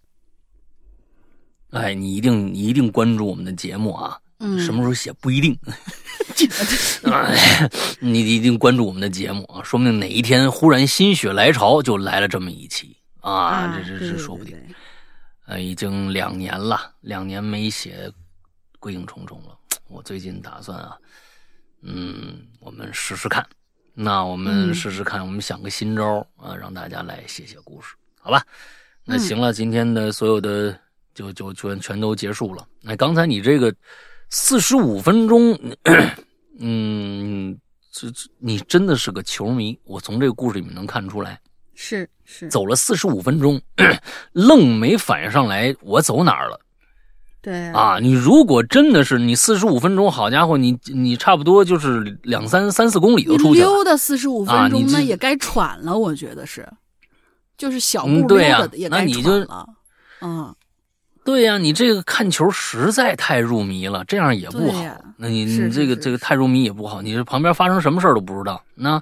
[1.72, 4.18] 哎，你一定你一定关注我们的节目啊！
[4.40, 5.58] 嗯，什么时候写不一定。
[7.04, 7.70] 哎，
[8.00, 13.78] 你一定关注我们的节目啊，说不定哪一天忽然心血来潮就来了这么一期啊！
[13.78, 14.58] 这这这说不定。
[15.46, 18.10] 呃，已经两年了，两年没写
[18.80, 19.58] 《归影重重》了。
[19.88, 20.98] 我最近打算啊，
[21.84, 23.46] 嗯，我们试试看。
[23.94, 28.44] 那我们试试看，我们想个新招啊，让大家来写写故事，好吧？
[29.06, 30.78] 那行了，今天的所有的
[31.14, 32.68] 就就全全都结束了。
[32.82, 33.74] 那刚才你这个
[34.32, 35.58] 四十五分钟，
[36.60, 37.58] 嗯，
[37.92, 41.40] 这这你真的是个球迷，我从这个故事里面能看出来。
[41.76, 43.62] 是是，走了四十五分钟，
[44.34, 46.60] 愣没反应上来我走哪儿了。
[47.42, 53.68] 对啊，你如果真的是你四十五分钟，好家伙，你你差不多就是两三三四公里都出去了。
[53.68, 56.68] 溜达四十五分钟，那也该喘了，我觉得是，
[57.56, 59.68] 就是小步溜达也该喘了。
[60.22, 60.56] 嗯，
[61.24, 64.84] 对呀，你这个看球实在太入迷了，这样也不好。
[65.18, 68.64] 那你你这个这个太入迷也不好，你这旁边发生什么事都不知道。
[68.74, 69.00] 那。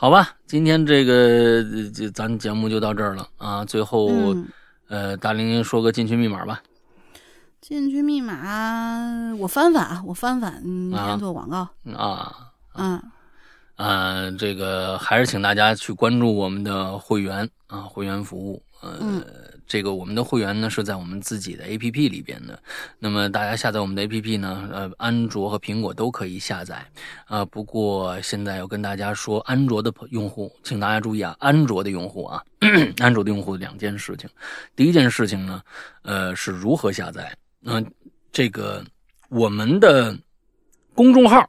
[0.00, 1.60] 好吧，今天这个
[1.92, 3.64] 这咱节目就到这儿了啊！
[3.64, 4.08] 最后，
[4.86, 6.62] 呃，大玲说个进群密码吧。
[7.60, 13.02] 进群密码，我翻翻啊，我翻翻，嗯，先做广告啊，嗯，
[13.74, 19.20] 啊，这个还是请大家去关注我们的会员啊，会员服务，呃。
[19.68, 22.58] 这个我们的会员呢是在我们自己的 A P P 里边的，
[22.98, 26.84] 那么大家下载我们的 A P P 呢，呃，安卓和苹果都可以下载，
[27.26, 32.42] 啊，不过现在要跟大家说，安卓的用户，请大家注意啊，安卓的用户啊，
[32.98, 34.28] 安卓的用户两件事情，
[34.74, 35.62] 第一件事情呢，
[36.00, 37.36] 呃，是如何下载？
[37.60, 37.84] 那
[38.32, 38.82] 这个
[39.28, 40.18] 我们的
[40.94, 41.46] 公众号，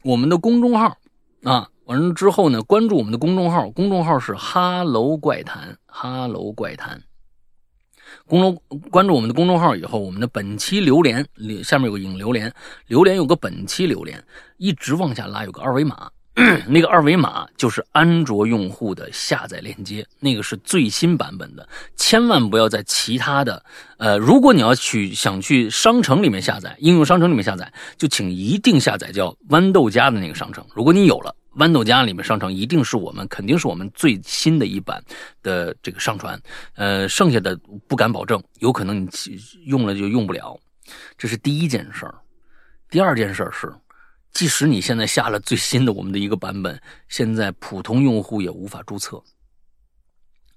[0.00, 0.96] 我们的公众号
[1.42, 1.68] 啊。
[1.84, 7.02] 完了之后呢，关注我们的公众号，公众号是“哈喽怪谈”，“哈喽怪谈”。
[8.26, 8.58] 公众
[8.90, 11.26] 关注我们的公众号以后，我们的本期榴莲
[11.62, 12.52] 下面有个引榴莲，
[12.86, 14.22] 榴莲有个本期榴莲，
[14.56, 16.10] 一直往下拉有个二维码。
[16.66, 23.64] 那个二维码就是安卓用户的下载链接，那个是最新版本的，千万不要在其他的。
[23.98, 30.66] 呃，如果你要去想去商城里面下载，应用商城里面下载，就请一定下载叫豌豆荚的那个商城。
[30.74, 35.02] 如果你有了豌豆荚里面商城，一定是我们肯定是我们最新的一版
[35.42, 36.40] 的这个上传。
[36.74, 37.58] 呃，剩下的
[37.88, 39.08] 不敢保证，有可能你
[39.66, 40.58] 用了就用不了。
[41.16, 42.14] 这是第一件事儿。
[42.90, 43.72] 第二件事儿是。
[44.32, 49.22] 即使你现在下了最新的我们的一个版本，现在普通用户也无法注册。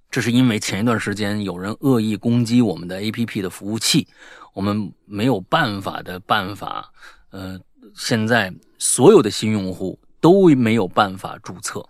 [0.10, 4.08] 这是因为前一段时间有人恶意攻击我们的 APP 的服务器，
[4.56, 6.92] 我们没有办法的办法。
[7.30, 7.60] 呃，
[7.94, 11.86] 现在所有的新用户都没有办法注册，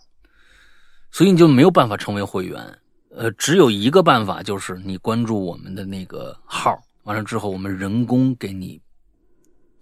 [1.11, 2.79] 所以你就没有办法成为会员。
[3.11, 8.81] 呃，只有一个办法，就是你关注我们的那个号，完了之后我们人工给你。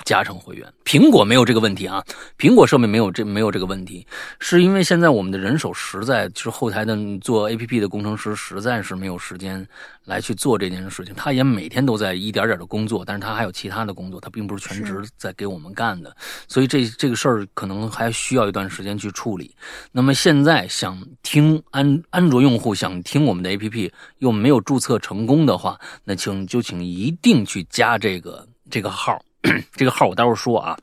[0.06, 2.02] 加成会员，苹果没有这个问题啊，
[2.38, 4.06] 苹果设备没有这没有这个问题，
[4.40, 9.68] 是因为现在我们的人手实在就是后台的做 A P P 的工程师实在是没有时间
[10.06, 16.16] 来去做这件事情，他也每天都在一点点的工作，但是他还有其他的工作，他并不是全职在给我们干的，
[16.48, 19.56] 所以这这个事儿可能还需要一段时间去处理。
[19.92, 29.20] 那么现在想听安安卓用户想听我们的 A P P 又没有注册成功的话，那请就请一定去加这个这个号。
[29.74, 30.78] 这个号我待会儿说啊，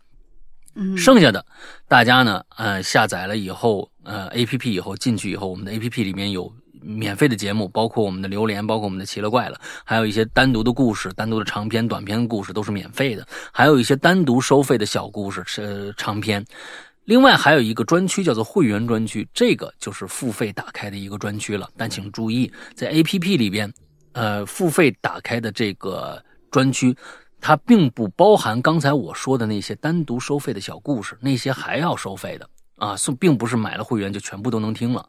[0.97, 1.45] 剩下的
[1.89, 16.45] 大家呢，呃，下载了以后，呃，A P P 以后进去以后，我们的 A P P 里面有免费的节目，包括我们的榴莲，包括我们的奇了怪了，还有一些单独的故事，单独的长篇、短篇故事都是免费的，还有一些单独收费的小故事呃长篇。
[17.05, 21.69] 另外还有一个专区叫做会员专区，这个就是付费打开的一个专区了。
[21.77, 23.73] 但请注意，在 A P P 里边，
[24.13, 26.97] 呃，付费打开的这个专区。
[27.43, 35.07] 它并不包含刚才我说的那些单独收费的小故事，那些还要收费的啊，并不是买了会员就全部都能听了。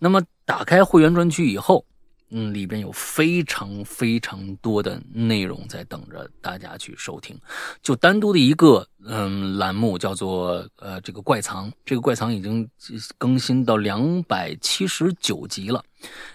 [0.00, 1.86] 那么打开会员专区以后，
[2.30, 7.40] 嗯，里边有非常非常多的内容在等着大家去收听。
[7.80, 12.68] 就单独的一个嗯栏目叫做呃这个怪藏，这个怪藏已经
[13.16, 15.80] 更新到两百七十九集了，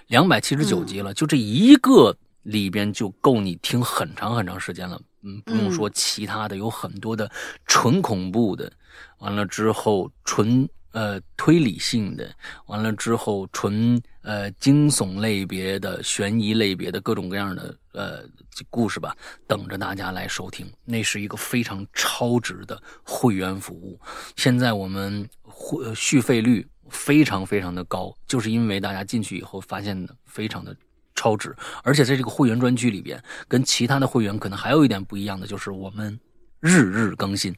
[0.07, 4.97] 两百七十九集了，就这一个里边就够你听很长很长时间了。
[5.23, 7.31] 嗯，不用说其他的，有很多的
[7.65, 8.71] 纯恐怖的，
[9.19, 12.33] 完了之后纯呃推理性的，
[12.65, 18.23] 完了之后纯呃惊悚类别的、悬疑类别的各种各样的呃
[18.69, 19.15] 故事吧，
[19.47, 20.65] 等着大家来收听。
[20.83, 23.99] 那是一个非常超值的会员服务。
[24.35, 30.75] 现在我们会续费率非常非常的高，就是因为大家进去以后发现的非常的。
[31.21, 36.19] 超值，而且在这个会员专区里边，跟其他的会员可能还有一点不一样的，就是我们
[36.59, 37.55] 日日更新，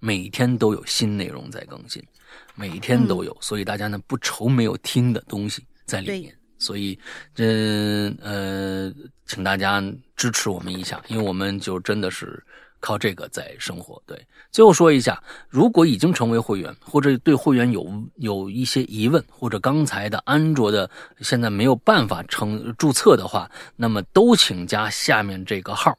[0.00, 2.04] 每天都有新内容在更新，
[2.54, 6.36] 每天都有，所以大家呢不愁没有听的东西在里面。
[6.58, 6.98] 所以
[7.34, 8.92] 这呃，
[9.24, 9.82] 请大家
[10.14, 12.44] 支持我们一下，因为我们就真的是。
[12.80, 14.02] 靠这个在生活。
[14.06, 17.86] 对，最后说一下，如果已经成为会员，或者对会员有
[18.16, 20.88] 有一些疑问，或者刚才的安卓的
[21.20, 25.96] 现在没有办法成注册的话，那么都请加下面这个号，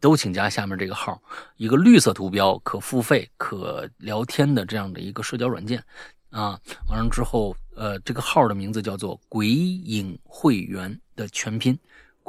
[0.00, 1.20] 都请加下面这个号，
[1.56, 5.82] 一个绿色图标，可付费、可聊天的这样的一个社交软件
[6.30, 6.58] 啊。
[6.88, 11.78] 完了之后，呃，这个号的名字叫做“鬼影会员”的全拼。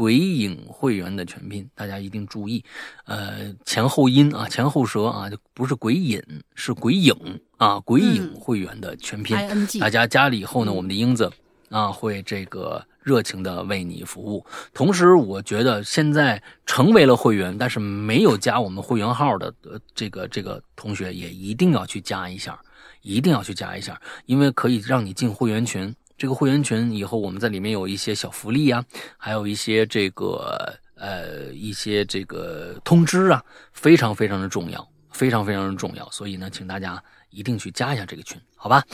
[0.01, 2.65] 鬼影会员的全拼，大家一定注意，
[3.05, 6.19] 呃，前后音啊，前后舌啊，就不是鬼影，
[6.55, 7.13] 是鬼影
[7.57, 9.37] 啊，鬼影会员的全拼。
[9.79, 11.31] 大家加了以后呢，我们的英子
[11.69, 14.43] 啊会这个热情的为你服务。
[14.73, 19.53] 同时，我觉得现在成为了会员，但是没有加我们会员号的
[19.93, 22.59] 这个这个同学，也一定要去加一下，
[23.03, 25.95] 一定要去加一下，因为可以让你进会员群。
[26.21, 28.85] 这个会员群以后，我们在里面有一些小福利啊，
[29.17, 33.43] 还有一些这个呃一些这个通知啊，
[33.73, 36.07] 非常非常的重要，非常非常的重要。
[36.11, 38.85] 所以呢，请大家一定去加一下这个群，好吧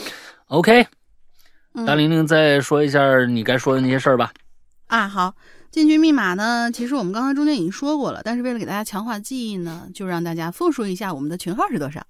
[0.46, 0.86] ？OK，
[1.86, 4.32] 大玲玲再说一下你该说的那些事儿吧。
[4.86, 5.36] 啊，好，
[5.70, 12.02] 进群密码呢，其实我们刚才中间已经说过了，但是为了给大家强化记忆呢，就让大家复述一下我们的群号是多少。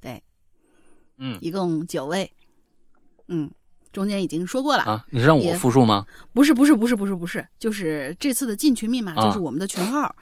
[0.00, 0.22] 对，
[1.18, 2.30] 嗯，一共九位，
[3.26, 3.50] 嗯。
[3.94, 6.04] 中间已经说过了啊，你是让我复述吗？
[6.32, 10.14] 不是，不是，不是，不是，不是，就是这次的进群密码就是我们的群号，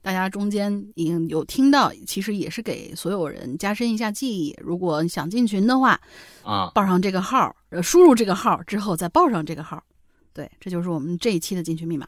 [0.00, 4.56] 大家中间已经有听到，其实也是给所有人加深一下记忆。
[4.62, 6.00] 如果你想进群的话，
[6.44, 9.82] 啊，报上这个号，呃，输入这个号之后再报上这个号，
[10.32, 12.06] 对，这就是我们这一期的进群密码。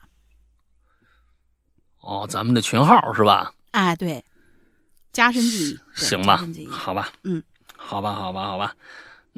[2.00, 3.52] 哦，咱们的群号是吧？
[3.72, 4.24] 哎，对，
[5.12, 6.46] 加深记忆，行吧？
[6.70, 7.42] 好吧，嗯，
[7.76, 8.76] 好吧，好吧，好吧。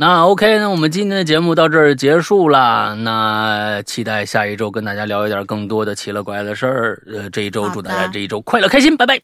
[0.01, 2.95] 那 OK，那我们今天的节目到这儿结束了。
[2.95, 7.03] 那期待下一周跟大家聊一点更多的奇了怪的事儿。
[7.07, 9.21] 呃，这一周祝大家这一周快乐开心，拜拜。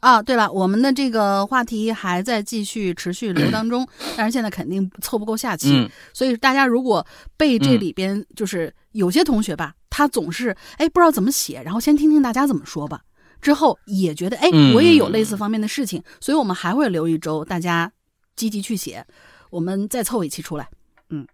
[0.00, 7.06] 啊，对了，我们的这个话题还在继续持续流当中， 但是现在肯定凑不够下期，所以大家如果
[7.38, 13.00] 被这里边就是有些同学吧，他总是哎不知道怎么写，然后先听听大家怎么说吧，
[13.40, 17.90] 之后也觉得哎我也有类似方面的事情，所以我们还会留一周，大家
[18.36, 19.02] 积极去写。
[19.50, 20.68] 我们再凑一期出来，
[21.08, 21.26] 嗯，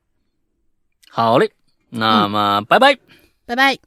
[1.10, 1.52] 好嘞，
[1.90, 2.98] 那么拜拜，
[3.44, 3.78] 拜拜。